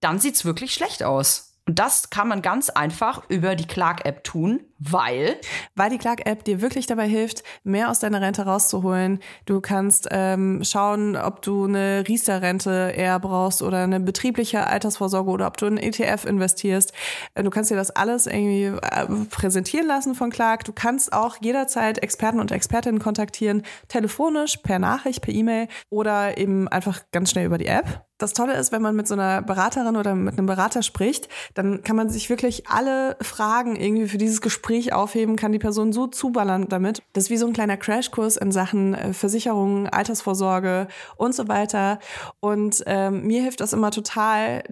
dann 0.00 0.18
sieht's 0.18 0.44
wirklich 0.44 0.74
schlecht 0.74 1.02
aus. 1.02 1.58
Und 1.66 1.78
das 1.78 2.10
kann 2.10 2.28
man 2.28 2.42
ganz 2.42 2.68
einfach 2.68 3.22
über 3.28 3.54
die 3.54 3.66
Clark-App 3.66 4.24
tun, 4.24 4.60
weil 4.78 5.38
Weil 5.74 5.90
die 5.90 5.98
Clark-App 5.98 6.44
dir 6.44 6.60
wirklich 6.60 6.86
dabei 6.86 7.06
hilft, 7.06 7.42
mehr 7.62 7.90
aus 7.90 8.00
deiner 8.00 8.20
Rente 8.20 8.42
rauszuholen. 8.42 9.20
Du 9.46 9.60
kannst 9.60 10.08
ähm, 10.10 10.62
schauen, 10.64 11.16
ob 11.16 11.42
du 11.42 11.64
eine 11.64 12.04
Riester-Rente 12.06 12.92
eher 12.96 13.18
brauchst 13.20 13.62
oder 13.62 13.82
eine 13.84 14.00
betriebliche 14.00 14.66
Altersvorsorge 14.66 15.30
oder 15.30 15.46
ob 15.46 15.56
du 15.56 15.66
in 15.66 15.76
ETF 15.78 16.24
investierst. 16.24 16.92
Äh, 17.34 17.44
Du 17.44 17.50
kannst 17.50 17.70
dir 17.70 17.76
das 17.76 17.90
alles 17.90 18.26
irgendwie 18.26 18.64
äh, 18.64 19.06
präsentieren 19.30 19.86
lassen 19.86 20.14
von 20.14 20.30
Clark. 20.30 20.64
Du 20.64 20.72
kannst 20.72 21.12
auch 21.12 21.36
jederzeit 21.40 21.98
Experten 21.98 22.40
und 22.40 22.50
Expertinnen 22.52 23.00
kontaktieren, 23.00 23.62
telefonisch, 23.88 24.56
per 24.56 24.78
Nachricht, 24.78 25.22
per 25.22 25.34
E-Mail 25.34 25.68
oder 25.90 26.38
eben 26.38 26.66
einfach 26.68 27.02
ganz 27.12 27.30
schnell 27.30 27.46
über 27.46 27.58
die 27.58 27.66
App. 27.66 28.06
Das 28.18 28.32
Tolle 28.32 28.54
ist, 28.54 28.72
wenn 28.72 28.80
man 28.80 28.96
mit 28.96 29.08
so 29.08 29.14
einer 29.14 29.42
Beraterin 29.42 29.96
oder 29.96 30.14
mit 30.14 30.38
einem 30.38 30.46
Berater 30.46 30.82
spricht, 30.82 31.28
dann 31.54 31.82
kann 31.82 31.96
man 31.96 32.08
sich 32.08 32.30
wirklich 32.30 32.68
alle 32.68 33.16
Fragen 33.20 33.76
irgendwie 33.76 34.08
für 34.08 34.18
dieses 34.18 34.40
Gespräch 34.40 34.63
aufheben, 34.92 35.36
kann 35.36 35.52
die 35.52 35.58
Person 35.58 35.92
so 35.92 36.06
zuballern 36.06 36.68
damit. 36.68 37.02
Das 37.12 37.24
ist 37.24 37.30
wie 37.30 37.36
so 37.36 37.46
ein 37.46 37.52
kleiner 37.52 37.76
Crashkurs 37.76 38.36
in 38.36 38.52
Sachen 38.52 38.94
äh, 38.94 39.12
Versicherungen, 39.12 39.88
Altersvorsorge 39.88 40.88
und 41.16 41.34
so 41.34 41.48
weiter. 41.48 41.98
Und 42.40 42.82
ähm, 42.86 43.26
mir 43.26 43.42
hilft 43.42 43.60
das 43.60 43.72
immer 43.72 43.90
total, 43.90 44.62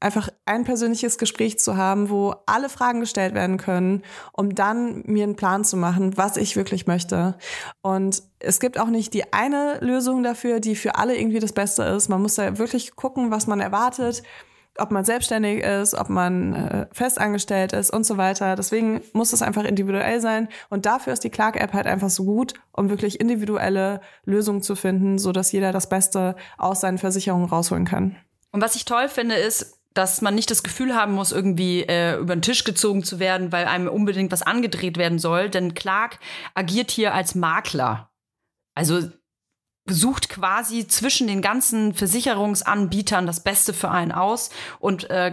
einfach 0.00 0.30
ein 0.46 0.64
persönliches 0.64 1.18
Gespräch 1.18 1.58
zu 1.58 1.76
haben, 1.76 2.08
wo 2.08 2.34
alle 2.46 2.70
Fragen 2.70 3.00
gestellt 3.00 3.34
werden 3.34 3.58
können, 3.58 4.02
um 4.32 4.54
dann 4.54 5.02
mir 5.06 5.24
einen 5.24 5.36
Plan 5.36 5.62
zu 5.62 5.76
machen, 5.76 6.16
was 6.16 6.38
ich 6.38 6.56
wirklich 6.56 6.86
möchte. 6.86 7.36
Und 7.82 8.22
es 8.38 8.60
gibt 8.60 8.78
auch 8.78 8.88
nicht 8.88 9.12
die 9.12 9.32
eine 9.32 9.78
Lösung 9.80 10.22
dafür, 10.22 10.60
die 10.60 10.74
für 10.74 10.96
alle 10.96 11.16
irgendwie 11.16 11.38
das 11.38 11.52
Beste 11.52 11.82
ist. 11.82 12.08
Man 12.08 12.22
muss 12.22 12.36
da 12.36 12.56
wirklich 12.56 12.96
gucken, 12.96 13.30
was 13.30 13.46
man 13.46 13.60
erwartet, 13.60 14.22
ob 14.78 14.90
man 14.90 15.04
selbstständig 15.04 15.62
ist, 15.62 15.94
ob 15.94 16.08
man 16.08 16.54
äh, 16.54 16.86
festangestellt 16.92 17.72
ist 17.72 17.90
und 17.90 18.04
so 18.04 18.16
weiter. 18.16 18.56
Deswegen 18.56 19.02
muss 19.12 19.32
es 19.32 19.42
einfach 19.42 19.64
individuell 19.64 20.20
sein. 20.20 20.48
Und 20.68 20.86
dafür 20.86 21.12
ist 21.12 21.24
die 21.24 21.30
Clark-App 21.30 21.72
halt 21.72 21.86
einfach 21.86 22.10
so 22.10 22.24
gut, 22.24 22.54
um 22.72 22.88
wirklich 22.88 23.20
individuelle 23.20 24.00
Lösungen 24.24 24.62
zu 24.62 24.76
finden, 24.76 25.18
so 25.18 25.32
dass 25.32 25.52
jeder 25.52 25.72
das 25.72 25.88
Beste 25.88 26.36
aus 26.56 26.80
seinen 26.80 26.98
Versicherungen 26.98 27.48
rausholen 27.48 27.84
kann. 27.84 28.16
Und 28.52 28.62
was 28.62 28.74
ich 28.74 28.84
toll 28.84 29.08
finde, 29.08 29.34
ist, 29.36 29.80
dass 29.92 30.22
man 30.22 30.34
nicht 30.34 30.50
das 30.50 30.62
Gefühl 30.62 30.94
haben 30.94 31.14
muss, 31.14 31.32
irgendwie 31.32 31.82
äh, 31.82 32.16
über 32.16 32.36
den 32.36 32.42
Tisch 32.42 32.64
gezogen 32.64 33.02
zu 33.02 33.18
werden, 33.18 33.50
weil 33.50 33.66
einem 33.66 33.88
unbedingt 33.88 34.30
was 34.30 34.42
angedreht 34.42 34.96
werden 34.98 35.18
soll. 35.18 35.50
Denn 35.50 35.74
Clark 35.74 36.18
agiert 36.54 36.90
hier 36.90 37.12
als 37.12 37.34
Makler. 37.34 38.10
Also 38.74 39.10
sucht 39.94 40.28
quasi 40.28 40.86
zwischen 40.86 41.26
den 41.26 41.42
ganzen 41.42 41.94
Versicherungsanbietern 41.94 43.26
das 43.26 43.40
Beste 43.40 43.72
für 43.72 43.90
einen 43.90 44.12
aus 44.12 44.50
und 44.78 45.10
äh, 45.10 45.32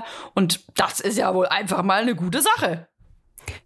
Und 0.33 0.61
das 0.75 0.99
ist 0.99 1.17
ja 1.17 1.33
wohl 1.33 1.47
einfach 1.47 1.83
mal 1.83 2.01
eine 2.01 2.15
gute 2.15 2.41
Sache. 2.41 2.87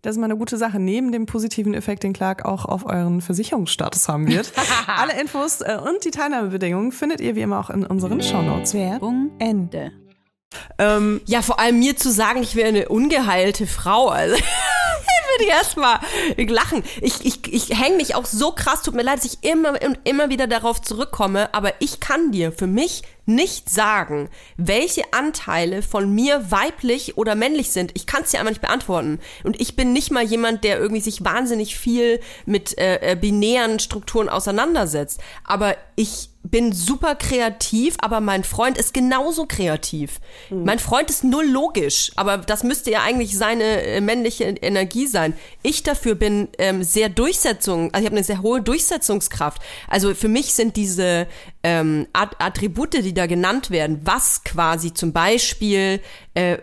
Das 0.01 0.15
ist 0.15 0.19
mal 0.19 0.25
eine 0.25 0.37
gute 0.37 0.57
Sache, 0.57 0.79
neben 0.79 1.11
dem 1.11 1.25
positiven 1.25 1.73
Effekt, 1.73 2.03
den 2.03 2.13
Clark 2.13 2.45
auch 2.45 2.65
auf 2.65 2.85
euren 2.85 3.21
Versicherungsstatus 3.21 4.07
haben 4.07 4.27
wird. 4.27 4.51
Alle 4.87 5.19
Infos 5.19 5.61
äh, 5.61 5.77
und 5.77 6.05
die 6.05 6.11
Teilnahmebedingungen 6.11 6.91
findet 6.91 7.21
ihr 7.21 7.35
wie 7.35 7.41
immer 7.41 7.59
auch 7.59 7.69
in 7.69 7.85
unseren 7.85 8.21
Shownotes. 8.21 8.73
Werbung 8.73 9.31
Ende. 9.39 9.91
Ähm, 10.77 11.21
Ja, 11.25 11.41
vor 11.41 11.59
allem 11.59 11.79
mir 11.79 11.97
zu 11.97 12.11
sagen, 12.11 12.41
ich 12.41 12.55
wäre 12.55 12.69
eine 12.69 12.87
ungeheilte 12.87 13.67
Frau. 13.67 14.07
Also, 14.07 14.35
würde 15.35 15.43
ich 15.43 15.49
erstmal 15.49 15.99
lachen. 16.37 16.83
Ich, 17.01 17.25
ich, 17.25 17.53
ich 17.53 17.79
hänge 17.79 17.97
mich 17.97 18.15
auch 18.15 18.25
so 18.25 18.51
krass, 18.51 18.83
tut 18.83 18.95
mir 18.95 19.03
leid, 19.03 19.19
dass 19.19 19.25
ich 19.25 19.43
immer 19.43 19.71
und 19.83 19.99
immer 20.03 20.29
wieder 20.29 20.47
darauf 20.47 20.81
zurückkomme, 20.81 21.53
aber 21.53 21.73
ich 21.79 21.99
kann 21.99 22.31
dir 22.31 22.51
für 22.51 22.67
mich 22.67 23.03
nicht 23.25 23.69
sagen, 23.69 24.29
welche 24.57 25.01
Anteile 25.11 25.81
von 25.81 26.13
mir 26.13 26.51
weiblich 26.51 27.17
oder 27.17 27.35
männlich 27.35 27.71
sind. 27.71 27.91
Ich 27.95 28.05
kann 28.05 28.23
es 28.23 28.31
dir 28.31 28.39
einfach 28.39 28.51
nicht 28.51 28.61
beantworten. 28.61 29.19
Und 29.43 29.59
ich 29.59 29.75
bin 29.75 29.93
nicht 29.93 30.11
mal 30.11 30.23
jemand, 30.23 30.63
der 30.63 30.79
irgendwie 30.79 31.01
sich 31.01 31.23
wahnsinnig 31.23 31.77
viel 31.77 32.19
mit 32.45 32.77
äh, 32.77 33.11
äh, 33.11 33.15
binären 33.15 33.79
Strukturen 33.79 34.29
auseinandersetzt. 34.29 35.19
Aber 35.43 35.75
ich 35.95 36.29
bin 36.49 36.73
super 36.73 37.15
kreativ, 37.15 37.95
aber 37.99 38.19
mein 38.19 38.43
Freund 38.43 38.77
ist 38.77 38.93
genauso 38.93 39.45
kreativ. 39.47 40.19
Mein 40.51 40.79
Freund 40.79 41.09
ist 41.09 41.23
null 41.23 41.45
logisch, 41.45 42.11
aber 42.15 42.37
das 42.37 42.63
müsste 42.63 42.91
ja 42.91 43.01
eigentlich 43.01 43.35
seine 43.35 43.81
äh, 43.81 44.01
männliche 44.01 44.43
Energie 44.43 45.07
sein. 45.07 45.33
Ich 45.63 45.83
dafür 45.83 46.15
bin 46.15 46.49
ähm, 46.57 46.83
sehr 46.83 47.09
Durchsetzung, 47.09 47.91
also 47.93 48.03
ich 48.03 48.05
habe 48.05 48.17
eine 48.17 48.23
sehr 48.23 48.41
hohe 48.41 48.61
Durchsetzungskraft. 48.61 49.61
Also 49.87 50.13
für 50.13 50.27
mich 50.27 50.53
sind 50.53 50.75
diese 50.75 51.27
ähm, 51.63 52.07
At 52.13 52.35
Attribute, 52.39 52.93
die 52.93 53.13
da 53.15 53.25
genannt 53.25 53.71
werden, 53.71 54.01
was 54.03 54.43
quasi 54.43 54.93
zum 54.93 55.11
Beispiel 55.11 55.99
äh, 56.35 56.57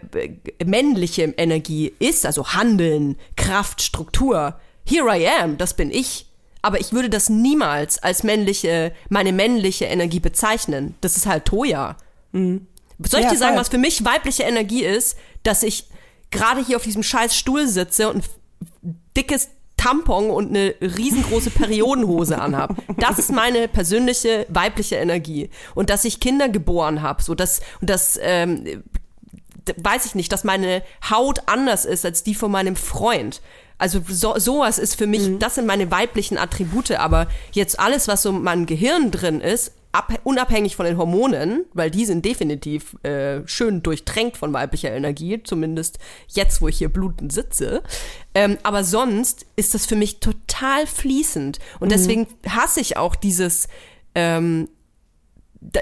männliche 0.64 1.22
Energie 1.36 1.92
ist, 1.98 2.24
also 2.24 2.53
Handeln, 2.53 3.16
Kraft, 3.36 3.82
Struktur. 3.82 4.61
Here 4.88 5.09
I 5.18 5.26
am, 5.28 5.59
das 5.59 5.74
bin 5.74 5.90
ich. 5.90 6.26
Aber 6.62 6.78
ich 6.80 6.92
würde 6.92 7.11
das 7.11 7.28
niemals 7.28 8.00
als 8.00 8.22
männliche, 8.22 8.92
meine 9.09 9.32
männliche 9.32 9.86
Energie 9.86 10.20
bezeichnen. 10.20 10.94
Das 11.00 11.16
ist 11.16 11.26
halt 11.26 11.44
Toya. 11.46 11.96
Soll 12.32 12.61
ich 13.00 13.12
Ja, 13.18 13.30
dir 13.30 13.36
sagen, 13.38 13.55
voll. 13.55 13.61
was 13.61 13.68
für 13.68 13.78
mich 13.78 14.05
weibliche 14.05 14.44
Energie 14.44 14.84
ist? 14.84 15.16
Dass 15.42 15.64
ich 15.64 15.88
gerade 16.30 16.64
hier 16.64 16.76
auf 16.76 16.84
diesem 16.84 17.03
scheiß 17.03 17.36
Stuhl 17.36 17.66
sitze 17.66 18.09
und 18.09 18.24
ein 18.84 19.00
dickes 19.16 19.48
Tampon 19.82 20.30
und 20.30 20.50
eine 20.50 20.74
riesengroße 20.80 21.50
Periodenhose 21.50 22.40
anhab. 22.40 22.76
Das 22.98 23.18
ist 23.18 23.32
meine 23.32 23.66
persönliche 23.66 24.46
weibliche 24.48 24.96
Energie. 24.96 25.50
Und 25.74 25.90
dass 25.90 26.04
ich 26.04 26.20
Kinder 26.20 26.48
geboren 26.48 27.02
habe, 27.02 27.20
so 27.22 27.34
dass, 27.34 27.60
dass 27.80 28.18
ähm, 28.22 28.84
weiß 29.76 30.06
ich 30.06 30.14
nicht, 30.14 30.30
dass 30.30 30.44
meine 30.44 30.82
Haut 31.10 31.42
anders 31.46 31.84
ist 31.84 32.04
als 32.04 32.22
die 32.22 32.34
von 32.34 32.52
meinem 32.52 32.76
Freund. 32.76 33.40
Also 33.78 34.00
so, 34.06 34.38
sowas 34.38 34.78
ist 34.78 34.94
für 34.94 35.08
mich, 35.08 35.26
mhm. 35.26 35.40
das 35.40 35.56
sind 35.56 35.66
meine 35.66 35.90
weiblichen 35.90 36.38
Attribute, 36.38 36.92
aber 36.92 37.26
jetzt 37.50 37.80
alles, 37.80 38.06
was 38.06 38.22
so 38.22 38.30
in 38.30 38.42
meinem 38.42 38.66
Gehirn 38.66 39.10
drin 39.10 39.40
ist, 39.40 39.72
ab, 39.93 40.18
unabhängig 40.24 40.74
von 40.74 40.86
den 40.86 40.97
Hormonen, 40.97 41.66
weil 41.74 41.90
die 41.90 42.07
sind 42.07 42.24
definitiv 42.24 42.97
äh, 43.05 43.47
schön 43.47 43.82
durchtränkt 43.82 44.38
von 44.38 44.53
weiblicher 44.53 44.90
Energie, 44.90 45.43
zumindest 45.43 45.99
jetzt, 46.28 46.62
wo 46.62 46.68
ich 46.68 46.78
hier 46.78 46.88
blutend 46.88 47.32
sitze. 47.32 47.82
Ähm, 48.34 48.59
aber 48.62 48.84
sonst 48.84 49.47
ist 49.55 49.74
das 49.74 49.84
für 49.86 49.97
mich 49.97 50.20
total 50.20 50.86
fließend. 50.86 51.59
Und 51.78 51.88
mhm. 51.88 51.93
deswegen 51.93 52.26
hasse 52.49 52.80
ich 52.80 52.97
auch 52.97 53.14
dieses, 53.14 53.68
ähm, 54.14 54.68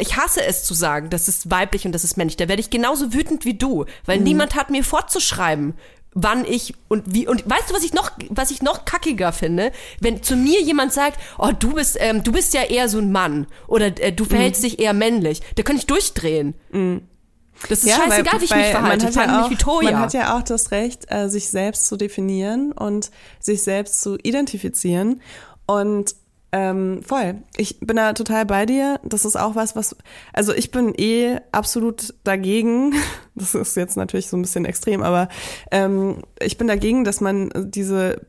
ich 0.01 0.17
hasse 0.17 0.45
es 0.45 0.65
zu 0.65 0.75
sagen, 0.75 1.09
das 1.09 1.29
ist 1.29 1.51
weiblich 1.51 1.87
und 1.87 1.93
das 1.93 2.05
ist 2.05 2.17
männlich. 2.17 2.37
Da 2.37 2.49
werde 2.49 2.61
ich 2.61 2.71
genauso 2.71 3.15
wütend 3.15 3.45
wie 3.45 3.55
du, 3.55 3.87
weil 4.07 4.19
mhm. 4.19 4.25
niemand 4.25 4.55
hat 4.57 4.71
mir 4.71 4.85
vorzuschreiben, 4.85 5.75
wann 6.15 6.45
ich 6.45 6.75
und 6.89 7.05
wie 7.07 7.29
und 7.29 7.49
weißt 7.49 7.71
du 7.71 7.75
was 7.75 7.85
ich 7.85 7.93
noch 7.93 8.11
was 8.29 8.51
ich 8.51 8.63
noch 8.63 8.85
kackiger 8.85 9.33
finde? 9.33 9.73
Wenn 10.01 10.23
zu 10.23 10.37
mir 10.37 10.61
jemand 10.61 10.93
sagt 10.93 11.21
oh 11.39 11.51
du 11.57 11.75
bist 11.75 11.97
ähm, 12.01 12.23
du 12.23 12.33
bist 12.33 12.55
ja 12.55 12.63
eher 12.63 12.89
so 12.89 12.99
ein 12.99 13.13
Mann 13.13 13.47
oder 13.67 13.87
äh, 14.01 14.13
du 14.13 14.25
verhältst 14.25 14.63
mhm. 14.63 14.69
dich 14.69 14.79
eher 14.81 14.93
männlich 14.93 15.41
da 15.57 15.63
kann 15.63 15.77
ich 15.77 15.87
durchdrehen. 15.87 16.55
Mhm. 16.73 17.03
das 17.69 17.81
ist 17.81 17.91
ja, 17.91 17.97
scheißegal 17.97 18.33
weil, 18.35 18.41
wie 18.41 18.45
ich 18.45 18.55
mich 18.55 18.67
verhalte. 18.67 19.07
ich 19.07 19.13
verhalte 19.13 19.35
ja 19.35 19.43
mich 19.43 19.51
wie 19.51 19.63
Toja 19.63 19.91
man 19.93 20.01
hat 20.01 20.13
ja 20.13 20.37
auch 20.37 20.43
das 20.43 20.71
Recht 20.73 21.07
äh, 21.11 21.29
sich 21.29 21.49
selbst 21.49 21.87
zu 21.87 21.97
definieren 21.97 22.73
und 22.73 23.11
sich 23.39 23.63
selbst 23.63 24.01
zu 24.01 24.17
identifizieren. 24.17 25.21
Und 25.67 26.17
ähm, 26.53 27.03
voll. 27.03 27.36
Ich 27.57 27.78
bin 27.80 27.96
da 27.96 28.12
total 28.12 28.44
bei 28.44 28.66
dir. 28.66 28.98
Das 29.05 29.24
ist 29.24 29.36
auch 29.36 29.55
was, 29.55 29.76
was, 29.76 29.96
also 30.32 30.53
ich 30.53 30.70
bin 30.70 30.94
eh 30.96 31.38
absolut 31.53 32.14
dagegen. 32.24 32.94
Das 33.36 33.55
ist 33.55 33.74
jetzt 33.74 33.96
natürlich 33.96 34.28
so 34.28 34.36
ein 34.36 34.42
bisschen 34.42 34.66
extrem, 34.66 35.03
aber 35.03 35.30
ähm, 35.70 36.24
ich 36.42 36.59
bin 36.59 36.66
dagegen, 36.66 37.05
dass 37.05 37.22
man 37.22 37.51
diese 37.55 38.26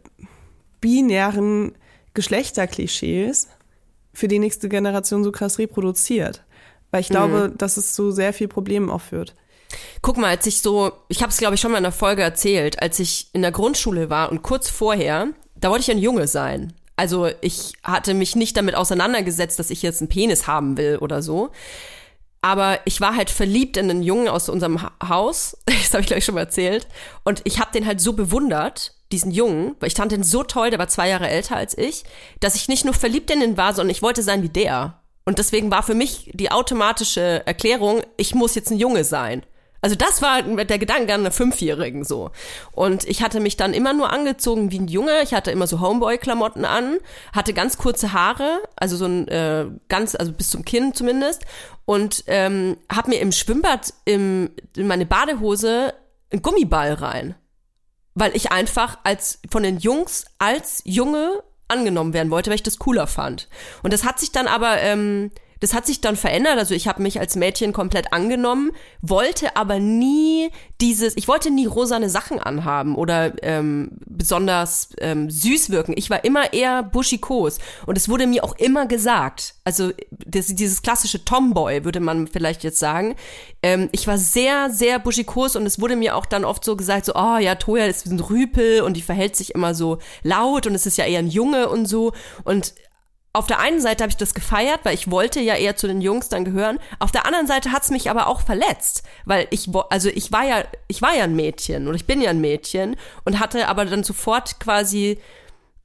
binären 0.80 1.74
Geschlechterklischees 2.14 3.50
für 4.14 4.30
die 4.30 4.40
nächste 4.40 4.70
Generation 4.70 5.26
so 5.26 5.34
krass 5.34 5.60
reproduziert. 5.60 6.46
Weil 6.92 7.02
ich 7.02 7.10
glaube, 7.10 7.50
mhm. 7.50 7.58
dass 7.58 7.76
es 7.76 7.94
zu 7.94 8.12
sehr 8.12 8.32
viel 8.32 8.48
Problemen 8.48 8.90
auch 8.90 9.02
führt. 9.02 9.36
Guck 10.02 10.16
mal, 10.18 10.30
als 10.30 10.46
ich 10.46 10.62
so, 10.62 10.94
ich 11.10 11.22
habe 11.22 11.32
es 11.32 11.38
glaube 11.38 11.56
ich 11.56 11.62
schon 11.62 11.72
mal 11.72 11.80
in 11.80 11.86
einer 11.86 11.92
Folge 11.92 12.22
erzählt, 12.22 12.82
als 12.82 13.00
ich 13.00 13.30
in 13.34 13.42
der 13.42 13.52
Grundschule 13.52 14.10
war 14.10 14.32
und 14.32 14.44
kurz 14.44 14.70
vorher, 14.70 15.28
da 15.56 15.70
wollte 15.70 15.82
ich 15.82 15.92
ein 15.92 15.98
Junge 15.98 16.28
sein. 16.28 16.72
Also 17.02 17.30
ich 17.42 17.74
hatte 17.82 18.14
mich 18.14 18.36
nicht 18.36 18.56
damit 18.56 18.76
auseinandergesetzt, 18.76 19.58
dass 19.58 19.72
ich 19.72 19.82
jetzt 19.82 20.02
einen 20.02 20.10
Penis 20.10 20.46
haben 20.46 20.78
will 20.78 21.00
oder 21.02 21.24
so. 21.24 21.50
Aber 22.42 22.78
ich 22.86 23.02
war 23.02 23.16
halt 23.16 23.32
verliebt 23.32 23.76
in 23.76 23.90
einen 23.90 24.04
Jungen 24.04 24.28
aus 24.28 24.50
unserem 24.50 24.80
Haus. 25.02 25.58
Das 25.66 25.94
habe 25.94 26.02
ich 26.02 26.08
gleich 26.08 26.24
schon 26.24 26.36
mal 26.36 26.42
erzählt. 26.42 26.88
Und 27.24 27.42
ich 27.44 27.60
habe 27.60 27.72
den 27.72 27.88
halt 27.88 28.00
so 28.00 28.14
bewundert, 28.14 28.94
diesen 29.12 29.32
Jungen, 29.32 29.76
weil 29.80 29.88
ich 29.88 29.96
fand 29.96 30.12
den 30.12 30.22
so 30.22 30.44
toll, 30.44 30.70
der 30.70 30.78
war 30.78 30.90
zwei 30.90 31.10
Jahre 31.10 31.28
älter 31.28 31.56
als 31.56 31.76
ich, 31.76 32.04
dass 32.40 32.54
ich 32.54 32.68
nicht 32.68 32.86
nur 32.86 32.94
verliebt 32.94 33.32
in 33.32 33.42
ihn 33.42 33.58
war, 33.58 33.74
sondern 33.74 33.90
ich 33.90 34.04
wollte 34.04 34.22
sein 34.22 34.44
wie 34.44 34.50
der. 34.50 35.02
Und 35.26 35.40
deswegen 35.40 35.72
war 35.72 35.82
für 35.82 35.96
mich 35.96 36.30
die 36.36 36.52
automatische 36.52 37.42
Erklärung, 37.48 38.04
ich 38.16 38.36
muss 38.36 38.54
jetzt 38.54 38.70
ein 38.70 38.78
Junge 38.78 39.06
sein. 39.06 39.42
Also 39.82 39.96
das 39.96 40.22
war 40.22 40.44
der 40.44 40.78
Gedanke 40.78 41.14
an 41.14 41.22
einer 41.22 41.32
Fünfjährigen 41.32 42.04
so. 42.04 42.30
Und 42.72 43.04
ich 43.06 43.24
hatte 43.24 43.40
mich 43.40 43.58
dann 43.58 43.74
immer 43.74 43.94
nur 43.94 44.14
angezogen 44.14 44.72
wie 44.72 44.80
ein 44.80 44.88
Junge. 44.88 45.24
Ich 45.24 45.34
hatte 45.34 45.50
immer 45.50 45.66
so 45.66 45.80
Homeboy-Klamotten 45.80 46.66
an, 46.66 46.98
hatte 47.34 47.54
ganz 47.54 47.78
kurze 47.78 48.14
Haare, 48.14 48.62
also 48.76 48.96
so 48.96 49.06
ein 49.06 49.28
äh, 49.28 49.66
ganz, 49.90 50.14
also 50.14 50.32
bis 50.32 50.50
zum 50.52 50.64
Kinn 50.66 50.94
zumindest. 50.94 51.46
Und 51.86 52.24
ähm, 52.28 52.78
habe 52.92 53.10
mir 53.10 53.20
im 53.20 53.32
Schwimmbad 53.32 53.94
im, 54.06 54.52
in 54.78 54.86
meine 54.86 55.08
Badehose 55.08 55.96
einen 56.32 56.44
Gummiball 56.44 56.94
rein. 56.94 57.36
Weil 58.14 58.36
ich 58.36 58.52
einfach 58.52 59.00
als 59.04 59.40
von 59.50 59.64
den 59.64 59.80
Jungs 59.80 60.26
als 60.38 60.82
Junge 60.86 61.42
angenommen 61.70 62.14
werden 62.14 62.30
wollte, 62.30 62.50
weil 62.50 62.56
ich 62.56 62.64
das 62.64 62.78
cooler 62.78 63.08
fand. 63.08 63.48
Und 63.82 63.94
das 63.94 64.04
hat 64.04 64.20
sich 64.20 64.32
dann 64.32 64.48
aber 64.48 64.80
ähm, 64.80 65.32
das 65.62 65.74
hat 65.74 65.86
sich 65.86 66.02
dann 66.02 66.18
verändert. 66.18 66.58
Also 66.58 66.74
ich 66.74 66.88
habe 66.88 67.02
mich 67.02 67.20
als 67.20 67.36
Mädchen 67.36 67.72
komplett 67.72 68.12
angenommen, 68.12 68.72
wollte 69.02 69.56
aber 69.56 69.80
nie 69.80 70.50
dieses, 70.82 71.16
ich 71.16 71.28
wollte 71.28 71.52
nie 71.52 71.68
rosane 71.68 72.10
Sachen 72.10 72.40
anhaben 72.40 72.96
oder 72.96 73.32
ähm, 73.44 73.92
besonders 74.08 74.90
ähm, 74.98 75.30
süß 75.30 75.70
wirken. 75.70 75.94
Ich 75.96 76.10
war 76.10 76.26
immer 76.26 76.52
eher 76.54 76.82
buschikos 76.82 77.60
und 77.86 77.96
es 77.96 78.10
wurde 78.10 78.26
mir 78.26 78.44
auch 78.44 78.58
immer 78.58 78.88
gesagt. 78.88 79.54
Also 79.64 79.92
das, 80.10 80.48
dieses 80.48 80.82
klassische 80.82 81.24
Tomboy 81.24 81.86
würde 81.86 82.00
man 82.00 82.28
vielleicht 82.28 82.64
jetzt 82.64 82.80
sagen. 82.80 83.16
Ähm, 83.62 83.88
ich 83.92 84.08
war 84.08 84.18
sehr, 84.18 84.72
sehr 84.72 84.98
buschikos 84.98 85.56
und 85.56 85.68
es 85.68 85.80
wurde 85.80 85.96
mir 85.96 86.16
auch 86.16 86.26
dann 86.26 86.44
oft 86.44 86.66
so 86.66 86.76
gesagt, 86.76 87.06
so, 87.06 87.14
oh 87.14 87.38
ja, 87.38 87.54
Toya 87.54 87.86
ist 87.86 88.08
ein 88.08 88.20
Rüpel 88.20 88.82
und 88.82 88.98
die 88.98 89.04
verhält 89.04 89.36
sich 89.36 89.54
immer 89.54 89.76
so 89.76 90.00
laut 90.24 90.66
und 90.66 90.74
es 90.74 90.88
ist 90.88 90.98
ja 90.98 91.06
eher 91.06 91.20
ein 91.20 91.30
Junge 91.30 91.70
und 91.70 91.86
so. 91.86 92.14
Und 92.44 92.74
auf 93.34 93.48
der 93.48 93.60
einen 93.60 93.80
Seite 93.80 94.04
habe 94.04 94.12
ich 94.12 94.18
das 94.18 94.34
gefeiert, 94.34 94.82
weil 94.84 94.94
ich 94.94 95.10
wollte 95.10 95.40
ja 95.40 95.56
eher 95.56 95.78
zu 95.78 95.88
den 95.88 96.02
Jungs 96.02 96.28
dann 96.28 96.44
gehören. 96.44 96.80
Auf 97.00 97.12
der 97.12 97.26
anderen 97.26 97.48
Seite 97.48 97.72
hat 97.72 97.84
es 97.84 97.90
mich 97.90 98.10
aber 98.10 98.28
auch 98.28 98.42
verletzt, 98.42 99.04
weil 99.26 99.48
ich 99.52 99.70
also 99.90 100.10
ich 100.10 100.32
war 100.32 100.44
ja 100.44 100.66
ich 100.88 101.02
war 101.02 101.16
ja 101.16 101.24
ein 101.24 101.36
Mädchen 101.36 101.88
und 101.88 101.96
ich 101.96 102.06
bin 102.06 102.22
ja 102.22 102.30
ein 102.30 102.42
Mädchen 102.42 102.98
und 103.24 103.40
hatte 103.40 103.70
aber 103.70 103.86
dann 103.86 104.04
sofort 104.04 104.60
quasi 104.60 105.18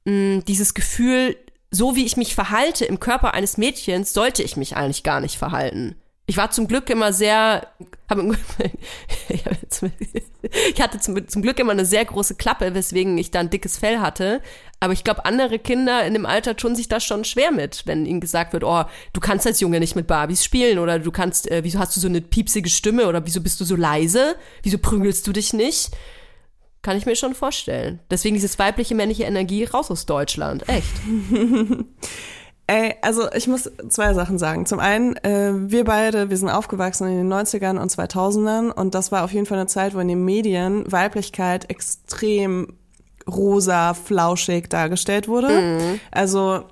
mh, 0.05 0.41
dieses 0.41 0.73
Gefühl, 0.73 1.37
so 1.71 1.95
wie 1.95 2.05
ich 2.05 2.17
mich 2.17 2.35
verhalte 2.35 2.83
im 2.85 2.99
Körper 2.99 3.33
eines 3.33 3.57
Mädchens, 3.57 4.13
sollte 4.13 4.43
ich 4.43 4.57
mich 4.57 4.75
eigentlich 4.75 5.03
gar 5.03 5.21
nicht 5.21 5.37
verhalten 5.37 5.95
ich 6.29 6.35
war 6.35 6.51
zum 6.51 6.67
Glück 6.67 6.89
immer 6.89 7.13
sehr, 7.13 7.67
hab, 8.09 8.19
ich 9.29 9.45
hatte 10.81 10.99
zum, 10.99 11.27
zum, 11.27 11.41
Glück 11.41 11.57
immer 11.57 11.71
eine 11.71 11.85
sehr 11.85 12.03
große 12.03 12.35
Klappe, 12.35 12.73
weswegen 12.75 13.17
ich 13.17 13.31
da 13.31 13.39
ein 13.39 13.49
dickes 13.49 13.77
Fell 13.77 13.99
hatte. 13.99 14.41
Aber 14.81 14.91
ich 14.91 15.05
glaube, 15.05 15.23
andere 15.23 15.57
Kinder 15.57 16.05
in 16.05 16.13
dem 16.13 16.25
Alter 16.25 16.57
tun 16.57 16.75
sich 16.75 16.89
das 16.89 17.05
schon 17.05 17.23
schwer 17.23 17.51
mit, 17.51 17.83
wenn 17.85 18.05
ihnen 18.05 18.19
gesagt 18.19 18.51
wird, 18.51 18.65
oh, 18.65 18.83
du 19.13 19.21
kannst 19.21 19.47
als 19.47 19.61
Junge 19.61 19.79
nicht 19.79 19.95
mit 19.95 20.05
Barbies 20.05 20.43
spielen 20.43 20.79
oder 20.79 20.99
du 20.99 21.11
kannst, 21.11 21.49
äh, 21.49 21.63
wieso 21.63 21.79
hast 21.79 21.95
du 21.95 22.01
so 22.01 22.09
eine 22.09 22.19
piepsige 22.19 22.69
Stimme 22.69 23.07
oder 23.07 23.25
wieso 23.25 23.39
bist 23.39 23.61
du 23.61 23.65
so 23.65 23.77
leise? 23.77 24.35
Wieso 24.63 24.79
prügelst 24.79 25.25
du 25.27 25.31
dich 25.31 25.53
nicht? 25.53 25.91
Kann 26.81 26.97
ich 26.97 27.05
mir 27.05 27.15
schon 27.15 27.35
vorstellen. 27.35 28.01
Deswegen 28.11 28.35
dieses 28.35 28.59
weibliche, 28.59 28.95
männliche 28.95 29.23
Energie 29.23 29.63
raus 29.63 29.89
aus 29.89 30.05
Deutschland. 30.05 30.67
Echt. 30.67 30.93
Ey, 32.69 32.95
also 33.01 33.31
ich 33.31 33.47
muss 33.47 33.71
zwei 33.87 34.13
Sachen 34.13 34.37
sagen. 34.37 34.65
Zum 34.65 34.79
einen, 34.79 35.15
äh, 35.17 35.53
wir 35.53 35.85
beide, 35.85 36.29
wir 36.29 36.35
sind 36.35 36.49
aufgewachsen 36.49 37.07
in 37.07 37.15
den 37.17 37.31
90ern 37.31 37.79
und 37.79 37.89
2000ern 37.89 38.71
und 38.71 38.93
das 38.93 39.09
war 39.11 39.23
auf 39.23 39.31
jeden 39.31 39.45
Fall 39.45 39.57
eine 39.57 39.67
Zeit, 39.67 39.95
wo 39.95 39.99
in 39.99 40.09
den 40.09 40.25
Medien 40.25 40.91
Weiblichkeit 40.91 41.69
extrem 41.69 42.73
rosa, 43.25 43.93
flauschig 43.93 44.69
dargestellt 44.69 45.29
wurde. 45.29 45.49
Mhm. 45.49 45.99
Also 46.11 46.63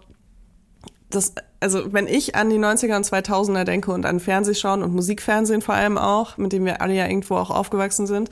das, 1.09 1.33
also 1.61 1.93
wenn 1.93 2.07
ich 2.07 2.35
an 2.35 2.49
die 2.49 2.59
90er 2.59 2.95
und 2.95 3.05
2000er 3.05 3.63
denke 3.63 3.91
und 3.91 4.05
an 4.05 4.19
Fernsehschauen 4.19 4.83
und 4.83 4.93
Musikfernsehen 4.93 5.61
vor 5.61 5.75
allem 5.75 5.97
auch, 5.97 6.37
mit 6.37 6.51
dem 6.51 6.65
wir 6.65 6.81
alle 6.81 6.93
ja 6.93 7.07
irgendwo 7.07 7.35
auch 7.35 7.51
aufgewachsen 7.51 8.05
sind, 8.05 8.29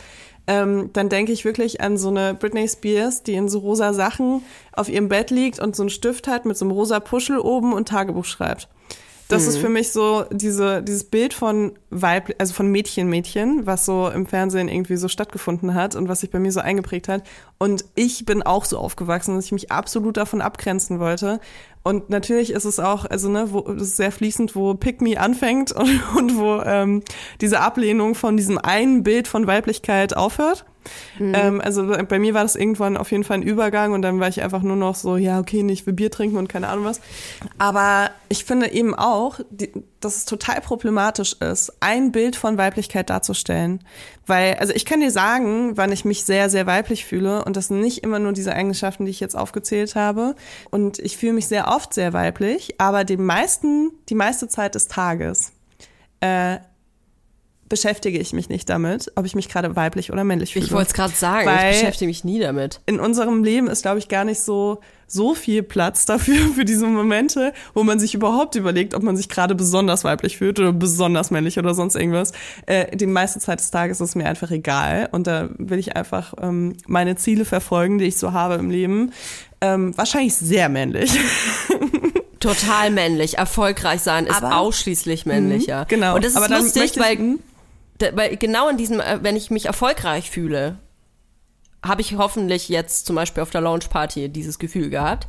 ähm, 0.47 0.89
dann 0.93 1.09
denke 1.09 1.31
ich 1.31 1.45
wirklich 1.45 1.81
an 1.81 1.97
so 1.97 2.09
eine 2.09 2.33
Britney 2.33 2.67
Spears, 2.67 3.23
die 3.23 3.33
in 3.33 3.49
so 3.49 3.59
rosa 3.59 3.93
Sachen 3.93 4.43
auf 4.73 4.89
ihrem 4.89 5.09
Bett 5.09 5.31
liegt 5.31 5.59
und 5.59 5.75
so 5.75 5.83
einen 5.83 5.89
Stift 5.89 6.27
hat 6.27 6.45
mit 6.45 6.57
so 6.57 6.65
einem 6.65 6.71
rosa 6.71 6.99
Puschel 6.99 7.39
oben 7.39 7.73
und 7.73 7.87
Tagebuch 7.87 8.25
schreibt. 8.25 8.67
Das 9.29 9.43
mhm. 9.43 9.49
ist 9.49 9.57
für 9.57 9.69
mich 9.69 9.91
so 9.91 10.25
diese, 10.31 10.83
dieses 10.83 11.05
Bild 11.05 11.33
von 11.33 11.73
Weib, 11.89 12.35
also 12.39 12.53
von 12.53 12.67
Mädchen, 12.67 13.09
Mädchen, 13.09 13.65
was 13.65 13.85
so 13.85 14.09
im 14.09 14.25
Fernsehen 14.25 14.67
irgendwie 14.67 14.97
so 14.97 15.07
stattgefunden 15.07 15.73
hat 15.73 15.95
und 15.95 16.09
was 16.09 16.21
sich 16.21 16.29
bei 16.29 16.39
mir 16.39 16.51
so 16.51 16.59
eingeprägt 16.59 17.07
hat. 17.07 17.23
Und 17.57 17.85
ich 17.95 18.25
bin 18.25 18.43
auch 18.43 18.65
so 18.65 18.77
aufgewachsen, 18.77 19.35
dass 19.35 19.45
ich 19.45 19.51
mich 19.51 19.71
absolut 19.71 20.17
davon 20.17 20.41
abgrenzen 20.41 20.99
wollte. 20.99 21.39
Und 21.83 22.09
natürlich 22.09 22.51
ist 22.51 22.63
es 22.63 22.79
auch, 22.79 23.05
also 23.05 23.29
ne, 23.29 23.47
wo 23.51 23.59
ist 23.59 23.97
sehr 23.97 24.11
fließend, 24.11 24.55
wo 24.55 24.73
Pick 24.73 25.01
Me 25.01 25.19
anfängt 25.19 25.71
und, 25.73 26.01
und 26.15 26.37
wo 26.37 26.61
ähm, 26.61 27.03
diese 27.41 27.59
Ablehnung 27.59 28.15
von 28.15 28.37
diesem 28.37 28.57
einen 28.57 29.03
Bild 29.03 29.27
von 29.27 29.47
Weiblichkeit 29.47 30.15
aufhört. 30.15 30.65
Mhm. 31.19 31.33
Ähm, 31.35 31.61
also 31.61 31.85
bei 32.07 32.19
mir 32.19 32.33
war 32.33 32.43
das 32.43 32.55
irgendwann 32.55 32.97
auf 32.97 33.11
jeden 33.11 33.23
Fall 33.23 33.37
ein 33.37 33.43
Übergang 33.43 33.93
und 33.93 34.01
dann 34.01 34.19
war 34.19 34.27
ich 34.27 34.41
einfach 34.41 34.61
nur 34.61 34.75
noch 34.75 34.95
so, 34.95 35.17
ja, 35.17 35.39
okay, 35.39 35.63
nicht 35.63 35.85
will 35.85 35.93
Bier 35.93 36.11
trinken 36.11 36.37
und 36.37 36.49
keine 36.49 36.67
Ahnung 36.67 36.85
was. 36.85 37.01
Aber 37.57 38.11
ich 38.29 38.45
finde 38.45 38.71
eben 38.71 38.95
auch, 38.95 39.39
die, 39.49 39.71
dass 39.99 40.17
es 40.17 40.25
total 40.25 40.61
problematisch 40.61 41.33
ist, 41.33 41.71
ein 41.79 42.11
Bild 42.11 42.35
von 42.35 42.57
Weiblichkeit 42.57 43.09
darzustellen. 43.09 43.83
Weil, 44.25 44.55
also 44.55 44.73
ich 44.73 44.85
kann 44.85 45.01
dir 45.01 45.11
sagen, 45.11 45.75
wann 45.75 45.91
ich 45.91 46.05
mich 46.05 46.23
sehr, 46.23 46.49
sehr 46.49 46.65
weiblich 46.65 47.05
fühle 47.05 47.43
und 47.45 47.57
das 47.57 47.67
sind 47.67 47.79
nicht 47.79 48.03
immer 48.03 48.19
nur 48.19 48.33
diese 48.33 48.53
Eigenschaften, 48.53 49.05
die 49.05 49.11
ich 49.11 49.19
jetzt 49.19 49.35
aufgezählt 49.35 49.95
habe. 49.95 50.35
Und 50.69 50.99
ich 50.99 51.17
fühle 51.17 51.33
mich 51.33 51.47
sehr 51.47 51.67
oft 51.67 51.93
sehr 51.93 52.13
weiblich, 52.13 52.79
aber 52.79 53.03
den 53.03 53.23
meisten, 53.23 53.91
die 54.09 54.15
meiste 54.15 54.47
Zeit 54.47 54.75
des 54.75 54.87
Tages. 54.87 55.51
Äh, 56.21 56.59
beschäftige 57.73 58.19
ich 58.19 58.33
mich 58.33 58.49
nicht 58.49 58.69
damit, 58.69 59.11
ob 59.15 59.25
ich 59.25 59.33
mich 59.33 59.49
gerade 59.49 59.75
weiblich 59.75 60.11
oder 60.13 60.23
männlich 60.23 60.53
fühle. 60.53 60.65
Ich 60.65 60.71
wollte 60.71 60.89
es 60.89 60.93
gerade 60.93 61.13
sagen, 61.15 61.47
Weil- 61.47 61.71
ich 61.73 61.79
beschäftige 61.79 62.07
mich 62.07 62.23
nie 62.23 62.39
damit. 62.39 62.81
in 62.85 62.99
unserem 62.99 63.43
Leben 63.43 63.67
ist, 63.67 63.81
glaube 63.81 63.97
ich, 63.97 64.09
gar 64.09 64.25
nicht 64.25 64.39
so, 64.41 64.79
so 65.07 65.33
viel 65.33 65.63
Platz 65.63 66.05
dafür, 66.05 66.35
für 66.55 66.65
diese 66.65 66.85
Momente, 66.85 67.51
wo 67.73 67.83
man 67.83 67.99
sich 67.99 68.13
überhaupt 68.13 68.53
überlegt, 68.55 68.93
ob 68.93 69.01
man 69.01 69.17
sich 69.17 69.27
gerade 69.27 69.55
besonders 69.55 70.03
weiblich 70.03 70.37
fühlt 70.37 70.59
oder 70.59 70.71
besonders 70.71 71.31
männlich 71.31 71.57
oder 71.57 71.73
sonst 71.73 71.95
irgendwas. 71.95 72.31
Äh, 72.67 72.95
die 72.95 73.07
meiste 73.07 73.39
Zeit 73.39 73.59
des 73.59 73.71
Tages 73.71 73.99
ist 74.01 74.09
es 74.09 74.15
mir 74.15 74.27
einfach 74.27 74.51
egal. 74.51 75.09
Und 75.11 75.25
da 75.25 75.49
will 75.57 75.79
ich 75.79 75.95
einfach 75.95 76.35
ähm, 76.41 76.75
meine 76.85 77.15
Ziele 77.15 77.43
verfolgen, 77.43 77.97
die 77.97 78.05
ich 78.05 78.17
so 78.17 78.33
habe 78.33 78.53
im 78.55 78.69
Leben. 78.69 79.11
Ähm, 79.61 79.97
wahrscheinlich 79.97 80.35
sehr 80.35 80.69
männlich. 80.69 81.11
Total 82.39 82.91
männlich. 82.91 83.37
Erfolgreich 83.37 84.01
sein 84.01 84.25
ist 84.25 84.35
Aber- 84.43 84.57
ausschließlich 84.57 85.25
männlich, 85.25 85.65
ja. 85.67 85.85
Genau. 85.85 86.15
Und 86.15 86.23
das 86.25 86.31
ist 86.33 86.37
Aber 86.37 86.49
lustig, 86.49 86.93
weil, 86.99 87.15
hm? 87.17 87.39
da- 87.39 87.52
weil 87.99 88.37
genau 88.37 88.69
in 88.69 88.77
diesem, 88.77 88.99
äh, 88.99 89.19
wenn 89.21 89.35
ich 89.35 89.51
mich 89.51 89.65
erfolgreich 89.65 90.29
fühle, 90.29 90.79
habe 91.83 92.01
ich 92.01 92.15
hoffentlich 92.15 92.69
jetzt 92.69 93.05
zum 93.05 93.15
Beispiel 93.15 93.43
auf 93.43 93.49
der 93.49 93.61
Launchparty 93.61 94.29
dieses 94.29 94.57
Gefühl 94.57 94.89
gehabt. 94.89 95.27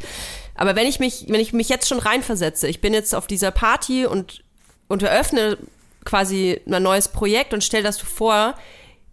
Aber 0.55 0.77
wenn 0.77 0.87
ich 0.87 1.01
mich, 1.01 1.27
wenn 1.29 1.41
ich 1.41 1.53
mich 1.53 1.69
jetzt 1.69 1.89
schon 1.89 1.99
reinversetze, 1.99 2.69
ich 2.69 2.81
bin 2.81 2.95
jetzt 2.95 3.15
auf 3.15 3.27
dieser 3.27 3.51
Party 3.51 4.07
und, 4.07 4.45
und 4.89 5.03
eröffne 5.03 5.59
quasi 6.05 6.61
ein 6.67 6.83
neues 6.83 7.09
Projekt 7.09 7.53
und 7.53 7.65
stell 7.65 7.83
das 7.83 8.01
vor, 8.01 8.55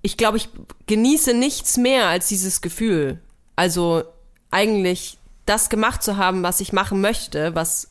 ich 0.04 0.18
glaube, 0.18 0.38
ich 0.38 0.50
genieße 0.88 1.34
nichts 1.34 1.78
mehr 1.78 2.08
als 2.08 2.28
dieses 2.28 2.62
Gefühl. 2.62 3.20
Also 3.56 4.04
eigentlich 4.52 5.18
das 5.46 5.70
gemacht 5.70 6.04
zu 6.04 6.18
haben, 6.18 6.44
was 6.44 6.60
ich 6.60 6.74
machen 6.74 7.02
möchte, 7.02 7.56
was 7.56 7.90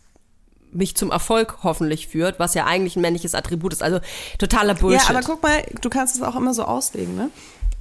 mich 0.73 0.97
zum 0.97 1.11
Erfolg 1.11 1.59
hoffentlich 1.63 2.09
führt, 2.09 2.39
was 2.39 2.55
ja 2.55 2.67
eigentlich 2.67 2.97
ein 2.97 3.03
männliches 3.03 3.35
Attribut 3.35 3.73
ist. 3.73 3.83
Also 3.83 4.01
totaler 4.39 4.75
Bullshit. 4.75 5.09
Ja, 5.09 5.17
aber 5.17 5.27
guck 5.27 5.43
mal, 5.43 5.63
du 5.81 5.91
kannst 5.91 6.17
es 6.17 6.23
auch 6.23 6.37
immer 6.37 6.55
so 6.55 6.65
auslegen, 6.65 7.17
ne? 7.17 7.31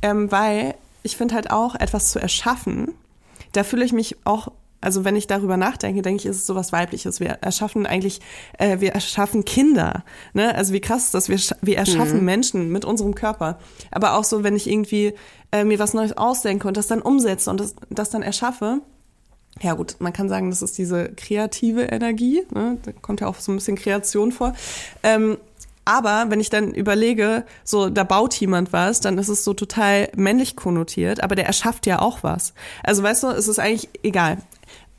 Ähm, 0.02 0.32
weil 0.32 0.76
ich 1.04 1.18
finde 1.18 1.36
halt 1.36 1.52
auch, 1.52 1.76
etwas 1.76 2.12
zu 2.12 2.20
erschaffen, 2.20 2.94
da 3.54 3.64
fühle 3.64 3.86
ich 3.86 3.94
mich 3.94 4.18
auch, 4.26 4.52
also 4.82 5.04
wenn 5.04 5.16
ich 5.16 5.28
darüber 5.28 5.58
nachdenke, 5.58 6.02
denke 6.02 6.22
ich, 6.22 6.26
ist 6.26 6.38
es 6.38 6.46
sowas 6.46 6.72
Weibliches. 6.72 7.20
Wir 7.20 7.40
erschaffen 7.42 7.86
eigentlich, 7.86 8.22
äh, 8.58 8.80
wir 8.80 8.94
erschaffen 8.94 9.44
Kinder, 9.46 10.04
ne? 10.34 10.56
Also 10.56 10.74
wie 10.74 10.82
krass 10.82 11.06
ist 11.06 11.14
das? 11.14 11.30
Wir, 11.30 11.40
wir 11.62 11.78
erschaffen 11.78 12.24
Menschen 12.24 12.70
mit 12.70 12.86
unserem 12.86 13.16
Körper. 13.16 13.60
Aber 13.92 14.16
auch 14.16 14.24
so, 14.24 14.44
wenn 14.44 14.56
ich 14.56 14.70
irgendwie 14.70 15.14
äh, 15.52 15.64
mir 15.64 15.80
was 15.80 15.94
Neues 15.94 16.18
ausdenke 16.18 16.68
und 16.68 16.78
das 16.78 16.88
dann 16.88 17.02
umsetze 17.02 17.50
und 17.50 17.60
das, 17.60 17.76
das 17.90 18.10
dann 18.10 18.22
erschaffe, 18.22 18.82
ja 19.62 19.74
gut, 19.74 19.96
man 20.00 20.14
kann 20.14 20.30
sagen, 20.30 20.50
das 20.50 20.62
ist 20.62 20.78
diese 20.78 21.10
kreative 21.10 21.84
Energie, 21.84 22.44
ne? 22.54 22.78
da 22.84 22.92
kommt 22.92 23.22
ja 23.22 23.28
auch 23.28 23.36
so 23.36 23.52
ein 23.52 23.56
bisschen 23.56 23.76
Kreation 23.76 24.32
vor. 24.32 24.54
Ähm, 25.04 25.38
aber 25.86 26.26
wenn 26.30 26.40
ich 26.40 26.50
dann 26.50 26.74
überlege, 26.74 27.46
so 27.64 27.90
da 27.90 28.04
baut 28.04 28.36
jemand 28.36 28.72
was, 28.74 29.02
dann 29.02 29.18
ist 29.18 29.28
es 29.28 29.44
so 29.44 29.54
total 29.54 30.10
männlich 30.16 30.56
konnotiert, 30.56 31.24
aber 31.24 31.36
der 31.36 31.48
erschafft 31.48 31.88
ja 31.88 32.00
auch 32.00 32.22
was. 32.22 32.54
Also 32.84 33.02
weißt 33.02 33.24
du, 33.24 33.28
es 33.30 33.48
ist 33.48 33.60
eigentlich 33.60 33.90
egal. 34.04 34.38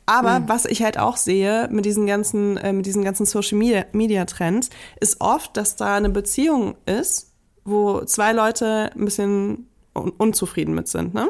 Aber 0.05 0.43
was 0.47 0.65
ich 0.65 0.83
halt 0.83 0.97
auch 0.97 1.15
sehe 1.15 1.69
mit 1.71 1.85
diesen 1.85 2.05
ganzen, 2.05 2.57
äh, 2.57 2.73
mit 2.73 2.85
diesen 2.85 3.03
ganzen 3.03 3.25
Social 3.25 3.57
Media, 3.57 3.85
Media 3.93 4.25
Trends, 4.25 4.69
ist 4.99 5.21
oft, 5.21 5.55
dass 5.55 5.77
da 5.77 5.95
eine 5.95 6.09
Beziehung 6.09 6.75
ist, 6.85 7.31
wo 7.63 8.03
zwei 8.03 8.33
Leute 8.33 8.91
ein 8.93 9.05
bisschen 9.05 9.67
un 9.93 10.09
unzufrieden 10.17 10.73
mit 10.73 10.89
sind, 10.89 11.13
ne? 11.13 11.29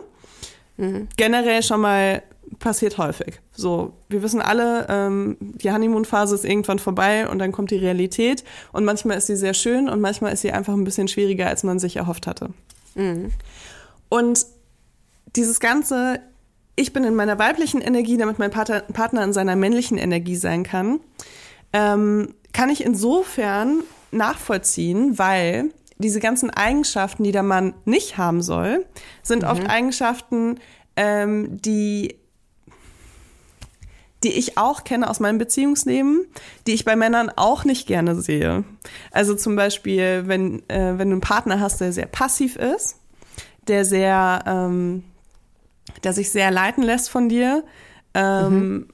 generell 1.18 1.62
schon 1.62 1.82
mal 1.82 2.24
passiert 2.60 2.98
häufig. 2.98 3.40
So, 3.52 3.94
wir 4.10 4.24
wissen 4.24 4.42
alle, 4.42 4.88
ähm, 4.90 5.38
die 5.40 5.72
Honeymoon-Phase 5.72 6.36
ist 6.36 6.46
irgendwann 6.46 6.80
vorbei 6.80 7.28
und 7.28 7.40
dann 7.40 7.52
kommt 7.52 7.72
die 7.72 7.78
Realität 7.78 8.44
und 8.72 8.86
manchmal 8.86 9.18
ist 9.18 9.28
sie 9.28 9.36
sehr 9.36 9.54
schön 9.54 9.90
und 9.90 10.02
manchmal 10.02 10.34
ist 10.34 10.42
sie 10.42 10.52
einfach 10.52 10.74
ein 10.74 10.84
bisschen 10.84 11.08
schwieriger, 11.08 11.48
als 11.48 11.64
man 11.64 11.80
sich 11.80 11.96
erhofft 11.96 12.28
hatte. 12.28 12.50
Und 14.10 14.46
dieses 15.36 15.60
ganze, 15.60 16.20
ich 16.76 16.94
bin 16.94 17.04
in 17.04 17.16
meiner 17.16 17.40
weiblichen 17.40 17.82
Energie, 17.82 18.18
damit 18.18 18.40
mein 18.40 18.52
Partner, 18.52 18.82
Partner 18.82 19.24
in 19.24 19.34
seiner 19.34 19.56
männlichen 19.56 19.98
Energie 19.98 20.36
sein 20.36 20.64
kann, 20.64 21.00
ähm, 21.74 22.34
kann 22.54 22.70
ich 22.70 22.84
insofern 22.84 23.84
nachvollziehen, 24.12 25.18
weil 25.18 25.72
diese 25.98 26.20
ganzen 26.20 26.50
Eigenschaften, 26.50 27.24
die 27.24 27.32
der 27.32 27.44
Mann 27.44 27.74
nicht 27.86 28.18
haben 28.18 28.42
soll, 28.42 28.86
sind 29.24 29.44
oft 29.44 29.70
Eigenschaften, 29.70 30.60
ähm, 30.96 31.62
die 31.62 32.16
die 34.24 34.34
ich 34.34 34.58
auch 34.58 34.84
kenne 34.84 35.10
aus 35.10 35.20
meinem 35.20 35.38
Beziehungsleben, 35.38 36.26
die 36.68 36.74
ich 36.74 36.86
bei 36.86 36.96
Männern 36.96 37.32
auch 37.36 37.64
nicht 37.64 37.88
gerne 37.88 38.16
sehe. 38.20 38.64
Also 39.12 39.36
zum 39.36 39.56
Beispiel, 39.56 40.24
wenn, 40.28 40.68
äh, 40.70 40.98
wenn 40.98 41.10
du 41.10 41.16
einen 41.16 41.22
Partner 41.22 41.60
hast, 41.60 41.82
der 41.82 41.92
sehr 41.92 42.06
passiv 42.06 42.56
ist, 42.56 42.98
der 43.68 43.86
sehr, 43.86 44.44
ähm, 44.46 45.04
der 46.04 46.14
sich 46.14 46.32
sehr 46.32 46.52
leiten 46.52 46.84
lässt 46.84 47.10
von 47.10 47.30
dir, 47.30 47.64
ähm, 48.14 48.88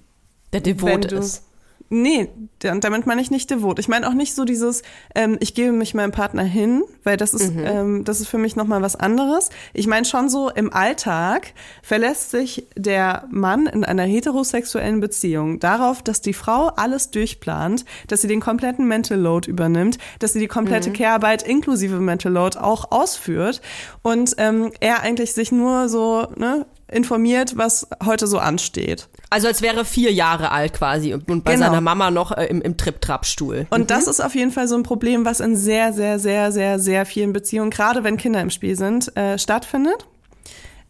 der 0.53 0.61
wenn 0.65 0.75
devot 0.75 1.11
ist. 1.11 1.46
Nee, 1.89 2.27
da- 2.59 2.75
damit 2.75 3.05
meine 3.05 3.21
ich 3.21 3.31
nicht 3.31 3.49
devot. 3.49 3.79
Ich 3.79 3.87
meine 3.87 4.07
auch 4.09 4.13
nicht 4.13 4.35
so 4.35 4.43
dieses, 4.43 4.81
ähm, 5.15 5.37
ich 5.39 5.53
gebe 5.53 5.71
mich 5.71 5.93
meinem 5.93 6.11
Partner 6.11 6.43
hin, 6.43 6.83
weil 7.03 7.15
das 7.15 7.33
ist, 7.33 7.53
ähm, 7.55 8.03
das 8.03 8.19
ist 8.19 8.27
für 8.27 8.37
mich 8.37 8.55
nochmal 8.57 8.81
was 8.81 8.95
anderes. 8.97 9.49
Ich 9.73 9.87
meine 9.87 10.05
schon 10.05 10.27
so, 10.27 10.49
im 10.49 10.73
Alltag 10.73 11.53
verlässt 11.81 12.31
sich 12.31 12.67
der 12.75 13.25
Mann 13.31 13.67
in 13.67 13.85
einer 13.85 14.03
heterosexuellen 14.03 14.99
Beziehung 14.99 15.59
darauf, 15.59 16.01
dass 16.03 16.19
die 16.21 16.33
Frau 16.33 16.67
alles 16.75 17.11
durchplant, 17.11 17.85
dass 18.07 18.21
sie 18.21 18.27
den 18.27 18.41
kompletten 18.41 18.87
Mental 18.87 19.17
Load 19.19 19.49
übernimmt, 19.49 19.97
dass 20.19 20.33
sie 20.33 20.39
die 20.39 20.47
komplette 20.47 20.91
Care-Arbeit 20.91 21.43
inklusive 21.43 21.99
Mental 22.01 22.31
Load 22.33 22.57
auch 22.59 22.91
ausführt 22.91 23.61
und 24.01 24.35
ähm, 24.39 24.71
er 24.81 25.01
eigentlich 25.01 25.33
sich 25.33 25.51
nur 25.53 25.87
so 25.87 26.27
ne, 26.35 26.65
informiert, 26.89 27.57
was 27.57 27.87
heute 28.05 28.27
so 28.27 28.39
ansteht. 28.39 29.09
Also 29.29 29.47
als 29.47 29.61
wäre 29.61 29.77
er 29.77 29.85
vier 29.85 30.11
Jahre 30.13 30.51
alt 30.51 30.73
quasi 30.73 31.13
und 31.13 31.25
bei 31.25 31.53
Genau. 31.53 31.65
seiner 31.65 31.81
Mama 31.81 32.11
noch 32.11 32.31
äh, 32.31 32.45
im, 32.45 32.61
im 32.61 32.77
Trip-Trap-Stuhl. 32.77 33.67
Und 33.69 33.91
das 33.91 34.07
ist 34.07 34.21
auf 34.21 34.35
jeden 34.35 34.51
Fall 34.51 34.67
so 34.67 34.75
ein 34.75 34.83
Problem, 34.83 35.25
was 35.25 35.39
in 35.41 35.55
sehr, 35.57 35.91
sehr, 35.93 36.17
sehr, 36.19 36.51
sehr, 36.51 36.79
sehr 36.79 37.05
vielen 37.05 37.33
Beziehungen, 37.33 37.69
gerade 37.71 38.03
wenn 38.03 38.17
Kinder 38.17 38.41
im 38.41 38.49
Spiel 38.49 38.77
sind, 38.77 39.15
äh, 39.17 39.37
stattfindet. 39.37 40.05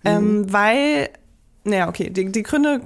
Ähm, 0.05 0.51
weil, 0.53 1.09
naja, 1.63 1.89
okay, 1.89 2.09
die, 2.09 2.31
die 2.31 2.43
Gründe 2.43 2.81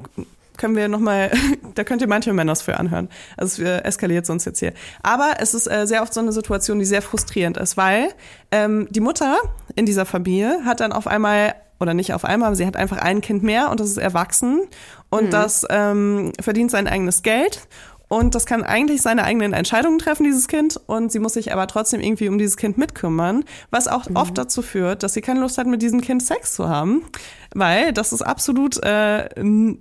können 0.57 0.75
wir 0.75 0.87
nochmal, 0.87 1.31
da 1.75 1.83
könnt 1.83 2.01
ihr 2.01 2.07
manche 2.07 2.31
Männers 2.33 2.61
für 2.61 2.77
anhören. 2.77 3.09
Also 3.35 3.61
es 3.63 3.67
äh, 3.67 3.83
eskaliert 3.83 4.25
sonst 4.25 4.45
jetzt 4.45 4.59
hier. 4.59 4.73
Aber 5.03 5.33
es 5.39 5.53
ist 5.53 5.67
äh, 5.67 5.85
sehr 5.85 6.01
oft 6.01 6.13
so 6.13 6.21
eine 6.21 6.31
Situation, 6.31 6.79
die 6.79 6.85
sehr 6.85 7.01
frustrierend 7.01 7.57
ist, 7.57 7.75
weil 7.77 8.09
ähm, 8.51 8.87
die 8.89 9.01
Mutter 9.01 9.37
in 9.75 9.85
dieser 9.85 10.05
Familie 10.05 10.61
hat 10.65 10.79
dann 10.79 10.93
auf 10.93 11.07
einmal 11.07 11.55
oder 11.81 11.93
nicht 11.93 12.13
auf 12.13 12.23
einmal, 12.25 12.47
aber 12.47 12.55
sie 12.55 12.65
hat 12.65 12.75
einfach 12.75 12.97
ein 12.97 13.21
Kind 13.21 13.43
mehr 13.43 13.69
und 13.71 13.79
das 13.79 13.89
ist 13.89 13.97
erwachsen 13.97 14.61
und 15.09 15.33
das 15.33 15.65
ähm, 15.69 16.31
verdient 16.39 16.71
sein 16.71 16.87
eigenes 16.87 17.23
Geld 17.23 17.67
und 18.11 18.35
das 18.35 18.45
kann 18.45 18.65
eigentlich 18.65 19.01
seine 19.01 19.23
eigenen 19.23 19.53
Entscheidungen 19.53 19.97
treffen, 19.97 20.25
dieses 20.25 20.49
Kind. 20.49 20.77
Und 20.85 21.13
sie 21.13 21.19
muss 21.19 21.35
sich 21.35 21.53
aber 21.53 21.65
trotzdem 21.67 22.01
irgendwie 22.01 22.27
um 22.27 22.37
dieses 22.37 22.57
Kind 22.57 22.77
mitkümmern, 22.77 23.45
was 23.69 23.87
auch 23.87 24.05
oft 24.15 24.37
dazu 24.37 24.61
führt, 24.61 25.03
dass 25.03 25.13
sie 25.13 25.21
keine 25.21 25.39
Lust 25.39 25.57
hat, 25.57 25.65
mit 25.65 25.81
diesem 25.81 26.01
Kind 26.01 26.21
Sex 26.21 26.53
zu 26.53 26.67
haben. 26.67 27.05
Weil 27.53 27.93
das 27.93 28.11
ist 28.11 28.21
absolut 28.21 28.83
äh, 28.83 29.29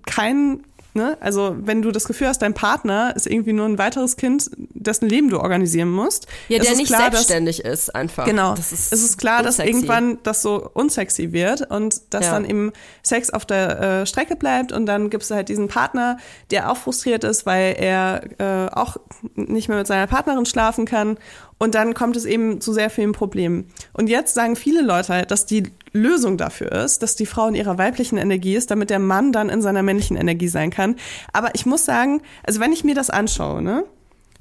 kein, 0.06 0.60
ne? 0.94 1.16
Also 1.20 1.56
wenn 1.60 1.82
du 1.82 1.90
das 1.90 2.04
Gefühl 2.04 2.28
hast, 2.28 2.42
dein 2.42 2.54
Partner 2.54 3.14
ist 3.16 3.26
irgendwie 3.26 3.52
nur 3.52 3.66
ein 3.66 3.78
weiteres 3.78 4.16
Kind, 4.16 4.50
dessen 4.56 5.08
Leben 5.08 5.28
du 5.30 5.40
organisieren 5.40 5.90
musst. 5.90 6.26
Ja, 6.48 6.58
der 6.58 6.74
nicht 6.76 6.86
klar, 6.88 7.10
dass- 7.10 7.26
selbstständig 7.26 7.64
ist 7.64 7.94
einfach. 7.94 8.24
Genau. 8.24 8.54
Das 8.54 8.72
ist 8.72 8.92
es 8.92 9.02
ist 9.02 9.18
klar, 9.18 9.42
dass 9.42 9.56
unsexy. 9.58 9.70
irgendwann 9.70 10.18
das 10.22 10.42
so 10.42 10.70
unsexy 10.74 11.32
wird 11.32 11.70
und 11.70 12.00
dass 12.10 12.26
Ja. 12.26 12.32
dann 12.32 12.44
eben 12.44 12.72
Sex 13.02 13.30
auf 13.30 13.44
der 13.44 13.80
äh, 14.02 14.06
Strecke 14.06 14.36
bleibt 14.36 14.72
und 14.72 14.86
dann 14.86 15.10
gibt's 15.10 15.30
halt 15.30 15.48
diesen 15.48 15.68
Partner, 15.68 16.18
der 16.50 16.70
auch 16.70 16.76
frustriert 16.76 17.24
ist, 17.24 17.46
weil 17.46 17.76
er 17.78 18.22
äh, 18.38 18.70
auch 18.72 18.96
nicht 19.34 19.68
mehr 19.68 19.78
mit 19.78 19.86
seiner 19.86 20.06
Partnerin 20.06 20.46
schlafen 20.46 20.84
kann 20.86 21.18
und 21.60 21.74
dann 21.74 21.92
kommt 21.92 22.16
es 22.16 22.24
eben 22.24 22.60
zu 22.60 22.72
sehr 22.72 22.88
vielen 22.88 23.12
Problemen. 23.12 23.66
Und 23.92 24.08
jetzt 24.08 24.34
sagen 24.34 24.56
viele 24.56 24.80
Leute 24.80 25.12
halt, 25.12 25.30
dass 25.30 25.44
die 25.44 25.64
Lösung 25.92 26.38
dafür 26.38 26.72
ist, 26.72 27.02
dass 27.02 27.16
die 27.16 27.26
Frau 27.26 27.46
in 27.48 27.54
ihrer 27.54 27.76
weiblichen 27.76 28.16
Energie 28.16 28.56
ist, 28.56 28.70
damit 28.70 28.88
der 28.88 28.98
Mann 28.98 29.30
dann 29.30 29.50
in 29.50 29.60
seiner 29.60 29.82
männlichen 29.82 30.16
Energie 30.16 30.48
sein 30.48 30.70
kann. 30.70 30.96
Aber 31.34 31.54
ich 31.54 31.66
muss 31.66 31.84
sagen, 31.84 32.22
also 32.44 32.60
wenn 32.60 32.72
ich 32.72 32.82
mir 32.82 32.94
das 32.94 33.10
anschaue, 33.10 33.60
ne, 33.60 33.84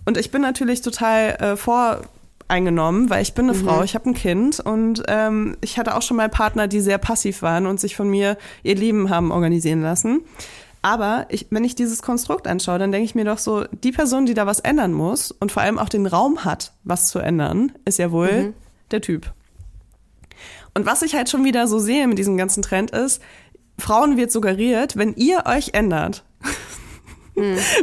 und 0.06 0.18
ich 0.18 0.32
bin 0.32 0.42
natürlich 0.42 0.82
total 0.82 1.32
äh, 1.42 1.56
voreingenommen, 1.58 3.10
weil 3.10 3.22
ich 3.22 3.34
bin 3.34 3.50
eine 3.50 3.54
Frau, 3.54 3.84
ich 3.84 3.96
habe 3.96 4.10
ein 4.10 4.14
Kind 4.14 4.62
und 4.62 5.04
ähm, 5.10 5.58
ich 5.60 5.78
hatte 5.78 5.98
auch 5.98 6.02
schon 6.02 6.16
mal 6.16 6.30
Partner, 6.30 6.70
die 6.70 6.80
sehr 6.80 7.00
passiv 7.00 7.42
waren 7.42 7.66
und 7.66 7.82
sich 7.82 7.98
von 7.98 8.10
mir 8.10 8.38
ihr 8.64 8.76
Leben 8.76 9.10
haben 9.10 9.32
organisieren 9.32 9.82
lassen. 9.82 10.22
Aber 10.82 11.26
ich, 11.30 11.48
wenn 11.50 11.64
ich 11.64 11.76
dieses 11.76 12.02
Konstrukt 12.02 12.48
anschaue, 12.48 12.80
dann 12.80 12.92
denke 12.92 13.06
ich 13.06 13.16
mir 13.16 13.26
doch 13.26 13.38
so, 13.38 13.66
die 13.66 13.92
Person, 13.92 14.26
die 14.26 14.34
da 14.34 14.46
was 14.46 14.60
ändern 14.60 14.94
muss 14.94 15.32
und 15.32 15.52
vor 15.52 15.62
allem 15.62 15.78
auch 15.78 15.90
den 15.90 16.06
Raum 16.06 16.46
hat, 16.46 16.74
was 16.84 17.10
zu 17.10 17.20
ändern, 17.20 17.74
ist 17.86 18.00
ja 18.00 18.12
wohl 18.12 18.54
der 18.92 19.02
Typ. 19.02 19.34
Und 20.74 20.86
was 20.86 21.02
ich 21.02 21.16
halt 21.16 21.30
schon 21.30 21.44
wieder 21.44 21.68
so 21.68 21.80
sehe 21.80 22.08
mit 22.08 22.18
diesem 22.18 22.38
ganzen 22.38 22.62
Trend 22.62 22.92
ist, 22.92 23.22
Frauen 23.78 24.18
wird 24.18 24.32
suggeriert, 24.32 24.98
wenn 24.98 25.16
ihr 25.16 25.44
euch 25.46 25.74
ändert, 25.74 26.24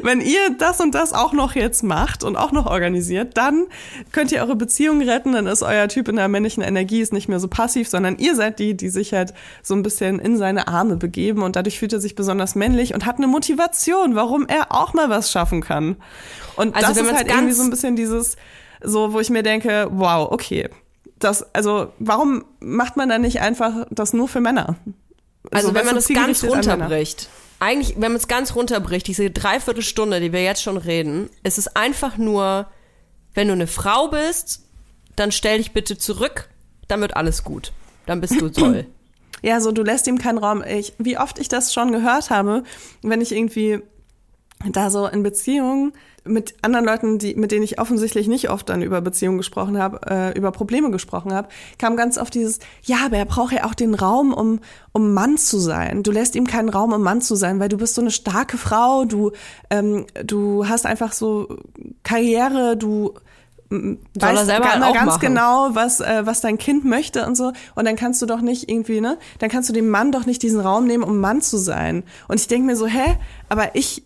wenn 0.02 0.20
ihr 0.20 0.50
das 0.58 0.80
und 0.80 0.94
das 0.94 1.12
auch 1.12 1.32
noch 1.32 1.54
jetzt 1.54 1.82
macht 1.82 2.24
und 2.24 2.36
auch 2.36 2.52
noch 2.52 2.66
organisiert, 2.66 3.36
dann 3.36 3.66
könnt 4.12 4.32
ihr 4.32 4.40
eure 4.40 4.56
Beziehung 4.56 5.02
retten, 5.02 5.32
dann 5.32 5.46
ist 5.46 5.62
euer 5.62 5.88
Typ 5.88 6.08
in 6.08 6.16
der 6.16 6.28
männlichen 6.28 6.62
Energie 6.62 7.00
ist 7.00 7.12
nicht 7.12 7.28
mehr 7.28 7.40
so 7.40 7.48
passiv, 7.48 7.88
sondern 7.88 8.18
ihr 8.18 8.34
seid 8.34 8.58
die, 8.58 8.76
die 8.76 8.88
sich 8.88 9.12
halt 9.12 9.34
so 9.62 9.74
ein 9.74 9.82
bisschen 9.82 10.18
in 10.18 10.36
seine 10.36 10.68
Arme 10.68 10.96
begeben 10.96 11.42
und 11.42 11.56
dadurch 11.56 11.78
fühlt 11.78 11.92
er 11.92 12.00
sich 12.00 12.14
besonders 12.14 12.54
männlich 12.54 12.94
und 12.94 13.06
hat 13.06 13.16
eine 13.16 13.26
Motivation, 13.26 14.14
warum 14.14 14.46
er 14.46 14.72
auch 14.72 14.94
mal 14.94 15.10
was 15.10 15.30
schaffen 15.30 15.60
kann. 15.60 15.96
Und 16.56 16.74
Also 16.74 16.88
das 16.88 16.98
ist 16.98 17.12
halt 17.14 17.28
irgendwie 17.28 17.52
so 17.52 17.62
ein 17.62 17.70
bisschen 17.70 17.96
dieses, 17.96 18.36
so, 18.82 19.12
wo 19.12 19.20
ich 19.20 19.30
mir 19.30 19.42
denke, 19.42 19.88
wow, 19.90 20.30
okay. 20.30 20.68
Das, 21.18 21.54
also, 21.54 21.92
warum 21.98 22.44
macht 22.60 22.96
man 22.96 23.08
dann 23.08 23.22
nicht 23.22 23.40
einfach 23.40 23.86
das 23.90 24.12
nur 24.12 24.28
für 24.28 24.40
Männer? 24.40 24.76
Also 25.50 25.68
So, 25.68 25.74
wenn 25.74 25.86
man 25.86 25.94
das 25.94 26.08
ganz 26.08 26.44
runterbricht, 26.44 27.28
eigentlich, 27.58 27.94
wenn 27.94 28.12
man 28.12 28.16
es 28.16 28.28
ganz 28.28 28.54
runterbricht, 28.54 29.06
diese 29.06 29.30
Dreiviertelstunde, 29.30 30.20
die 30.20 30.32
wir 30.32 30.42
jetzt 30.42 30.62
schon 30.62 30.76
reden, 30.76 31.30
ist 31.42 31.58
es 31.58 31.68
einfach 31.68 32.18
nur, 32.18 32.66
wenn 33.34 33.48
du 33.48 33.54
eine 33.54 33.66
Frau 33.66 34.08
bist, 34.08 34.62
dann 35.16 35.32
stell 35.32 35.58
dich 35.58 35.72
bitte 35.72 35.96
zurück, 35.96 36.48
dann 36.88 37.00
wird 37.00 37.16
alles 37.16 37.44
gut. 37.44 37.72
Dann 38.04 38.20
bist 38.20 38.40
du 38.40 38.50
toll. 38.50 38.86
Ja, 39.42 39.60
so 39.60 39.70
du 39.70 39.82
lässt 39.82 40.06
ihm 40.06 40.16
keinen 40.16 40.38
Raum. 40.38 40.64
Ich, 40.66 40.94
wie 40.98 41.18
oft 41.18 41.38
ich 41.38 41.48
das 41.48 41.72
schon 41.72 41.92
gehört 41.92 42.30
habe, 42.30 42.64
wenn 43.02 43.20
ich 43.20 43.32
irgendwie 43.32 43.80
da 44.72 44.88
so 44.90 45.06
in 45.06 45.22
Beziehungen 45.22 45.92
mit 46.26 46.54
anderen 46.62 46.84
Leuten, 46.86 47.18
die, 47.18 47.34
mit 47.34 47.50
denen 47.52 47.62
ich 47.62 47.80
offensichtlich 47.80 48.28
nicht 48.28 48.50
oft 48.50 48.68
dann 48.68 48.82
über 48.82 49.00
Beziehungen 49.00 49.38
gesprochen 49.38 49.78
habe, 49.78 50.00
äh, 50.08 50.36
über 50.38 50.52
Probleme 50.52 50.90
gesprochen 50.90 51.32
habe, 51.32 51.48
kam 51.78 51.96
ganz 51.96 52.18
oft 52.18 52.34
dieses, 52.34 52.58
ja, 52.82 52.98
aber 53.06 53.16
er 53.16 53.24
braucht 53.26 53.52
ja 53.52 53.64
auch 53.64 53.74
den 53.74 53.94
Raum, 53.94 54.32
um, 54.32 54.60
um 54.92 55.14
Mann 55.14 55.38
zu 55.38 55.58
sein. 55.58 56.02
Du 56.02 56.10
lässt 56.10 56.34
ihm 56.36 56.46
keinen 56.46 56.68
Raum, 56.68 56.92
um 56.92 57.02
Mann 57.02 57.20
zu 57.20 57.34
sein, 57.36 57.60
weil 57.60 57.68
du 57.68 57.76
bist 57.76 57.94
so 57.94 58.00
eine 58.00 58.10
starke 58.10 58.58
Frau, 58.58 59.04
du, 59.04 59.32
ähm, 59.70 60.06
du 60.24 60.68
hast 60.68 60.86
einfach 60.86 61.12
so 61.12 61.48
Karriere, 62.02 62.76
du 62.76 63.14
Soll 63.68 63.98
er 64.14 64.20
weißt 64.34 64.46
selber 64.46 64.64
ga- 64.78 64.88
auch 64.88 64.94
ganz 64.94 65.06
machen. 65.14 65.20
genau, 65.20 65.70
was, 65.72 66.00
äh, 66.00 66.22
was 66.24 66.40
dein 66.40 66.56
Kind 66.56 66.84
möchte 66.84 67.26
und 67.26 67.34
so. 67.36 67.52
Und 67.74 67.84
dann 67.84 67.96
kannst 67.96 68.22
du 68.22 68.26
doch 68.26 68.40
nicht 68.40 68.70
irgendwie, 68.70 69.00
ne? 69.00 69.18
Dann 69.40 69.50
kannst 69.50 69.68
du 69.68 69.72
dem 69.72 69.88
Mann 69.88 70.12
doch 70.12 70.24
nicht 70.24 70.40
diesen 70.44 70.60
Raum 70.60 70.86
nehmen, 70.86 71.02
um 71.02 71.18
Mann 71.18 71.40
zu 71.40 71.56
sein. 71.58 72.04
Und 72.28 72.38
ich 72.38 72.46
denke 72.46 72.64
mir 72.66 72.76
so, 72.76 72.86
hä? 72.86 73.16
Aber 73.48 73.74
ich 73.74 74.04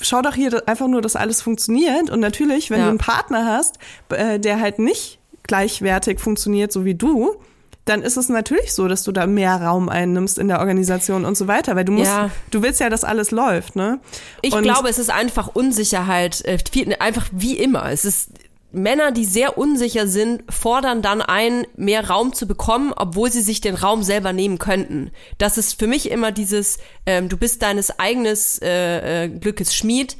schau 0.00 0.22
doch 0.22 0.34
hier 0.34 0.62
einfach 0.68 0.88
nur, 0.88 1.02
dass 1.02 1.16
alles 1.16 1.42
funktioniert. 1.42 2.10
Und 2.10 2.20
natürlich, 2.20 2.70
wenn 2.70 2.78
Ja. 2.78 2.84
du 2.84 2.90
einen 2.90 2.98
Partner 2.98 3.46
hast, 3.46 3.78
äh, 4.10 4.38
der 4.38 4.60
halt 4.60 4.78
nicht 4.78 5.18
gleichwertig 5.42 6.20
funktioniert, 6.20 6.72
so 6.72 6.84
wie 6.84 6.94
du, 6.94 7.36
dann 7.84 8.02
ist 8.02 8.16
es 8.16 8.28
natürlich 8.28 8.72
so, 8.72 8.88
dass 8.88 9.04
du 9.04 9.12
da 9.12 9.28
mehr 9.28 9.62
Raum 9.62 9.88
einnimmst 9.88 10.38
in 10.38 10.48
der 10.48 10.58
Organisation 10.58 11.24
und 11.24 11.36
so 11.36 11.46
weiter, 11.46 11.76
weil 11.76 11.84
du 11.84 11.92
musst, 11.92 12.06
Ja. 12.10 12.30
du 12.50 12.60
willst 12.62 12.80
ja, 12.80 12.90
dass 12.90 13.04
alles 13.04 13.30
läuft, 13.30 13.76
ne? 13.76 14.00
Ich 14.42 14.52
und 14.52 14.62
glaube, 14.64 14.88
es 14.88 14.98
ist 14.98 15.08
einfach 15.10 15.48
Unsicherheit, 15.54 16.44
äh, 16.44 16.58
einfach 16.98 17.26
wie 17.30 17.56
immer. 17.56 17.88
Es 17.92 18.04
ist 18.04 18.30
Männer, 18.72 19.12
die 19.12 19.24
sehr 19.24 19.58
unsicher 19.58 20.06
sind, 20.06 20.42
fordern 20.52 21.00
dann 21.00 21.22
ein, 21.22 21.66
mehr 21.76 22.08
Raum 22.08 22.32
zu 22.32 22.46
bekommen, 22.46 22.92
obwohl 22.94 23.30
sie 23.30 23.40
sich 23.40 23.60
den 23.60 23.74
Raum 23.74 24.02
selber 24.02 24.32
nehmen 24.32 24.58
könnten. 24.58 25.12
Das 25.38 25.56
ist 25.56 25.78
für 25.78 25.86
mich 25.86 26.10
immer 26.10 26.32
dieses, 26.32 26.78
ähm, 27.06 27.28
du 27.28 27.36
bist 27.36 27.62
deines 27.62 27.98
eigenes 27.98 28.60
äh, 28.60 29.24
äh, 29.24 29.28
Glückes 29.28 29.74
Schmied, 29.74 30.16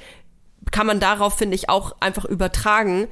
kann 0.71 0.87
man 0.87 1.01
darauf, 1.01 1.37
finde 1.37 1.55
ich, 1.55 1.69
auch 1.69 1.97
einfach 2.01 2.25
übertragen. 2.25 3.09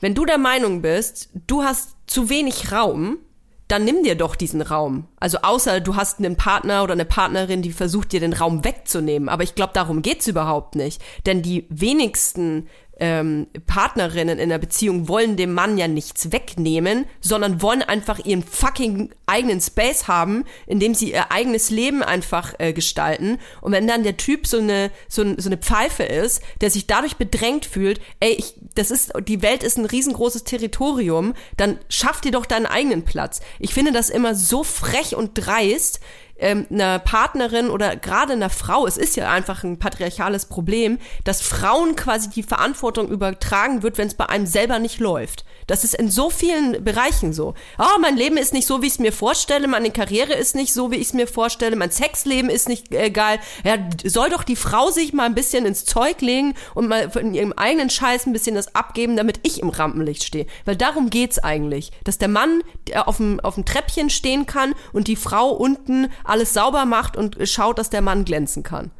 Wenn 0.00 0.14
du 0.14 0.24
der 0.24 0.38
Meinung 0.38 0.82
bist, 0.82 1.30
du 1.46 1.62
hast 1.62 1.96
zu 2.06 2.28
wenig 2.28 2.72
Raum, 2.72 3.18
dann 3.68 3.84
nimm 3.84 4.02
dir 4.02 4.14
doch 4.14 4.36
diesen 4.36 4.60
Raum. 4.60 5.06
Also 5.18 5.38
außer 5.42 5.80
du 5.80 5.96
hast 5.96 6.18
einen 6.18 6.36
Partner 6.36 6.82
oder 6.82 6.92
eine 6.92 7.06
Partnerin, 7.06 7.62
die 7.62 7.72
versucht 7.72 8.12
dir 8.12 8.20
den 8.20 8.34
Raum 8.34 8.64
wegzunehmen. 8.64 9.28
Aber 9.30 9.42
ich 9.42 9.54
glaube, 9.54 9.72
darum 9.72 10.02
geht's 10.02 10.26
überhaupt 10.26 10.74
nicht. 10.74 11.00
Denn 11.24 11.40
die 11.40 11.66
wenigsten 11.70 12.68
ähm, 13.00 13.48
Partnerinnen 13.66 14.38
in 14.38 14.48
der 14.48 14.58
Beziehung 14.58 15.08
wollen 15.08 15.36
dem 15.36 15.52
Mann 15.52 15.78
ja 15.78 15.88
nichts 15.88 16.32
wegnehmen, 16.32 17.06
sondern 17.20 17.60
wollen 17.60 17.82
einfach 17.82 18.24
ihren 18.24 18.42
fucking 18.42 19.10
eigenen 19.26 19.60
Space 19.60 20.06
haben, 20.06 20.44
in 20.66 20.80
dem 20.80 20.94
sie 20.94 21.12
ihr 21.12 21.32
eigenes 21.32 21.70
Leben 21.70 22.02
einfach 22.02 22.54
äh, 22.58 22.72
gestalten. 22.72 23.38
Und 23.60 23.72
wenn 23.72 23.88
dann 23.88 24.04
der 24.04 24.16
Typ 24.16 24.46
so 24.46 24.58
eine, 24.58 24.90
so, 25.08 25.24
so 25.38 25.48
eine 25.48 25.56
Pfeife 25.56 26.04
ist, 26.04 26.42
der 26.60 26.70
sich 26.70 26.86
dadurch 26.86 27.16
bedrängt 27.16 27.66
fühlt, 27.66 28.00
ey, 28.20 28.32
ich, 28.32 28.54
das 28.74 28.90
ist, 28.90 29.12
die 29.26 29.42
Welt 29.42 29.62
ist 29.62 29.78
ein 29.78 29.86
riesengroßes 29.86 30.44
Territorium, 30.44 31.34
dann 31.56 31.78
schaff 31.88 32.20
dir 32.20 32.32
doch 32.32 32.46
deinen 32.46 32.66
eigenen 32.66 33.04
Platz. 33.04 33.40
Ich 33.58 33.74
finde 33.74 33.92
das 33.92 34.10
immer 34.10 34.34
so 34.34 34.62
frech 34.62 35.16
und 35.16 35.32
dreist, 35.34 36.00
ähm, 36.36 36.66
einer 36.70 36.98
Partnerin 36.98 37.70
oder 37.70 37.96
gerade 37.96 38.32
einer 38.32 38.50
Frau, 38.50 38.86
es 38.86 38.96
ist 38.96 39.16
ja 39.16 39.30
einfach 39.30 39.64
ein 39.64 39.78
patriarchales 39.78 40.46
Problem, 40.46 40.98
dass 41.24 41.40
Frauen 41.40 41.96
quasi 41.96 42.30
die 42.30 42.42
Verantwortung 42.42 43.08
übertragen 43.08 43.82
wird, 43.82 43.98
wenn 43.98 44.08
es 44.08 44.14
bei 44.14 44.28
einem 44.28 44.46
selber 44.46 44.78
nicht 44.78 45.00
läuft. 45.00 45.44
Das 45.66 45.84
ist 45.84 45.94
in 45.94 46.10
so 46.10 46.28
vielen 46.30 46.84
Bereichen 46.84 47.32
so. 47.32 47.54
Oh, 47.78 47.98
mein 48.00 48.16
Leben 48.16 48.36
ist 48.36 48.52
nicht 48.52 48.66
so, 48.66 48.82
wie 48.82 48.86
ich 48.86 48.94
es 48.94 48.98
mir 48.98 49.12
vorstelle, 49.12 49.66
meine 49.68 49.90
Karriere 49.90 50.34
ist 50.34 50.54
nicht 50.54 50.74
so, 50.74 50.90
wie 50.90 50.96
ich 50.96 51.08
es 51.08 51.14
mir 51.14 51.26
vorstelle, 51.26 51.76
mein 51.76 51.90
Sexleben 51.90 52.50
ist 52.50 52.68
nicht 52.68 52.92
äh, 52.92 53.10
geil. 53.10 53.38
Ja, 53.64 53.78
soll 54.04 54.30
doch 54.30 54.44
die 54.44 54.56
Frau 54.56 54.90
sich 54.90 55.12
mal 55.12 55.24
ein 55.24 55.34
bisschen 55.34 55.64
ins 55.64 55.84
Zeug 55.84 56.20
legen 56.20 56.54
und 56.74 56.88
mal 56.88 57.10
in 57.18 57.34
ihrem 57.34 57.52
eigenen 57.52 57.88
Scheiß 57.88 58.26
ein 58.26 58.32
bisschen 58.32 58.54
das 58.54 58.74
abgeben, 58.74 59.16
damit 59.16 59.40
ich 59.42 59.60
im 59.60 59.70
Rampenlicht 59.70 60.24
stehe. 60.24 60.46
Weil 60.64 60.76
darum 60.76 61.08
geht's 61.08 61.38
eigentlich. 61.38 61.92
Dass 62.04 62.18
der 62.18 62.28
Mann 62.28 62.62
auf 62.94 63.14
auf 63.42 63.54
dem 63.54 63.64
Treppchen 63.64 64.10
stehen 64.10 64.46
kann 64.46 64.74
und 64.92 65.08
die 65.08 65.16
Frau 65.16 65.50
unten 65.50 66.08
alles 66.24 66.52
sauber 66.52 66.84
macht 66.84 67.16
und 67.16 67.36
schaut, 67.48 67.78
dass 67.78 67.90
der 67.90 68.02
Mann 68.02 68.24
glänzen 68.24 68.62
kann. 68.62 68.90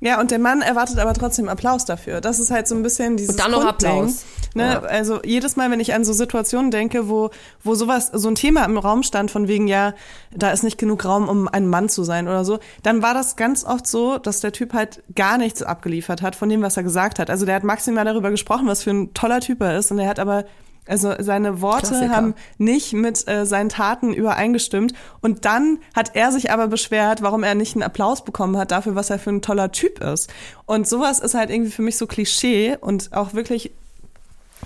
Ja, 0.00 0.20
und 0.20 0.30
der 0.30 0.38
Mann 0.38 0.62
erwartet 0.62 1.00
aber 1.00 1.12
trotzdem 1.12 1.48
Applaus 1.48 1.84
dafür. 1.84 2.20
Das 2.20 2.38
ist 2.38 2.52
halt 2.52 2.68
so 2.68 2.76
ein 2.76 2.84
bisschen 2.84 3.16
dieses 3.16 3.34
Und 3.34 3.40
dann 3.40 3.50
noch 3.50 3.66
Applaus. 3.66 4.24
Ne? 4.54 4.64
Ja. 4.64 4.80
Also 4.82 5.20
jedes 5.24 5.56
Mal, 5.56 5.72
wenn 5.72 5.80
ich 5.80 5.92
an 5.92 6.04
so 6.04 6.12
Situationen 6.12 6.70
denke, 6.70 7.08
wo, 7.08 7.30
wo 7.64 7.74
sowas, 7.74 8.10
so 8.12 8.28
ein 8.28 8.36
Thema 8.36 8.64
im 8.64 8.78
Raum 8.78 9.02
stand, 9.02 9.32
von 9.32 9.48
wegen, 9.48 9.66
ja, 9.66 9.94
da 10.30 10.52
ist 10.52 10.62
nicht 10.62 10.78
genug 10.78 11.04
Raum, 11.04 11.28
um 11.28 11.48
ein 11.48 11.66
Mann 11.66 11.88
zu 11.88 12.04
sein 12.04 12.28
oder 12.28 12.44
so, 12.44 12.60
dann 12.84 13.02
war 13.02 13.12
das 13.12 13.34
ganz 13.34 13.64
oft 13.64 13.88
so, 13.88 14.18
dass 14.18 14.40
der 14.40 14.52
Typ 14.52 14.72
halt 14.72 15.02
gar 15.16 15.36
nichts 15.36 15.64
abgeliefert 15.64 16.22
hat 16.22 16.36
von 16.36 16.48
dem, 16.48 16.62
was 16.62 16.76
er 16.76 16.84
gesagt 16.84 17.18
hat. 17.18 17.28
Also 17.28 17.44
der 17.44 17.56
hat 17.56 17.64
maximal 17.64 18.04
darüber 18.04 18.30
gesprochen, 18.30 18.68
was 18.68 18.84
für 18.84 18.90
ein 18.90 19.14
toller 19.14 19.40
Typ 19.40 19.60
er 19.60 19.78
ist, 19.78 19.90
und 19.90 19.98
er 19.98 20.08
hat 20.08 20.20
aber 20.20 20.44
also 20.88 21.14
seine 21.18 21.60
Worte 21.60 21.88
Klassiker. 21.88 22.14
haben 22.14 22.34
nicht 22.56 22.92
mit 22.92 23.26
äh, 23.28 23.46
seinen 23.46 23.68
Taten 23.68 24.12
übereingestimmt. 24.12 24.92
Und 25.20 25.44
dann 25.44 25.78
hat 25.94 26.14
er 26.14 26.32
sich 26.32 26.50
aber 26.50 26.68
beschwert, 26.68 27.22
warum 27.22 27.42
er 27.42 27.54
nicht 27.54 27.74
einen 27.74 27.82
Applaus 27.82 28.24
bekommen 28.24 28.56
hat 28.56 28.70
dafür, 28.70 28.94
was 28.94 29.10
er 29.10 29.18
für 29.18 29.30
ein 29.30 29.42
toller 29.42 29.72
Typ 29.72 30.00
ist. 30.00 30.30
Und 30.66 30.88
sowas 30.88 31.18
ist 31.20 31.34
halt 31.34 31.50
irgendwie 31.50 31.70
für 31.70 31.82
mich 31.82 31.96
so 31.96 32.06
Klischee 32.06 32.76
und 32.80 33.12
auch 33.12 33.34
wirklich 33.34 33.72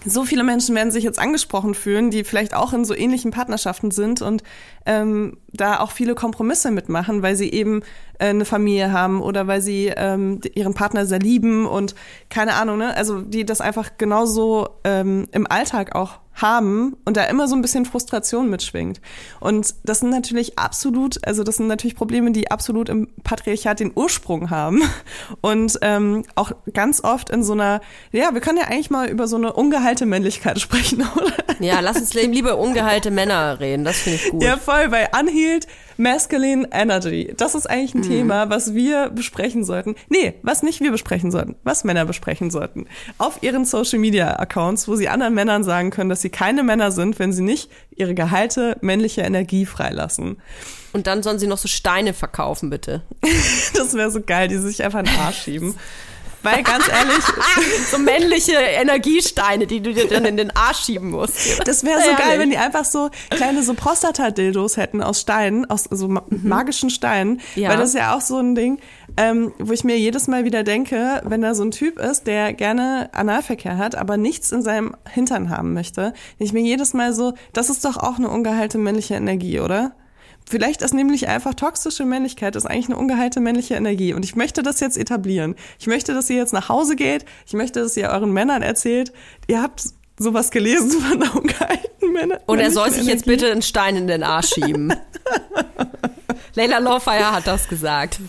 so 0.05 0.25
viele 0.25 0.43
Menschen 0.43 0.75
werden 0.75 0.91
sich 0.91 1.05
jetzt 1.05 1.19
angesprochen 1.19 1.75
fühlen, 1.75 2.11
die 2.11 2.25
vielleicht 2.25 2.55
auch 2.55 2.73
in 2.73 2.85
so 2.85 2.95
ähnlichen 2.95 3.31
Partnerschaften 3.31 3.91
sind 3.91 4.23
und 4.23 4.43
ähm, 4.87 5.37
da 5.53 5.81
auch 5.81 5.91
viele 5.91 6.15
Kompromisse 6.15 6.71
mitmachen, 6.71 7.23
weil 7.23 7.37
sie 7.37 7.51
eben 7.51 7.83
äh, 8.19 8.29
eine 8.29 8.45
Familie 8.45 8.93
haben 8.93 9.21
oder 9.21 9.47
weil 9.47 9.61
sie 9.61 9.93
ähm, 9.95 10.41
ihren 10.55 10.75
Partner 10.75 11.07
sehr 11.07 11.19
lieben 11.19 11.67
und 11.67 11.95
keine 12.31 12.55
Ahnung, 12.55 12.79
ne? 12.79 12.97
Also 12.97 13.21
die 13.21 13.45
das 13.45 13.61
einfach 13.61 13.93
genauso 13.99 14.69
ähm, 14.85 15.27
im 15.33 15.47
Alltag 15.47 15.95
auch 15.95 16.21
haben 16.35 16.97
und 17.05 17.17
da 17.17 17.25
immer 17.25 17.47
so 17.47 17.55
ein 17.55 17.63
bisschen 17.63 17.85
Frustration 17.85 18.49
mitschwingt. 18.49 19.01
Und 19.41 19.75
das 19.85 20.01
sind 20.01 20.11
natürlich 20.11 20.59
absolut, 20.59 21.25
also 21.27 21.45
das 21.45 21.57
sind 21.57 21.67
natürlich 21.67 21.95
Probleme, 21.95 22.33
die 22.33 22.51
absolut 22.51 22.89
im 22.89 23.09
Patriarchat 23.23 23.81
den 23.81 23.93
Ursprung 23.95 24.51
haben 24.51 24.83
und 25.41 25.79
ähm, 25.83 26.25
auch 26.35 26.53
ganz 26.73 27.05
oft 27.05 27.29
in 27.31 27.43
so 27.45 27.53
einer, 27.53 27.81
ja, 28.13 28.33
wir 28.33 28.41
können 28.41 28.59
ja 28.59 28.65
eigentlich 28.65 28.91
mal 28.91 29.09
über 29.09 29.29
so 29.29 29.37
eine 29.37 29.53
ungeheilte 29.53 30.07
Männlichkeit 30.07 30.59
sprechen, 30.61 31.07
oder? 31.17 31.33
Ja, 31.61 31.81
lass 31.81 31.99
uns 31.99 32.15
lieber 32.15 32.57
ungeheilte 32.59 33.11
Männer 33.11 33.61
reden. 33.61 33.85
Das 33.85 33.99
finde 33.99 34.19
ich 34.19 34.31
gut. 34.31 34.43
Ja, 34.43 34.57
voll, 34.57 34.89
bei 34.89 35.13
Unhealed 35.43 35.67
Masculine 35.99 36.69
Energy. 36.73 37.35
Das 37.37 37.55
ist 37.55 37.69
eigentlich 37.69 37.95
ein 37.95 38.03
Thema, 38.03 38.51
was 38.51 38.75
wir 38.75 39.11
besprechen 39.11 39.65
sollten. 39.65 39.95
Nee, 40.09 40.35
was 40.43 40.63
nicht 40.63 40.81
wir 40.81 40.91
besprechen 40.91 41.31
sollten, 41.31 41.55
was 41.65 41.85
Männer 41.85 42.05
besprechen 42.07 42.51
sollten. 42.51 42.87
Auf 43.19 43.43
ihren 43.43 43.65
Social 43.65 43.99
Media 43.99 44.37
Accounts, 44.39 44.89
wo 44.89 44.97
sie 44.97 45.09
anderen 45.09 45.35
Männern 45.35 45.65
sagen 45.65 45.91
können, 45.91 46.11
dass 46.11 46.23
sie 46.23 46.31
keine 46.31 46.63
Männer 46.63 46.91
sind, 46.91 47.19
wenn 47.19 47.33
sie 47.33 47.43
nicht 47.43 47.71
ihre 47.95 48.15
geheilte 48.15 48.77
männliche 48.81 49.21
Energie 49.21 49.67
freilassen. 49.67 50.41
Und 50.93 51.07
dann 51.07 51.23
sollen 51.23 51.39
sie 51.39 51.47
noch 51.47 51.59
so 51.59 51.69
Steine 51.69 52.15
verkaufen, 52.15 52.71
bitte. 52.71 53.03
Das 53.75 53.95
wäre 53.95 54.11
so 54.11 54.21
geil, 54.21 54.49
die 54.49 54.59
sich 54.59 54.85
einfach 54.85 55.01
in 55.01 55.07
den 55.07 55.19
Arsch 55.19 55.43
schieben. 55.43 55.75
Weil 56.43 56.63
ganz 56.63 56.89
ehrlich, 56.89 57.25
so 57.91 57.99
männliche 57.99 58.53
Energiesteine, 58.53 59.67
die 59.67 59.81
du 59.81 59.93
dir 59.93 60.09
dann 60.09 60.25
in 60.25 60.37
den 60.37 60.51
Arsch 60.51 60.85
schieben 60.85 61.11
musst. 61.11 61.67
Das 61.67 61.85
wäre 61.85 62.01
so 62.01 62.11
geil, 62.17 62.39
wenn 62.39 62.51
die 62.51 62.59
einfach 62.59 62.85
so 62.85 63.11
kleine 63.31 63.63
so 63.63 63.75
Prostata-Dildos 63.75 64.77
hätten 64.77 65.03
aus 65.03 65.21
Steinen, 65.21 65.69
aus 65.71 65.85
so 65.91 66.09
ma 66.09 66.23
magischen 66.29 66.91
Steinen. 66.91 67.41
Ja. 67.55 67.71
Weil 67.71 67.79
das 67.79 67.91
ist 67.91 67.97
ja 67.97 68.17
auch 68.17 68.21
so 68.21 68.39
ein 68.39 68.55
Ding, 68.55 68.79
ähm, 69.17 69.53
wo 69.59 69.73
ich 69.73 69.85
mir 69.85 69.99
jedes 69.99 70.27
Mal 70.27 70.45
wieder 70.45 70.63
denke, 70.63 71.23
wenn 71.25 71.43
da 71.43 71.55
so 71.55 71.63
ein 71.65 71.71
Typ 71.71 71.99
ist, 71.99 72.27
der 72.27 72.53
gerne 72.53 73.11
Analverkehr 73.13 73.79
hat, 73.79 73.95
aber 73.95 74.17
nichts 74.17 74.53
in 74.53 74.63
seinem 74.63 74.97
Hintern 75.09 75.51
haben 75.51 75.75
möchte, 75.75 76.13
ich 76.39 76.53
mir 76.53 76.63
jedes 76.63 76.95
Mal 76.95 77.13
so, 77.13 77.35
das 77.53 77.71
ist 77.71 77.85
doch 77.85 77.97
auch 77.97 78.19
eine 78.19 78.29
ungeheilte 78.29 78.79
männliche 78.79 79.15
Energie, 79.15 79.61
oder? 79.61 79.95
Vielleicht 80.49 80.83
ist 80.83 80.95
nämlich 80.95 81.29
einfach 81.29 81.55
toxische 81.55 82.05
Männlichkeit 82.05 82.57
ist 82.57 82.67
eigentlich 82.67 82.87
eine 82.87 82.97
ungeheilte 82.97 83.41
männliche 83.41 83.75
Energie. 83.75 84.15
Und 84.15 84.25
ich 84.25 84.37
möchte 84.37 84.63
das 84.63 84.81
jetzt 84.81 84.99
etablieren. 84.99 85.55
Ich 85.79 85.87
möchte, 85.87 86.15
dass 86.15 86.29
ihr 86.31 86.37
jetzt 86.37 86.53
nach 86.53 86.69
Hause 86.69 86.97
geht. 86.97 87.25
Ich 87.47 87.53
möchte, 87.55 87.81
dass 87.81 87.97
ihr 87.97 88.09
euren 88.09 88.33
Männern 88.33 88.63
erzählt, 88.63 89.13
ihr 89.47 89.63
habt 89.63 89.85
sowas 90.19 90.51
gelesen 90.51 90.91
von 90.91 91.23
einer 91.23 91.37
ungeheilten 91.37 92.13
Männer. 92.13 92.41
Und 92.47 92.59
er 92.59 92.71
soll 92.71 92.91
sich 92.91 93.07
jetzt 93.07 93.25
bitte 93.25 93.51
einen 93.51 93.63
Stein 93.63 93.97
in 93.97 94.07
den 94.07 94.23
Arsch 94.23 94.55
schieben. 94.55 94.93
Leila 96.55 96.79
Lawfire 96.79 97.33
hat 97.33 97.47
das 97.47 97.69
gesagt. 97.69 98.21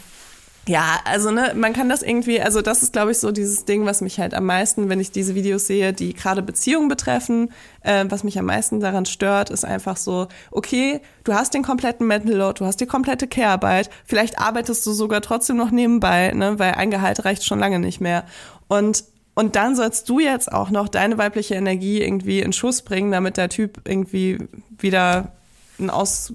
Ja, 0.66 1.00
also 1.04 1.30
ne, 1.30 1.54
man 1.56 1.74
kann 1.74 1.90
das 1.90 2.02
irgendwie, 2.04 2.40
also 2.42 2.62
das 2.62 2.84
ist, 2.84 2.94
glaube 2.94 3.12
ich, 3.12 3.18
so 3.18 3.34
dieses 3.34 3.66
Ding, 3.66 3.86
was 3.86 4.00
mich 4.00 4.18
halt 4.18 4.34
am 4.34 4.46
meisten, 4.46 4.88
wenn 4.88 5.02
ich 5.02 5.12
diese 5.12 5.36
Videos 5.36 5.68
sehe, 5.68 5.92
die 5.92 6.14
gerade 6.14 6.42
Beziehungen 6.42 6.88
betreffen, 6.88 7.52
äh, 7.82 8.06
was 8.08 8.24
mich 8.24 8.40
am 8.40 8.46
meisten 8.46 8.80
daran 8.80 9.06
stört, 9.06 9.50
ist 9.50 9.66
einfach 9.66 9.98
so, 9.98 10.30
okay, 10.52 11.02
du 11.26 11.34
hast 11.34 11.54
den 11.54 11.64
kompletten 11.64 12.08
Mental 12.08 12.34
Load, 12.34 12.60
du 12.60 12.66
hast 12.66 12.80
die 12.80 12.86
komplette 12.86 13.28
Care-Arbeit, 13.28 13.90
vielleicht 14.06 14.40
arbeitest 14.40 14.86
du 14.86 14.94
sogar 14.94 15.20
trotzdem 15.20 15.58
noch 15.58 15.72
nebenbei, 15.72 16.32
ne, 16.32 16.58
weil 16.60 16.76
ein 16.76 16.92
Gehalt 16.92 17.26
reicht 17.26 17.44
schon 17.44 17.60
lange 17.60 17.80
nicht 17.80 18.00
mehr. 18.00 18.24
Und 18.70 19.04
und 19.36 19.56
dann 19.56 19.76
sollst 19.76 20.08
du 20.10 20.20
jetzt 20.20 20.52
auch 20.52 20.70
noch 20.70 20.88
deine 20.88 21.18
weibliche 21.18 21.56
Energie 21.56 22.02
irgendwie 22.02 22.40
in 22.40 22.54
Schuss 22.54 22.84
bringen, 22.84 23.12
damit 23.12 23.38
der 23.38 23.50
Typ 23.50 23.82
irgendwie 23.84 24.38
wieder 24.78 25.32
ein, 25.80 25.90
aus, 25.90 26.34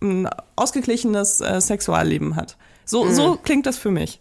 ein 0.00 0.28
ausgeglichenes 0.56 1.42
äh, 1.42 1.60
Sexualleben 1.60 2.36
hat. 2.36 2.56
So, 2.88 3.04
mhm. 3.04 3.14
so 3.14 3.36
klingt 3.36 3.66
das 3.66 3.76
für 3.76 3.90
mich. 3.90 4.20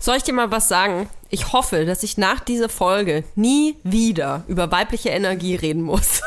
Soll 0.00 0.16
ich 0.16 0.24
dir 0.24 0.32
mal 0.32 0.50
was 0.50 0.66
sagen? 0.68 1.08
Ich 1.30 1.52
hoffe, 1.52 1.86
dass 1.86 2.02
ich 2.02 2.18
nach 2.18 2.40
dieser 2.40 2.68
Folge 2.68 3.22
nie 3.36 3.76
wieder 3.84 4.42
über 4.48 4.72
weibliche 4.72 5.10
Energie 5.10 5.54
reden 5.54 5.82
muss. 5.82 6.20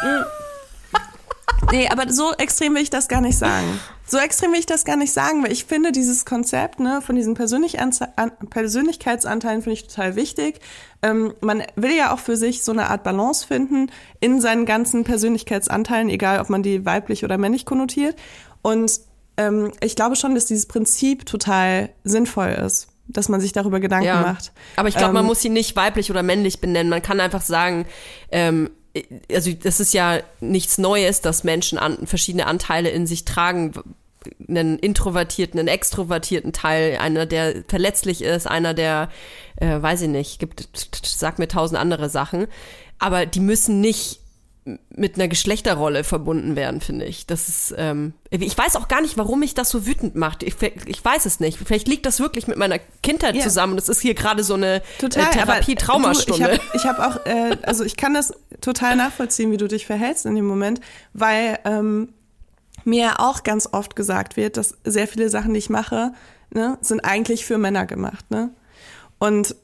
nee, 1.72 1.90
aber 1.90 2.10
so 2.12 2.32
extrem 2.34 2.76
will 2.76 2.82
ich 2.82 2.90
das 2.90 3.10
gar 3.10 3.20
nicht 3.20 3.38
sagen. 3.38 3.82
So 4.08 4.18
extrem 4.18 4.54
will 4.54 4.60
ich 4.60 4.66
das 4.66 4.86
gar 4.86 4.96
nicht 4.96 5.12
sagen, 5.12 5.44
weil 5.44 5.52
ich 5.52 5.66
finde 5.66 5.92
dieses 5.92 6.24
Konzept 6.24 6.80
ne, 6.80 7.02
von 7.02 7.18
diesen 7.18 7.34
Persönlichkeitsanteilen 7.34 9.62
finde 9.62 9.74
ich 9.74 9.88
total 9.88 10.16
wichtig. 10.16 10.62
Ähm, 11.02 11.34
man 11.42 11.64
will 11.76 11.96
ja 11.96 12.14
auch 12.14 12.20
für 12.20 12.38
sich 12.38 12.64
so 12.64 12.72
eine 12.72 12.90
Art 12.90 13.04
Balance 13.04 13.46
finden 13.46 13.92
in 14.22 14.40
seinen 14.40 14.66
ganzen 14.66 15.04
Persönlichkeitsanteilen, 15.04 16.08
egal 16.10 16.40
ob 16.40 16.50
man 16.50 16.64
die 16.64 16.86
weiblich 16.86 17.26
oder 17.26 17.38
männlich 17.38 17.66
konnotiert. 17.66 18.16
Und 18.62 19.01
ähm, 19.38 19.72
ich 19.82 19.96
glaube 19.96 20.16
schon, 20.16 20.36
dass 20.36 20.46
dieses 20.46 20.66
Prinzip 20.66 21.26
total 21.26 21.90
sinnvoll 22.04 22.50
ist 22.50 22.92
dass 23.14 23.30
man 23.30 23.42
sich 23.42 23.52
darüber 23.52 23.80
Gedanken 23.80 24.06
ja. 24.08 24.22
macht. 24.22 24.52
Aber 24.76 24.90
ich 24.90 24.96
glaube, 24.96 25.10
ähm, 25.10 25.16
man 25.16 25.26
muss 25.26 25.42
sie 25.42 25.50
nicht 25.50 25.76
weiblich 25.76 26.10
oder 26.12 26.24
männlich 26.24 26.62
benennen. 26.62 26.90
Man 26.90 27.02
kann 27.02 27.20
einfach 27.20 27.42
sagen, 27.42 27.86
ähm, 28.32 28.70
also 29.32 29.52
das 29.52 29.80
ist 29.80 29.94
ja 29.94 30.20
nichts 30.40 30.78
Neues, 30.78 31.22
dass 31.22 31.44
Menschen 31.44 31.78
an, 31.78 32.06
verschiedene 32.06 32.46
Anteile 32.48 32.90
in 32.90 33.08
sich 33.08 33.26
tragen. 33.26 33.74
Einen 34.48 34.78
introvertierten, 34.78 35.60
einen 35.60 35.68
extrovertierten 35.68 36.54
Teil, 36.54 36.98
einer, 37.00 37.26
der 37.26 37.64
verletzlich 37.68 38.22
ist, 38.22 38.46
einer, 38.46 38.76
der, 38.76 39.10
äh, 39.56 39.82
weiß 39.82 40.04
ich 40.04 40.10
nicht, 40.10 40.40
gibt, 40.40 40.70
sag 41.04 41.40
mir 41.40 41.48
tausend 41.48 41.80
andere 41.80 42.08
Sachen. 42.10 42.48
Aber 43.00 43.26
die 43.26 43.40
müssen 43.40 43.82
nicht 43.82 44.21
mit 44.64 45.16
einer 45.16 45.28
Geschlechterrolle 45.28 46.04
verbunden 46.04 46.56
werden, 46.56 46.82
finde 46.82 47.06
ich. 47.06 47.26
Das 47.26 47.50
ist, 47.50 47.74
ähm, 47.78 48.14
ich 48.30 48.56
weiß 48.56 48.76
auch 48.76 48.88
gar 48.88 49.02
nicht, 49.02 49.18
warum 49.18 49.40
mich 49.40 49.56
das 49.56 49.72
so 49.72 49.88
wütend 49.88 50.16
macht. 50.16 50.44
Ich, 50.44 50.56
ich 50.86 51.04
weiß 51.04 51.26
es 51.26 51.40
nicht. 51.40 51.58
Vielleicht 51.58 51.88
liegt 51.88 52.06
das 52.06 52.20
wirklich 52.20 52.48
mit 52.48 52.58
meiner 52.58 52.78
Kindheit 53.02 53.36
ja. 53.36 53.42
zusammen. 53.42 53.76
Das 53.76 53.90
ist 53.90 54.02
hier 54.02 54.14
gerade 54.14 54.44
so 54.44 54.54
eine 54.54 54.84
total, 55.00 55.24
äh, 55.24 55.32
Therapie-Traumastunde. 55.32 56.60
Ich 56.76 56.86
habe 56.86 57.02
hab 57.02 57.16
auch, 57.16 57.26
äh, 57.26 57.58
also 57.64 57.84
ich 57.84 57.98
kann 57.98 58.14
das 58.14 58.34
total 58.62 58.96
nachvollziehen, 58.96 59.52
wie 59.52 59.58
du 59.58 59.68
dich 59.68 59.88
verhältst 59.88 60.28
in 60.28 60.36
dem 60.36 60.46
Moment, 60.46 60.80
weil 61.14 61.58
ähm, 61.66 62.10
mir 62.86 63.20
auch 63.20 63.42
ganz 63.42 63.68
oft 63.72 63.96
gesagt 63.96 64.38
wird, 64.38 64.58
dass 64.58 64.78
sehr 64.84 65.08
viele 65.08 65.30
Sachen, 65.30 65.54
die 65.54 65.60
ich 65.60 65.72
mache, 65.72 66.14
ne, 66.52 66.78
sind 66.82 67.04
eigentlich 67.04 67.46
für 67.46 67.58
Männer 67.58 67.88
gemacht. 67.88 68.30
Ne? 68.30 68.52
Und 69.18 69.56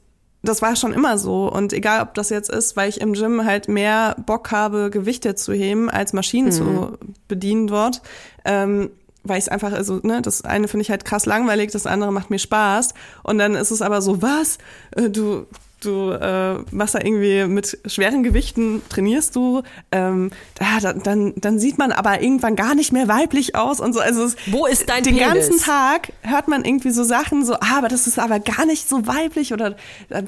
das 0.42 0.62
war 0.62 0.76
schon 0.76 0.92
immer 0.92 1.18
so. 1.18 1.50
Und 1.50 1.72
egal, 1.72 2.02
ob 2.02 2.14
das 2.14 2.30
jetzt 2.30 2.50
ist, 2.50 2.76
weil 2.76 2.88
ich 2.88 3.00
im 3.00 3.12
Gym 3.12 3.44
halt 3.44 3.68
mehr 3.68 4.16
Bock 4.24 4.50
habe, 4.50 4.90
Gewichte 4.90 5.34
zu 5.34 5.52
heben, 5.52 5.90
als 5.90 6.12
Maschinen 6.12 6.48
mhm. 6.48 6.52
zu 6.52 6.98
bedienen 7.26 7.66
dort, 7.66 8.02
ähm, 8.44 8.90
weil 9.24 9.38
ich 9.38 9.44
es 9.44 9.48
einfach, 9.48 9.72
also, 9.72 10.00
ne, 10.02 10.22
das 10.22 10.42
eine 10.42 10.68
finde 10.68 10.82
ich 10.82 10.90
halt 10.90 11.04
krass 11.04 11.26
langweilig, 11.26 11.72
das 11.72 11.86
andere 11.86 12.12
macht 12.12 12.30
mir 12.30 12.38
Spaß. 12.38 12.94
Und 13.24 13.38
dann 13.38 13.54
ist 13.54 13.70
es 13.70 13.82
aber 13.82 14.00
so, 14.00 14.22
was? 14.22 14.58
Äh, 14.92 15.10
du 15.10 15.46
du 15.80 16.10
äh, 16.10 16.54
machst 16.70 16.94
da 16.94 17.00
irgendwie 17.00 17.46
mit 17.46 17.78
schweren 17.86 18.22
Gewichten, 18.22 18.82
trainierst 18.88 19.36
du, 19.36 19.62
ähm, 19.92 20.30
da, 20.54 20.92
dann, 20.92 21.34
dann 21.36 21.58
sieht 21.58 21.78
man 21.78 21.92
aber 21.92 22.20
irgendwann 22.20 22.56
gar 22.56 22.74
nicht 22.74 22.92
mehr 22.92 23.08
weiblich 23.08 23.54
aus 23.54 23.80
und 23.80 23.92
so. 23.92 24.00
Also 24.00 24.24
es, 24.24 24.36
Wo 24.46 24.66
ist 24.66 24.88
dein 24.88 25.02
Den 25.04 25.16
Penis? 25.16 25.48
ganzen 25.48 25.58
Tag 25.64 26.12
hört 26.22 26.48
man 26.48 26.64
irgendwie 26.64 26.90
so 26.90 27.04
Sachen, 27.04 27.44
so, 27.44 27.54
ah, 27.54 27.78
aber 27.78 27.88
das 27.88 28.06
ist 28.06 28.18
aber 28.18 28.40
gar 28.40 28.66
nicht 28.66 28.88
so 28.88 29.06
weiblich 29.06 29.52
oder 29.52 29.76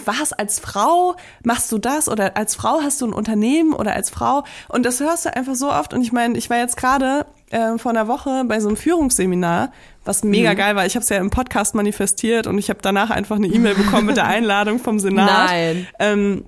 was 0.04 0.32
als 0.32 0.58
Frau 0.58 1.16
machst 1.42 1.70
du 1.72 1.78
das 1.78 2.08
oder 2.08 2.36
als 2.36 2.54
Frau 2.54 2.80
hast 2.82 3.00
du 3.00 3.06
ein 3.06 3.12
Unternehmen 3.12 3.72
oder 3.72 3.94
als 3.94 4.10
Frau 4.10 4.44
und 4.68 4.84
das 4.86 5.00
hörst 5.00 5.24
du 5.26 5.34
einfach 5.34 5.54
so 5.54 5.70
oft 5.70 5.94
und 5.94 6.02
ich 6.02 6.12
meine, 6.12 6.38
ich 6.38 6.50
war 6.50 6.58
jetzt 6.58 6.76
gerade 6.76 7.26
äh, 7.50 7.78
vor 7.78 7.90
einer 7.90 8.08
Woche 8.08 8.44
bei 8.46 8.60
so 8.60 8.68
einem 8.68 8.76
Führungsseminar, 8.76 9.72
was 10.04 10.24
mega 10.24 10.52
mhm. 10.52 10.56
geil 10.56 10.76
war. 10.76 10.86
Ich 10.86 10.94
habe 10.94 11.02
es 11.02 11.08
ja 11.08 11.18
im 11.18 11.30
Podcast 11.30 11.74
manifestiert 11.74 12.46
und 12.46 12.58
ich 12.58 12.70
habe 12.70 12.80
danach 12.82 13.10
einfach 13.10 13.36
eine 13.36 13.46
E-Mail 13.46 13.74
bekommen 13.74 14.06
mit 14.06 14.16
der 14.16 14.26
Einladung 14.26 14.78
vom 14.78 14.98
Senat. 14.98 15.48
Nein. 15.48 15.86
Ähm, 15.98 16.44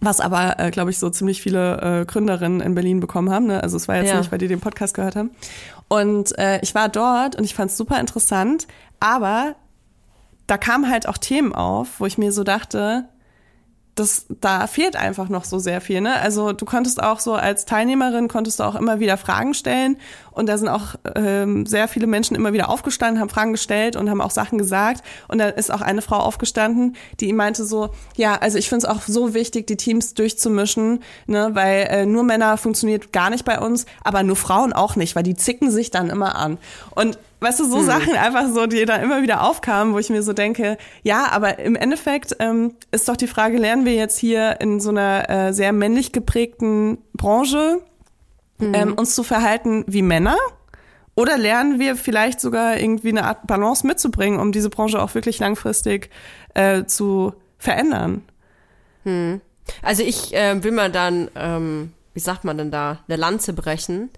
was 0.00 0.20
aber, 0.20 0.58
äh, 0.60 0.70
glaube 0.70 0.90
ich, 0.90 0.98
so 0.98 1.10
ziemlich 1.10 1.42
viele 1.42 2.02
äh, 2.02 2.04
Gründerinnen 2.04 2.60
in 2.60 2.74
Berlin 2.74 3.00
bekommen 3.00 3.30
haben. 3.30 3.46
Ne? 3.46 3.62
Also 3.62 3.76
es 3.76 3.88
war 3.88 3.96
jetzt 3.96 4.10
ja. 4.10 4.18
nicht, 4.18 4.30
weil 4.30 4.38
die 4.38 4.48
den 4.48 4.60
Podcast 4.60 4.94
gehört 4.94 5.16
haben. 5.16 5.30
Und 5.88 6.38
äh, 6.38 6.60
ich 6.62 6.74
war 6.74 6.88
dort 6.88 7.36
und 7.36 7.44
ich 7.44 7.54
fand 7.54 7.70
es 7.70 7.76
super 7.76 7.98
interessant, 7.98 8.68
aber 9.00 9.56
da 10.46 10.56
kamen 10.56 10.88
halt 10.88 11.08
auch 11.08 11.18
Themen 11.18 11.52
auf, 11.52 11.98
wo 11.98 12.06
ich 12.06 12.16
mir 12.16 12.32
so 12.32 12.44
dachte, 12.44 13.08
das, 13.98 14.26
da 14.40 14.66
fehlt 14.66 14.96
einfach 14.96 15.28
noch 15.28 15.44
so 15.44 15.58
sehr 15.58 15.80
viel. 15.80 16.00
Ne? 16.00 16.14
Also 16.20 16.52
du 16.52 16.64
konntest 16.64 17.02
auch 17.02 17.20
so 17.20 17.34
als 17.34 17.64
Teilnehmerin 17.64 18.28
konntest 18.28 18.60
du 18.60 18.64
auch 18.64 18.74
immer 18.74 19.00
wieder 19.00 19.16
Fragen 19.16 19.54
stellen 19.54 19.96
und 20.30 20.48
da 20.48 20.56
sind 20.56 20.68
auch 20.68 20.94
ähm, 21.16 21.66
sehr 21.66 21.88
viele 21.88 22.06
Menschen 22.06 22.36
immer 22.36 22.52
wieder 22.52 22.68
aufgestanden, 22.68 23.20
haben 23.20 23.28
Fragen 23.28 23.52
gestellt 23.52 23.96
und 23.96 24.08
haben 24.08 24.20
auch 24.20 24.30
Sachen 24.30 24.58
gesagt 24.58 25.04
und 25.26 25.38
da 25.38 25.48
ist 25.48 25.72
auch 25.72 25.80
eine 25.80 26.02
Frau 26.02 26.18
aufgestanden, 26.18 26.96
die 27.20 27.32
meinte 27.32 27.64
so, 27.64 27.90
ja, 28.16 28.36
also 28.36 28.58
ich 28.58 28.68
finde 28.68 28.86
es 28.86 28.92
auch 28.92 29.02
so 29.02 29.34
wichtig, 29.34 29.66
die 29.66 29.76
Teams 29.76 30.14
durchzumischen, 30.14 31.02
ne, 31.26 31.50
weil 31.54 31.88
äh, 31.90 32.06
nur 32.06 32.22
Männer 32.22 32.56
funktioniert 32.56 33.12
gar 33.12 33.30
nicht 33.30 33.44
bei 33.44 33.58
uns, 33.58 33.86
aber 34.04 34.22
nur 34.22 34.36
Frauen 34.36 34.72
auch 34.72 34.96
nicht, 34.96 35.16
weil 35.16 35.24
die 35.24 35.34
zicken 35.34 35.70
sich 35.70 35.90
dann 35.90 36.10
immer 36.10 36.36
an 36.36 36.58
und 36.94 37.18
Weißt 37.40 37.60
du, 37.60 37.68
so 37.68 37.78
hm. 37.78 37.86
Sachen 37.86 38.14
einfach 38.14 38.48
so, 38.52 38.66
die 38.66 38.84
dann 38.84 39.02
immer 39.02 39.22
wieder 39.22 39.42
aufkamen, 39.42 39.94
wo 39.94 39.98
ich 39.98 40.10
mir 40.10 40.22
so 40.22 40.32
denke, 40.32 40.76
ja, 41.02 41.28
aber 41.30 41.58
im 41.58 41.76
Endeffekt 41.76 42.36
ähm, 42.40 42.74
ist 42.90 43.08
doch 43.08 43.16
die 43.16 43.28
Frage, 43.28 43.58
lernen 43.58 43.84
wir 43.84 43.94
jetzt 43.94 44.18
hier 44.18 44.60
in 44.60 44.80
so 44.80 44.90
einer 44.90 45.30
äh, 45.30 45.52
sehr 45.52 45.72
männlich 45.72 46.12
geprägten 46.12 46.98
Branche 47.14 47.80
hm. 48.58 48.74
ähm, 48.74 48.94
uns 48.94 49.14
zu 49.14 49.22
verhalten 49.22 49.84
wie 49.86 50.02
Männer? 50.02 50.36
Oder 51.14 51.36
lernen 51.36 51.80
wir 51.80 51.96
vielleicht 51.96 52.40
sogar 52.40 52.78
irgendwie 52.78 53.08
eine 53.08 53.24
Art 53.24 53.46
Balance 53.46 53.86
mitzubringen, 53.86 54.38
um 54.38 54.52
diese 54.52 54.70
Branche 54.70 55.02
auch 55.02 55.14
wirklich 55.14 55.38
langfristig 55.40 56.10
äh, 56.54 56.84
zu 56.84 57.34
verändern? 57.58 58.22
Hm. 59.04 59.40
Also 59.82 60.02
ich 60.02 60.34
äh, 60.34 60.62
will 60.62 60.72
mal 60.72 60.90
dann, 60.90 61.28
ähm, 61.34 61.92
wie 62.14 62.20
sagt 62.20 62.44
man 62.44 62.56
denn 62.56 62.70
da, 62.70 63.00
eine 63.08 63.16
Lanze 63.16 63.52
brechen 63.52 64.10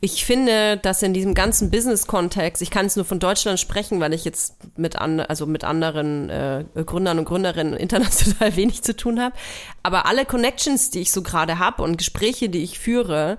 ich 0.00 0.24
finde, 0.24 0.76
dass 0.76 1.02
in 1.02 1.14
diesem 1.14 1.34
ganzen 1.34 1.70
Business-Kontext, 1.70 2.60
ich 2.60 2.70
kann 2.70 2.86
es 2.86 2.96
nur 2.96 3.04
von 3.04 3.20
Deutschland 3.20 3.58
sprechen, 3.58 4.00
weil 4.00 4.12
ich 4.12 4.24
jetzt 4.24 4.56
mit, 4.76 4.96
an, 4.96 5.20
also 5.20 5.46
mit 5.46 5.64
anderen 5.64 6.28
äh, 6.28 6.64
Gründern 6.84 7.18
und 7.18 7.24
Gründerinnen 7.24 7.74
international 7.78 8.56
wenig 8.56 8.82
zu 8.82 8.96
tun 8.96 9.20
habe, 9.20 9.34
aber 9.82 10.06
alle 10.06 10.26
Connections, 10.26 10.90
die 10.90 11.00
ich 11.00 11.12
so 11.12 11.22
gerade 11.22 11.58
habe 11.58 11.82
und 11.82 11.96
Gespräche, 11.96 12.48
die 12.48 12.62
ich 12.62 12.78
führe, 12.78 13.38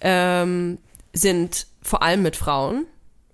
ähm, 0.00 0.78
sind 1.12 1.66
vor 1.82 2.02
allem 2.02 2.22
mit 2.22 2.36
Frauen. 2.36 2.86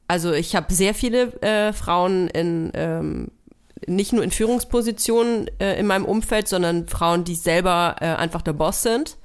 Also 0.07 0.33
ich 0.33 0.57
habe 0.57 0.73
sehr 0.73 0.95
viele 0.95 1.41
äh, 1.43 1.73
Frauen 1.73 2.29
in 2.29 2.71
ähm, 2.75 3.29
nicht 3.87 4.13
nur 4.13 4.25
in 4.25 4.31
Führungspositionen 4.31 5.51
äh, 5.61 5.79
in 5.79 5.87
meinem 5.87 6.05
Umfeld, 6.05 6.49
sondern 6.49 6.89
Frauen, 6.89 7.25
die 7.25 7.35
selber 7.35 7.97
äh, 8.01 8.07
einfach 8.07 8.43
der 8.43 8.53
Boss 8.53 8.83
sind. 8.83 9.17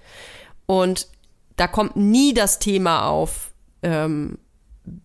Und 0.65 1.07
da 1.55 1.67
kommt 1.67 1.95
nie 1.95 2.33
das 2.33 2.59
Thema 2.59 3.07
auf, 3.07 3.51
ähm, 3.81 4.37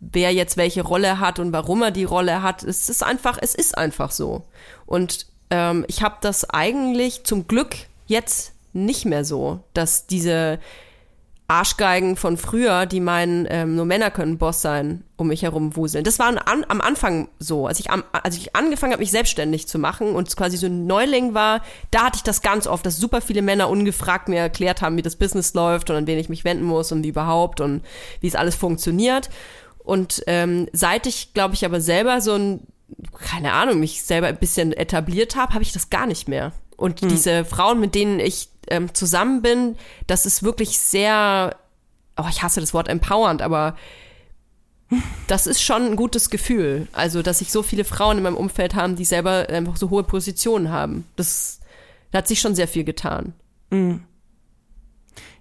wer 0.00 0.32
jetzt 0.32 0.56
welche 0.56 0.82
Rolle 0.82 1.20
hat 1.20 1.38
und 1.38 1.52
warum 1.52 1.82
er 1.82 1.90
die 1.90 2.04
Rolle 2.04 2.42
hat. 2.42 2.62
Es 2.62 2.88
ist 2.88 3.02
einfach, 3.02 3.38
es 3.40 3.54
ist 3.54 3.76
einfach 3.76 4.10
so. 4.10 4.44
Und 4.86 5.26
ähm, 5.50 5.84
ich 5.88 6.02
habe 6.02 6.16
das 6.20 6.48
eigentlich 6.50 7.24
zum 7.24 7.46
Glück 7.46 7.76
jetzt 8.06 8.52
nicht 8.72 9.04
mehr 9.04 9.24
so, 9.24 9.60
dass 9.74 10.06
diese 10.06 10.58
Arschgeigen 11.50 12.16
von 12.16 12.36
früher, 12.36 12.84
die 12.84 13.00
meinen, 13.00 13.46
ähm, 13.48 13.74
nur 13.74 13.86
Männer 13.86 14.10
können 14.10 14.36
Boss 14.36 14.60
sein, 14.60 15.02
um 15.16 15.28
mich 15.28 15.42
herum 15.42 15.76
wuseln. 15.76 16.04
Das 16.04 16.18
war 16.18 16.28
an, 16.28 16.64
am 16.68 16.80
Anfang 16.82 17.28
so. 17.38 17.66
Als 17.66 17.80
ich, 17.80 17.90
am, 17.90 18.04
als 18.12 18.36
ich 18.36 18.54
angefangen 18.54 18.92
habe, 18.92 19.00
mich 19.00 19.10
selbstständig 19.10 19.66
zu 19.66 19.78
machen 19.78 20.14
und 20.14 20.36
quasi 20.36 20.58
so 20.58 20.66
ein 20.66 20.86
Neuling 20.86 21.32
war, 21.32 21.62
da 21.90 22.04
hatte 22.04 22.16
ich 22.16 22.22
das 22.22 22.42
ganz 22.42 22.66
oft, 22.66 22.84
dass 22.84 22.98
super 22.98 23.22
viele 23.22 23.40
Männer 23.40 23.70
ungefragt 23.70 24.28
mir 24.28 24.40
erklärt 24.40 24.82
haben, 24.82 24.98
wie 24.98 25.02
das 25.02 25.16
Business 25.16 25.54
läuft 25.54 25.88
und 25.88 25.96
an 25.96 26.06
wen 26.06 26.18
ich 26.18 26.28
mich 26.28 26.44
wenden 26.44 26.64
muss 26.64 26.92
und 26.92 27.02
wie 27.02 27.08
überhaupt 27.08 27.62
und 27.62 27.82
wie 28.20 28.28
es 28.28 28.34
alles 28.34 28.54
funktioniert. 28.54 29.30
Und 29.78 30.22
ähm, 30.26 30.68
seit 30.74 31.06
ich, 31.06 31.32
glaube 31.32 31.54
ich, 31.54 31.64
aber 31.64 31.80
selber 31.80 32.20
so 32.20 32.34
ein, 32.34 32.60
keine 33.18 33.54
Ahnung, 33.54 33.80
mich 33.80 34.02
selber 34.02 34.26
ein 34.26 34.36
bisschen 34.36 34.74
etabliert 34.74 35.34
habe, 35.34 35.54
habe 35.54 35.62
ich 35.62 35.72
das 35.72 35.88
gar 35.88 36.06
nicht 36.06 36.28
mehr. 36.28 36.52
Und 36.78 37.02
Hm. 37.02 37.08
diese 37.10 37.44
Frauen, 37.44 37.80
mit 37.80 37.94
denen 37.94 38.20
ich 38.20 38.48
ähm, 38.68 38.94
zusammen 38.94 39.42
bin, 39.42 39.76
das 40.06 40.24
ist 40.24 40.42
wirklich 40.42 40.78
sehr, 40.78 41.54
oh, 42.16 42.24
ich 42.30 42.42
hasse 42.42 42.60
das 42.60 42.72
Wort 42.72 42.88
empowernd, 42.88 43.42
aber 43.42 43.76
das 45.26 45.46
ist 45.46 45.60
schon 45.60 45.82
ein 45.82 45.96
gutes 45.96 46.30
Gefühl. 46.30 46.88
Also, 46.92 47.20
dass 47.20 47.42
ich 47.42 47.52
so 47.52 47.62
viele 47.62 47.84
Frauen 47.84 48.16
in 48.16 48.22
meinem 48.22 48.36
Umfeld 48.36 48.74
haben, 48.74 48.96
die 48.96 49.04
selber 49.04 49.46
einfach 49.50 49.76
so 49.76 49.90
hohe 49.90 50.04
Positionen 50.04 50.70
haben. 50.70 51.04
Das, 51.16 51.60
da 52.10 52.18
hat 52.18 52.28
sich 52.28 52.40
schon 52.40 52.54
sehr 52.54 52.68
viel 52.68 52.84
getan. 52.84 53.34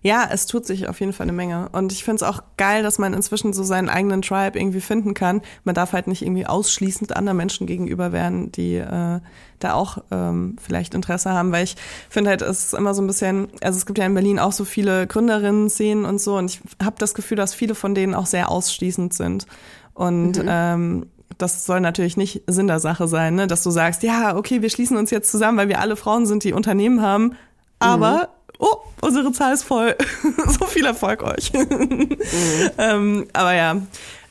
Ja, 0.02 0.28
es 0.32 0.46
tut 0.46 0.66
sich 0.66 0.88
auf 0.88 1.00
jeden 1.00 1.14
Fall 1.14 1.26
eine 1.26 1.34
Menge. 1.34 1.70
Und 1.72 1.92
ich 1.92 2.04
finde 2.04 2.18
es 2.18 2.24
auch 2.24 2.42
geil, 2.58 2.84
dass 2.84 2.98
man 2.98 3.14
inzwischen 3.14 3.54
so 3.54 3.64
seinen 3.64 3.90
eigenen 3.90 4.22
Tribe 4.22 4.58
irgendwie 4.58 4.82
finden 4.82 5.14
kann. 5.14 5.42
Man 5.64 5.76
darf 5.76 5.94
halt 5.94 6.08
nicht 6.08 6.22
irgendwie 6.22 6.46
ausschließend 6.46 7.16
anderen 7.16 7.38
Menschen 7.38 7.68
gegenüber 7.68 8.12
werden, 8.12 8.52
die 8.52 8.76
äh, 8.76 9.20
da 9.60 9.74
auch 9.74 9.98
ähm, 10.12 10.56
vielleicht 10.62 10.94
Interesse 10.94 11.32
haben. 11.32 11.52
Weil 11.52 11.64
ich 11.64 11.76
finde 12.10 12.30
halt, 12.30 12.42
es 12.42 12.66
ist 12.66 12.74
immer 12.74 12.94
so 12.94 13.02
ein 13.02 13.08
bisschen, 13.08 13.48
also 13.62 13.78
es 13.78 13.86
gibt 13.86 13.98
ja 13.98 14.06
in 14.06 14.14
Berlin 14.14 14.40
auch 14.40 14.52
so 14.52 14.66
viele 14.66 15.08
Gründerinnen-Szenen 15.08 16.06
und 16.06 16.22
so. 16.22 16.38
Und 16.38 16.52
ich 16.52 16.62
habe 16.84 16.96
das 17.00 17.14
Gefühl, 17.14 17.38
dass 17.38 17.54
viele 17.54 17.76
von 17.76 17.96
denen 17.96 18.14
auch 18.14 18.28
sehr 18.28 18.50
ausschließend 18.50 19.14
sind. 19.14 19.48
Und 19.94 20.42
ähm, 20.46 21.08
das 21.38 21.66
soll 21.66 21.82
natürlich 21.82 22.18
nicht 22.18 22.44
Sinn 22.48 22.68
der 22.68 22.80
Sache 22.80 23.08
sein, 23.08 23.36
ne? 23.36 23.48
dass 23.48 23.64
du 23.64 23.72
sagst, 23.72 24.04
ja, 24.04 24.36
okay, 24.36 24.62
wir 24.62 24.70
schließen 24.70 24.98
uns 24.98 25.12
jetzt 25.12 25.32
zusammen, 25.32 25.58
weil 25.58 25.70
wir 25.70 25.80
alle 25.80 25.96
Frauen 25.96 26.26
sind, 26.26 26.44
die 26.44 26.54
Unternehmen 26.54 27.02
haben. 27.02 27.36
Aber, 27.80 28.30
oh, 28.60 28.78
unsere 29.02 29.32
Zahl 29.32 29.54
ist 29.54 29.64
voll. 29.64 29.96
so 30.48 30.66
viel 30.66 30.86
Erfolg 30.86 31.24
euch. 31.24 31.52
ähm, 32.78 33.28
aber 33.34 33.54
ja. 33.54 33.82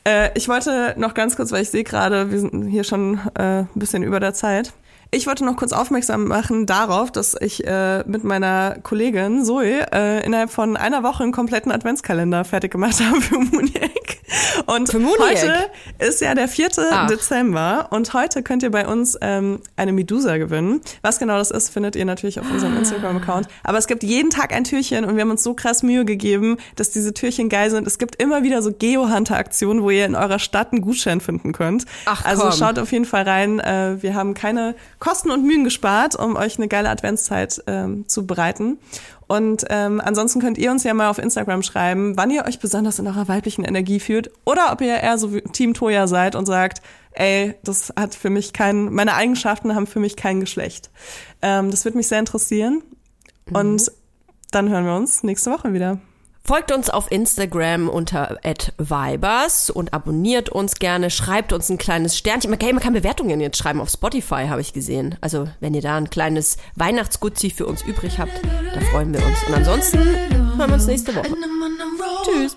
Äh, 0.05 0.37
ich 0.37 0.47
wollte 0.47 0.95
noch 0.97 1.13
ganz 1.13 1.35
kurz, 1.35 1.51
weil 1.51 1.63
ich 1.63 1.69
sehe 1.69 1.83
gerade, 1.83 2.31
wir 2.31 2.39
sind 2.39 2.67
hier 2.67 2.83
schon 2.83 3.19
äh, 3.35 3.59
ein 3.61 3.69
bisschen 3.75 4.03
über 4.03 4.19
der 4.19 4.33
Zeit. 4.33 4.73
Ich 5.11 5.25
wollte 5.25 5.45
noch 5.45 5.55
kurz 5.55 5.71
aufmerksam 5.71 6.25
machen 6.25 6.65
darauf, 6.65 7.11
dass 7.11 7.35
ich 7.39 7.65
äh, 7.65 8.03
mit 8.07 8.25
meiner 8.25 8.77
Kollegin 8.83 9.45
Zoe 9.45 9.85
äh, 9.93 10.25
innerhalb 10.25 10.49
von 10.49 10.75
einer 10.75 11.01
Woche 11.01 11.23
einen 11.23 11.31
kompletten 11.31 11.71
Adventskalender 11.71 12.43
fertig 12.43 12.71
gemacht 12.71 12.99
habe 13.05 13.21
für 13.21 13.37
Muniac. 13.39 14.17
Und 14.65 14.89
Für 14.89 14.99
Muniac? 14.99 15.19
heute 15.21 15.69
ist 15.99 16.19
ja 16.19 16.35
der 16.35 16.49
4. 16.49 16.69
Ach. 16.91 17.07
Dezember 17.07 17.87
und 17.91 18.13
heute 18.13 18.43
könnt 18.43 18.63
ihr 18.63 18.71
bei 18.71 18.85
uns 18.85 19.17
ähm, 19.21 19.61
eine 19.77 19.93
Medusa 19.93 20.37
gewinnen. 20.37 20.81
Was 21.01 21.19
genau 21.19 21.37
das 21.37 21.51
ist, 21.51 21.69
findet 21.69 21.95
ihr 21.95 22.03
natürlich 22.03 22.39
auf 22.39 22.51
unserem 22.51 22.75
Instagram-Account. 22.77 23.47
Aber 23.63 23.77
es 23.77 23.87
gibt 23.87 24.03
jeden 24.03 24.29
Tag 24.29 24.53
ein 24.53 24.65
Türchen 24.65 25.05
und 25.05 25.15
wir 25.15 25.21
haben 25.21 25.31
uns 25.31 25.43
so 25.43 25.53
krass 25.53 25.83
Mühe 25.83 26.03
gegeben, 26.03 26.57
dass 26.75 26.89
diese 26.89 27.13
Türchen 27.13 27.47
geil 27.47 27.69
sind. 27.71 27.87
Es 27.87 27.97
gibt 27.97 28.21
immer 28.21 28.43
wieder 28.43 28.61
so 28.61 28.73
Geo-Hunter-Aktionen, 28.73 29.81
wo 29.81 29.89
ihr 29.89 30.05
in 30.05 30.15
eurer 30.15 30.39
Stadt 30.39 30.73
einen 30.73 30.81
Gutschein 30.81 31.21
finden 31.21 31.53
könnt. 31.53 31.85
Ach, 32.05 32.25
also 32.25 32.43
komm. 32.43 32.51
schaut 32.51 32.79
auf 32.79 32.91
jeden 32.91 33.05
Fall 33.05 33.23
rein. 33.23 33.59
Äh, 33.61 34.01
wir 34.01 34.13
haben 34.15 34.33
keine 34.33 34.75
Kosten 34.99 35.31
und 35.31 35.45
Mühen 35.45 35.63
gespart, 35.63 36.15
um 36.15 36.35
euch 36.35 36.57
eine 36.57 36.67
geile 36.67 36.89
Adventszeit 36.89 37.63
ähm, 37.67 38.07
zu 38.07 38.25
bereiten. 38.25 38.79
Und 39.27 39.65
ähm, 39.69 40.01
ansonsten 40.03 40.39
könnt 40.39 40.57
ihr 40.57 40.71
uns 40.71 40.83
ja 40.83 40.93
mal 40.93 41.09
auf 41.09 41.17
Instagram 41.17 41.61
schreiben, 41.61 42.15
wann 42.15 42.31
ihr 42.31 42.45
euch 42.45 42.59
besonders 42.59 42.97
in 42.97 43.07
eurer 43.07 43.27
weiblichen 43.27 43.65
Energie 43.65 43.99
fühlt 43.99 44.31
oder 44.45 44.71
ob 44.71 44.81
ihr 44.81 44.95
eher 44.95 45.17
so 45.17 45.33
wie 45.33 45.41
Team 45.41 45.73
Toya 45.73 46.07
seid 46.07 46.35
und 46.35 46.45
sagt, 46.45 46.81
ey, 47.11 47.55
das 47.63 47.93
hat 47.97 48.15
für 48.15 48.29
mich 48.29 48.53
kein, 48.53 48.93
meine 48.93 49.15
Eigenschaften 49.15 49.75
haben 49.75 49.87
für 49.87 49.99
mich 49.99 50.15
kein 50.15 50.39
Geschlecht. 50.39 50.89
Ähm, 51.41 51.71
das 51.71 51.83
würde 51.83 51.97
mich 51.97 52.07
sehr 52.07 52.19
interessieren. 52.19 52.81
Und 53.51 53.91
dann 54.51 54.69
hören 54.69 54.85
wir 54.85 54.95
uns 54.95 55.23
nächste 55.23 55.51
Woche 55.51 55.73
wieder. 55.73 55.99
Folgt 56.47 56.71
uns 56.71 56.89
auf 56.89 57.11
Instagram 57.11 57.89
unter 57.89 58.39
@vibers 58.77 59.69
und 59.69 59.93
abonniert 59.93 60.47
uns 60.47 60.75
gerne. 60.75 61.09
Schreibt 61.09 61.51
uns 61.51 61.69
ein 61.69 61.77
kleines 61.77 62.17
Sternchen. 62.17 62.49
Man 62.49 62.57
kann, 62.57 62.69
man 62.69 62.79
kann 62.79 62.93
Bewertungen 62.93 63.41
jetzt 63.41 63.57
schreiben 63.57 63.81
auf 63.81 63.89
Spotify, 63.89 64.47
habe 64.47 64.61
ich 64.61 64.71
gesehen. 64.71 65.17
Also 65.19 65.49
wenn 65.59 65.73
ihr 65.73 65.81
da 65.81 65.97
ein 65.97 66.09
kleines 66.09 66.55
Weihnachtsgutzi 66.75 67.49
für 67.49 67.65
uns 67.65 67.81
übrig 67.81 68.17
habt, 68.17 68.31
da 68.73 68.79
freuen 68.79 69.13
wir 69.13 69.25
uns. 69.25 69.43
Und 69.45 69.55
ansonsten 69.55 69.99
hören 69.99 70.69
wir 70.69 70.73
uns 70.75 70.87
nächste 70.87 71.13
Woche. 71.13 71.35
Tschüss. 72.23 72.55